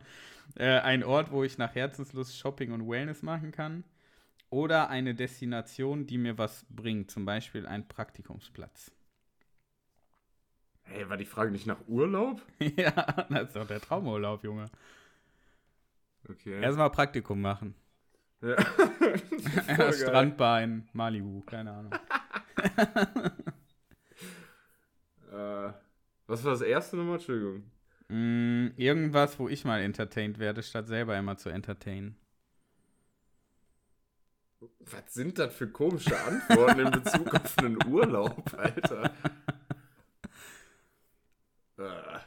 Äh, 0.55 0.79
ein 0.79 1.03
Ort, 1.03 1.31
wo 1.31 1.43
ich 1.43 1.57
nach 1.57 1.73
Herzenslust 1.75 2.37
Shopping 2.37 2.71
und 2.71 2.87
Wellness 2.87 3.21
machen 3.21 3.51
kann. 3.51 3.83
Oder 4.49 4.89
eine 4.89 5.15
Destination, 5.15 6.05
die 6.05 6.19
mir 6.19 6.37
was 6.37 6.65
bringt, 6.69 7.09
zum 7.09 7.25
Beispiel 7.25 7.65
ein 7.65 7.87
Praktikumsplatz. 7.87 8.91
Hey, 10.83 11.09
war 11.09 11.17
die 11.17 11.25
Frage 11.25 11.51
nicht 11.51 11.65
nach 11.65 11.79
Urlaub? 11.87 12.41
ja, 12.59 12.91
das 13.29 13.47
ist 13.47 13.55
doch 13.55 13.67
der 13.67 13.81
Traumurlaub, 13.81 14.43
Junge. 14.43 14.65
Okay. 16.29 16.61
Erstmal 16.61 16.91
Praktikum 16.91 17.41
machen. 17.41 17.73
ja. 18.41 18.55
Strandbar 19.91 20.61
in 20.61 20.87
Malibu, 20.93 21.41
keine 21.41 21.71
Ahnung. 21.71 21.93
Äh, 25.33 25.73
was 26.27 26.43
war 26.43 26.51
das 26.51 26.61
erste 26.61 26.95
nochmal? 26.95 27.15
Entschuldigung. 27.15 27.63
Mm, 28.13 28.67
irgendwas, 28.77 29.39
wo 29.39 29.49
ich 29.49 29.65
mal 29.65 29.81
entertained 29.81 30.37
werde, 30.37 30.61
statt 30.61 30.87
selber 30.87 31.17
immer 31.17 31.35
zu 31.35 31.49
entertainen. 31.49 32.15
Was 34.81 35.13
sind 35.13 35.39
das 35.39 35.53
für 35.55 35.67
komische 35.69 36.19
Antworten 36.21 36.79
in 36.81 36.91
Bezug 36.91 37.33
auf 37.33 37.57
einen 37.57 37.77
Urlaub, 37.87 38.53
Alter? 38.55 39.11
äh, 41.77 42.19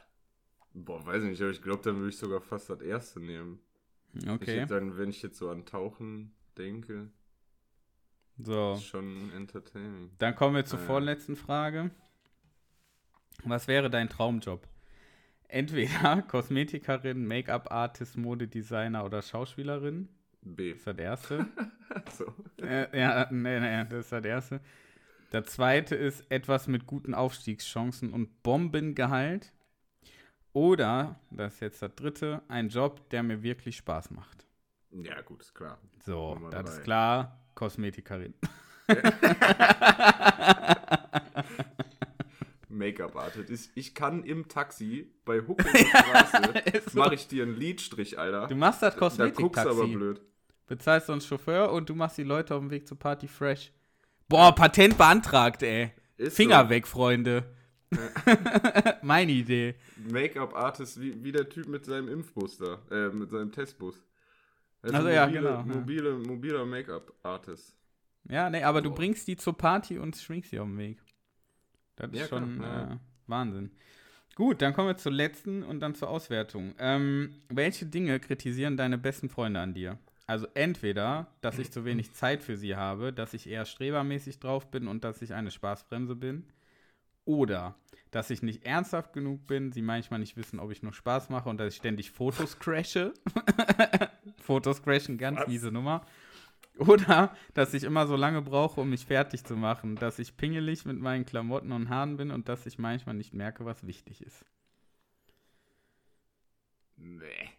boah, 0.74 1.07
weiß 1.07 1.22
ich 1.22 1.30
nicht, 1.30 1.43
aber 1.43 1.51
ich 1.51 1.62
glaube, 1.62 1.82
dann 1.82 1.97
würde 1.97 2.09
ich 2.11 2.18
sogar 2.18 2.41
fast 2.41 2.68
das 2.70 2.80
erste 2.80 3.20
nehmen. 3.20 3.61
Ich 4.12 4.28
Okay, 4.28 4.61
hätte 4.61 4.74
dann, 4.74 4.97
wenn 4.99 5.11
ich 5.11 5.22
jetzt 5.22 5.39
so 5.39 5.51
an 5.51 5.64
Tauchen 5.66 6.34
denke, 6.59 7.11
so. 8.39 8.74
ist 8.74 8.84
schon 8.84 9.30
entertaining. 9.32 10.11
Dann 10.18 10.34
kommen 10.34 10.57
wir 10.57 10.64
zur 10.64 10.78
ja. 10.78 10.84
vorletzten 10.84 11.37
Frage. 11.37 11.91
Was 13.45 13.68
wäre 13.68 13.89
dein 13.91 14.09
Traumjob? 14.09 14.66
Entweder 15.49 16.22
Kosmetikerin, 16.28 17.26
Make-up-Artist, 17.26 18.16
Modedesigner 18.16 19.05
oder 19.05 19.22
Schauspielerin. 19.22 20.09
B. 20.42 20.70
Das 20.72 20.78
ist 20.78 20.86
das 20.86 20.99
erste. 20.99 21.47
So. 22.12 22.26
äh, 22.62 22.99
ja, 22.99 23.26
nee, 23.30 23.59
nee, 23.59 23.84
das 23.88 24.01
ist 24.07 24.12
das 24.12 24.24
erste. 24.24 24.61
Der 25.32 25.44
zweite 25.44 25.94
ist 25.97 26.30
etwas 26.30 26.68
mit 26.68 26.86
guten 26.86 27.14
Aufstiegschancen 27.14 28.12
und 28.12 28.42
Bombengehalt. 28.42 29.53
Oder, 30.53 31.18
das 31.30 31.55
ist 31.55 31.61
jetzt 31.61 31.82
das 31.82 31.94
dritte, 31.94 32.42
ein 32.49 32.68
Job, 32.68 33.09
der 33.11 33.22
mir 33.22 33.42
wirklich 33.42 33.78
Spaß 33.78 34.11
macht. 34.11 34.47
Ja, 34.90 35.22
gut, 35.22 35.40
ist 35.42 35.55
klar. 35.55 35.78
So, 36.05 36.34
Nummer 36.34 36.51
das 36.51 36.64
drei. 36.64 36.72
ist 36.72 36.82
klar. 36.84 37.40
Kosmetikerin. 37.55 38.34
Make-up-Artist. 42.99 43.51
Ich, 43.51 43.70
ich 43.88 43.94
kann 43.94 44.24
im 44.24 44.49
Taxi 44.49 45.12
bei 45.24 45.40
Huck 45.40 45.61
in 45.64 45.72
der 45.72 45.86
Straße, 45.86 46.59
Ist 46.76 46.90
so. 46.90 46.99
mache 46.99 47.14
ich 47.14 47.26
dir 47.28 47.42
einen 47.44 47.57
Lidstrich, 47.57 48.18
Alter. 48.18 48.47
Du 48.47 48.55
machst 48.57 48.82
das 48.82 48.94
da 48.94 49.01
guckst 49.01 49.18
du 49.18 49.22
aber 49.22 49.32
Kosmetiktaxi. 49.32 49.94
blöd. 49.94 50.20
Bezahlst 50.66 51.07
so 51.07 51.12
einen 51.12 51.20
Chauffeur 51.20 51.72
und 51.72 51.88
du 51.88 51.94
machst 51.94 52.18
die 52.18 52.24
Leute 52.24 52.55
auf 52.55 52.61
dem 52.61 52.70
Weg 52.70 52.88
zur 52.88 52.99
Party 52.99 53.28
fresh. 53.28 53.72
Boah, 54.28 54.53
Patent 54.55 54.99
beantragt, 54.99 55.62
ey. 55.62 55.92
Ist 56.16 56.36
Finger 56.36 56.64
so. 56.64 56.70
weg, 56.70 56.86
Freunde. 56.86 57.55
Meine 59.03 59.30
Idee. 59.30 59.76
Make-up-Artist 60.11 61.01
wie, 61.01 61.22
wie 61.22 61.30
der 61.30 61.49
Typ 61.49 61.68
mit 61.68 61.84
seinem 61.84 62.09
Impfbus 62.09 62.59
da, 62.59 62.80
äh, 62.90 63.09
mit 63.11 63.30
seinem 63.30 63.53
Testbus. 63.53 64.03
Ist 64.82 64.94
Also 64.94 65.09
ja, 65.09 65.26
mobile, 65.26 65.40
genau, 65.40 65.51
ja. 65.59 65.62
Mobile, 65.62 66.12
mobiler 66.18 66.66
Make-up-Artist. 66.66 67.76
Ja, 68.28 68.51
nee, 68.51 68.62
aber 68.64 68.82
du 68.82 68.90
Boah. 68.90 68.97
bringst 68.97 69.28
die 69.28 69.36
zur 69.36 69.57
Party 69.57 69.99
und 70.01 70.16
schminkst 70.16 70.51
sie 70.51 70.59
auf 70.59 70.66
dem 70.66 70.78
Weg. 70.78 70.99
Das 71.97 72.11
ist 72.12 72.18
Ja, 72.18 72.26
schon 72.28 72.57
klar, 72.59 72.92
äh, 72.92 72.97
Wahnsinn. 73.26 73.70
Gut, 74.34 74.61
dann 74.61 74.74
kommen 74.74 74.88
wir 74.88 74.97
zur 74.99 75.12
letzten 75.12 75.62
und 75.62 75.80
dann 75.80 75.94
zur 75.94 76.11
Auswertung. 76.11 76.74
Ähm, 76.78 77.34
welche 77.49 77.86
Dinge 77.86 78.20
kritisieren 78.20 78.76
deine 78.76 78.99
besten 78.99 79.30
Freunde 79.30 79.61
an 79.61 79.72
dir? 79.72 79.99
Also 80.26 80.47
entweder, 80.55 81.28
dass 81.40 81.59
ich 81.59 81.70
zu 81.70 81.84
wenig 81.84 82.12
Zeit 82.12 82.42
für 82.42 82.57
sie 82.57 82.76
habe, 82.76 83.12
dass 83.12 83.32
ich 83.32 83.49
eher 83.49 83.64
strebermäßig 83.64 84.40
drauf 84.40 84.70
bin 84.70 84.88
und 84.88 85.05
dass 85.05 85.22
ich 85.22 85.32
eine 85.32 85.51
Spaßbremse 85.51 86.16
bin. 86.16 86.44
Oder, 87.24 87.76
dass 88.11 88.30
ich 88.30 88.42
nicht 88.42 88.64
ernsthaft 88.66 89.12
genug 89.12 89.47
bin, 89.47 89.72
sie 89.72 89.82
manchmal 89.82 90.20
nicht 90.20 90.36
wissen, 90.36 90.61
ob 90.61 90.70
ich 90.70 90.82
nur 90.82 90.92
Spaß 90.92 91.30
mache 91.30 91.49
und 91.49 91.59
dass 91.59 91.72
ich 91.72 91.76
ständig 91.76 92.11
Fotos 92.11 92.59
crashe. 92.59 93.14
Fotos 94.42 94.82
crashen, 94.82 95.16
ganz 95.18 95.40
Was? 95.40 95.49
miese 95.49 95.72
Nummer. 95.72 96.05
Oder, 96.79 97.35
dass 97.55 97.72
ich 97.74 97.85
immer 97.85 98.07
so 98.07 98.16
lange 98.16 98.43
brauche, 98.43 98.81
um 98.81 98.91
mich 98.91 99.07
fertig 99.07 99.45
zu 99.45 99.57
machen. 99.57 99.97
Dass 99.97 100.18
ich 100.18 100.37
pingelig 100.37 100.85
mit 100.85 100.99
meinen 100.99 101.24
Klamotten 101.24 101.72
und 101.72 101.89
Haaren 101.89 102.16
bin 102.16 102.31
und 102.31 102.49
dass 102.49 102.66
ich 102.66 102.79
manchmal 102.79 103.14
nicht 103.14 103.33
merke, 103.33 103.64
was 103.64 103.87
wichtig 103.87 104.22
ist. 104.22 104.45
Nee. 106.97 107.51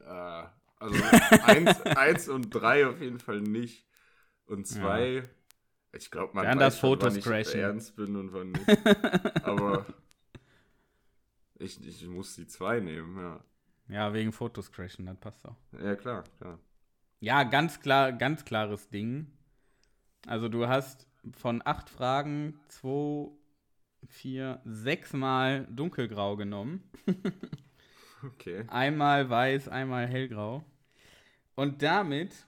Äh, 0.00 0.44
also 0.78 1.02
eins, 1.44 1.80
eins 1.82 2.28
und 2.28 2.50
drei 2.50 2.86
auf 2.86 3.00
jeden 3.00 3.18
Fall 3.20 3.40
nicht. 3.40 3.86
Und 4.46 4.66
zwei, 4.66 5.22
ich 5.92 6.10
glaube, 6.10 6.34
man 6.34 6.44
Dann 6.44 6.58
weiß 6.58 6.74
das 6.74 6.80
schon, 6.80 7.00
wann 7.00 7.16
ich 7.16 7.24
crashen. 7.24 7.60
ernst 7.60 7.96
bin 7.96 8.16
und 8.16 8.32
wann 8.32 8.52
nicht. 8.52 8.66
Aber 9.44 9.86
ich, 11.54 11.84
ich 11.86 12.06
muss 12.06 12.34
die 12.36 12.46
zwei 12.46 12.80
nehmen, 12.80 13.16
ja. 13.16 13.44
Ja, 13.88 14.12
wegen 14.12 14.32
Fotos 14.32 14.70
crashen, 14.72 15.06
das 15.06 15.16
passt 15.18 15.46
auch. 15.46 15.56
Ja, 15.80 15.94
klar, 15.96 16.24
klar. 16.38 16.58
Ja, 17.26 17.42
ganz 17.42 17.80
klar, 17.80 18.12
ganz 18.12 18.44
klares 18.44 18.88
Ding. 18.88 19.26
Also 20.28 20.48
du 20.48 20.68
hast 20.68 21.08
von 21.36 21.60
acht 21.64 21.90
Fragen 21.90 22.60
zwei, 22.68 23.32
vier, 24.06 24.60
sechs 24.64 25.12
Mal 25.12 25.66
dunkelgrau 25.68 26.36
genommen. 26.36 26.88
Okay. 28.22 28.64
Einmal 28.68 29.28
weiß, 29.28 29.68
einmal 29.68 30.06
hellgrau. 30.08 30.64
Und 31.54 31.82
damit 31.82 32.46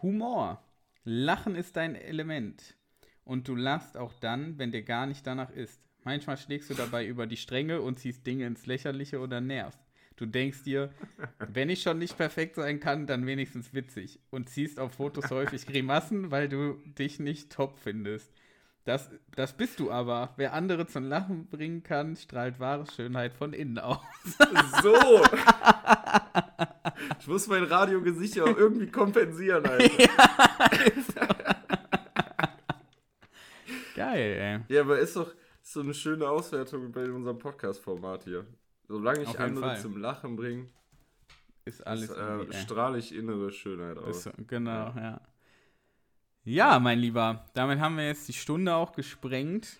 Humor. 0.00 0.62
Lachen 1.04 1.56
ist 1.56 1.76
dein 1.76 1.96
Element. 1.96 2.76
Und 3.24 3.48
du 3.48 3.56
lachst 3.56 3.96
auch 3.96 4.14
dann, 4.14 4.58
wenn 4.58 4.70
dir 4.70 4.82
gar 4.82 5.06
nicht 5.06 5.26
danach 5.26 5.50
ist. 5.50 5.82
Manchmal 6.04 6.36
schlägst 6.36 6.70
du 6.70 6.74
dabei 6.74 7.04
über 7.04 7.26
die 7.26 7.36
Stränge 7.36 7.82
und 7.82 7.98
ziehst 7.98 8.26
Dinge 8.26 8.46
ins 8.46 8.64
Lächerliche 8.66 9.18
oder 9.18 9.40
nervst. 9.40 9.87
Du 10.18 10.26
denkst 10.26 10.64
dir, 10.64 10.90
wenn 11.38 11.70
ich 11.70 11.80
schon 11.80 11.98
nicht 11.98 12.16
perfekt 12.16 12.56
sein 12.56 12.80
kann, 12.80 13.06
dann 13.06 13.24
wenigstens 13.24 13.72
witzig. 13.72 14.18
Und 14.30 14.50
ziehst 14.50 14.80
auf 14.80 14.94
Fotos 14.94 15.30
häufig 15.30 15.64
Grimassen, 15.64 16.32
weil 16.32 16.48
du 16.48 16.74
dich 16.98 17.20
nicht 17.20 17.52
top 17.52 17.78
findest. 17.78 18.32
Das, 18.84 19.08
das 19.36 19.56
bist 19.56 19.78
du 19.78 19.92
aber. 19.92 20.34
Wer 20.36 20.54
andere 20.54 20.88
zum 20.88 21.04
Lachen 21.04 21.46
bringen 21.46 21.84
kann, 21.84 22.16
strahlt 22.16 22.58
wahre 22.58 22.84
Schönheit 22.90 23.32
von 23.32 23.52
innen 23.52 23.78
aus. 23.78 24.00
So! 24.82 25.22
ich 27.20 27.28
muss 27.28 27.46
mein 27.46 27.62
Radiogesicht 27.62 28.36
ja 28.36 28.44
auch 28.44 28.56
irgendwie 28.56 28.90
kompensieren, 28.90 29.66
Alter. 29.66 29.88
Geil, 33.94 34.64
ey. 34.68 34.74
Ja, 34.74 34.80
aber 34.80 34.98
ist 34.98 35.14
doch 35.14 35.32
so 35.62 35.80
eine 35.80 35.94
schöne 35.94 36.28
Auswertung 36.28 36.90
bei 36.90 37.08
unserem 37.08 37.38
Podcast-Format 37.38 38.24
hier. 38.24 38.46
Solange 38.88 39.22
ich 39.22 39.38
andere 39.38 39.60
Fall. 39.60 39.80
zum 39.80 39.98
Lachen 39.98 40.36
bringe, 40.36 40.66
Ist 41.66 41.86
alles 41.86 42.10
irgendwie, 42.10 42.56
äh, 42.56 42.60
strahle 42.60 42.98
ich 42.98 43.14
innere 43.14 43.52
Schönheit 43.52 43.98
aus. 43.98 44.26
Ist 44.26 44.48
genau, 44.48 44.92
ja. 44.96 45.20
Ja, 46.44 46.80
mein 46.80 46.98
Lieber, 46.98 47.44
damit 47.52 47.78
haben 47.78 47.98
wir 47.98 48.06
jetzt 48.06 48.26
die 48.26 48.32
Stunde 48.32 48.74
auch 48.74 48.92
gesprengt. 48.92 49.76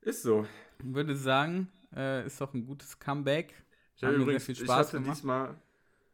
Ist 0.00 0.22
so. 0.22 0.46
Ich 0.78 0.94
würde 0.94 1.16
sagen, 1.16 1.68
äh, 1.94 2.24
ist 2.24 2.40
doch 2.40 2.54
ein 2.54 2.64
gutes 2.64 2.96
Comeback. 3.00 3.52
Ich 3.96 4.04
habe 4.04 4.14
übrigens, 4.14 4.44
viel 4.44 4.52
ich 4.52 4.60
Spaß 4.60 4.88
hatte 4.88 4.98
gemacht. 4.98 5.16
diesmal, 5.16 5.56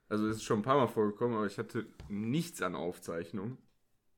also 0.09 0.27
es 0.29 0.37
ist 0.37 0.45
schon 0.45 0.61
ein 0.61 0.63
paar 0.63 0.79
Mal 0.79 0.89
vorgekommen, 0.89 1.37
aber 1.37 1.47
ich 1.47 1.59
hatte 1.59 1.85
nichts 2.09 2.63
an 2.63 2.75
Aufzeichnung. 2.75 3.59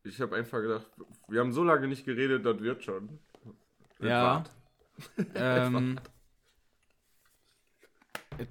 Ich 0.04 0.20
habe 0.20 0.36
einfach 0.36 0.60
gedacht, 0.60 0.86
wir 1.26 1.40
haben 1.40 1.52
so 1.52 1.64
lange 1.64 1.88
nicht 1.88 2.04
geredet, 2.04 2.46
das 2.46 2.60
wird 2.60 2.84
schon. 2.84 3.18
Das 3.98 4.08
Ja. 4.08 4.44
Ähm, 5.34 5.98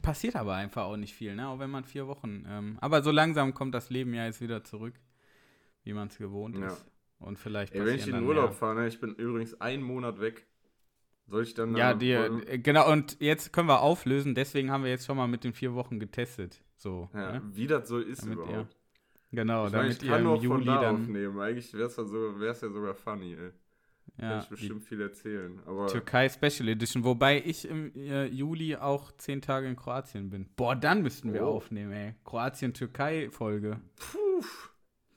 passiert 0.02 0.36
aber 0.36 0.56
einfach 0.56 0.84
auch 0.86 0.98
nicht 0.98 1.14
viel, 1.14 1.36
ne? 1.36 1.48
Auch 1.48 1.60
wenn 1.60 1.70
man 1.70 1.84
vier 1.84 2.08
Wochen. 2.08 2.46
Ähm, 2.48 2.78
aber 2.82 3.02
so 3.04 3.12
langsam 3.12 3.54
kommt 3.54 3.74
das 3.76 3.90
Leben 3.90 4.14
ja 4.14 4.26
jetzt 4.26 4.42
wieder 4.42 4.64
zurück, 4.64 4.94
wie 5.84 5.94
man 5.94 6.08
es 6.08 6.18
gewohnt 6.18 6.58
Ja. 6.58 6.68
ist. 6.68 6.86
Und 7.20 7.40
vielleicht 7.40 7.74
Ey, 7.74 7.86
wenn 7.86 7.96
ich 7.96 8.08
in 8.08 8.14
den 8.16 8.26
Urlaub 8.28 8.50
mehr. 8.50 8.54
fahre, 8.54 8.76
ne, 8.82 8.88
ich 8.88 9.00
bin 9.00 9.16
übrigens 9.16 9.60
einen 9.62 9.84
Monat 9.84 10.20
weg. 10.20 10.46
Soll 11.28 11.44
ich 11.44 11.54
dann 11.54 11.76
Ja, 11.78 11.94
dir, 11.94 12.20
wollen- 12.20 12.48
äh, 12.48 12.60
genau, 12.60 12.92
und 12.92 13.16
jetzt 13.22 13.54
können 13.54 13.70
wir 13.70 13.82
auflösen, 13.82 14.36
deswegen 14.36 14.70
haben 14.72 14.84
wir 14.84 14.90
jetzt 14.92 15.06
schon 15.06 15.16
mal 15.16 15.28
mit 15.28 15.46
den 15.46 15.54
vier 15.54 15.74
Wochen 15.74 16.00
getestet. 16.00 16.62
So. 16.76 17.10
ja, 17.14 17.34
Ne? 17.34 17.42
wie 17.54 17.66
das 17.66 17.88
so 17.88 18.00
ist 18.00 18.24
Damit 18.24 18.40
überhaupt. 18.40 18.76
Genau, 19.32 19.66
ich 19.68 19.72
meine, 19.72 19.84
damit 19.86 19.98
ich 19.98 20.04
ihr 20.04 20.10
kann 20.10 20.20
im 20.20 20.28
nur 20.28 20.36
von 20.36 20.44
Juli 20.44 20.66
da 20.66 20.82
dann. 20.82 20.96
aufnehmen. 21.02 21.40
Eigentlich 21.40 21.74
wäre 21.74 21.86
es 21.88 21.96
ja 21.96 22.70
sogar 22.70 22.94
funny, 22.94 23.34
ey. 23.36 23.52
Kann 24.20 24.30
Ja, 24.30 24.40
ich 24.40 24.46
die 24.46 24.50
bestimmt 24.52 24.84
viel 24.84 25.02
erzählen. 25.02 25.60
Aber 25.66 25.88
Türkei 25.88 26.30
Special 26.30 26.68
Edition, 26.70 27.04
wobei 27.04 27.42
ich 27.44 27.68
im 27.68 27.92
äh, 27.96 28.26
Juli 28.26 28.76
auch 28.76 29.12
zehn 29.18 29.42
Tage 29.42 29.68
in 29.68 29.76
Kroatien 29.76 30.30
bin. 30.30 30.48
Boah, 30.56 30.76
dann 30.76 31.02
müssten 31.02 31.34
wir 31.34 31.44
Oh. 31.46 31.56
aufnehmen, 31.56 31.92
ey. 31.92 32.14
Kroatien-Türkei-Folge. 32.24 33.80
puh, 33.96 34.46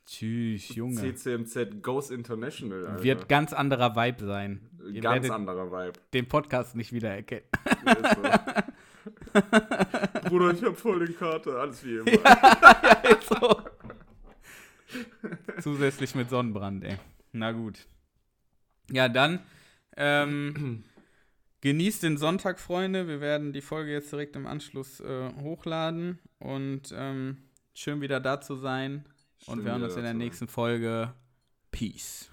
Tschüss, 0.06 0.74
Junge. 0.74 0.94
CCMZ 0.96 1.82
Goes 1.82 2.10
International, 2.10 2.86
Alter. 2.86 3.02
Wird 3.02 3.28
ganz 3.28 3.52
anderer 3.52 3.96
Vibe 3.96 4.24
sein. 4.24 4.60
Ihr 4.92 5.00
Ganz 5.02 5.28
anderer 5.30 5.70
Vibe. 5.70 5.98
den 6.14 6.28
Podcast 6.28 6.76
nicht 6.76 6.92
wiedererkennen. 6.92 7.44
So. 7.84 9.40
Bruder, 10.28 10.52
ich 10.52 10.62
hab 10.62 10.76
voll 10.78 11.04
den 11.04 11.16
Karte, 11.16 11.58
alles 11.58 11.84
wie 11.84 11.96
immer. 11.96 12.10
so. 13.28 13.62
Zusätzlich 15.60 16.14
mit 16.14 16.30
Sonnenbrand, 16.30 16.84
ey. 16.84 16.96
Na 17.32 17.52
gut. 17.52 17.86
Ja, 18.90 19.08
dann 19.08 19.40
ähm, 19.96 20.84
genießt 21.60 22.02
den 22.02 22.16
Sonntag, 22.16 22.60
Freunde. 22.60 23.08
Wir 23.08 23.20
werden 23.20 23.52
die 23.52 23.62
Folge 23.62 23.92
jetzt 23.92 24.12
direkt 24.12 24.36
im 24.36 24.46
Anschluss 24.46 25.00
äh, 25.00 25.30
hochladen 25.40 26.18
und 26.38 26.92
ähm, 26.94 27.38
schön 27.74 28.00
wieder 28.00 28.20
da 28.20 28.40
zu 28.40 28.56
sein. 28.56 29.04
und 29.46 29.56
Schön 29.56 29.64
wir 29.64 29.72
hören 29.72 29.82
uns 29.82 29.96
in 29.96 30.02
der 30.02 30.10
sein. 30.10 30.18
nächsten 30.18 30.48
Folge. 30.48 31.14
Peace. 31.70 32.30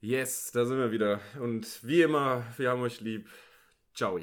Yes, 0.00 0.50
da 0.52 0.64
sind 0.64 0.78
wir 0.78 0.92
wieder. 0.92 1.20
Und 1.40 1.80
wie 1.82 2.02
immer, 2.02 2.44
wir 2.56 2.70
haben 2.70 2.80
euch 2.82 3.00
lieb. 3.00 3.28
Ciao. 3.94 4.18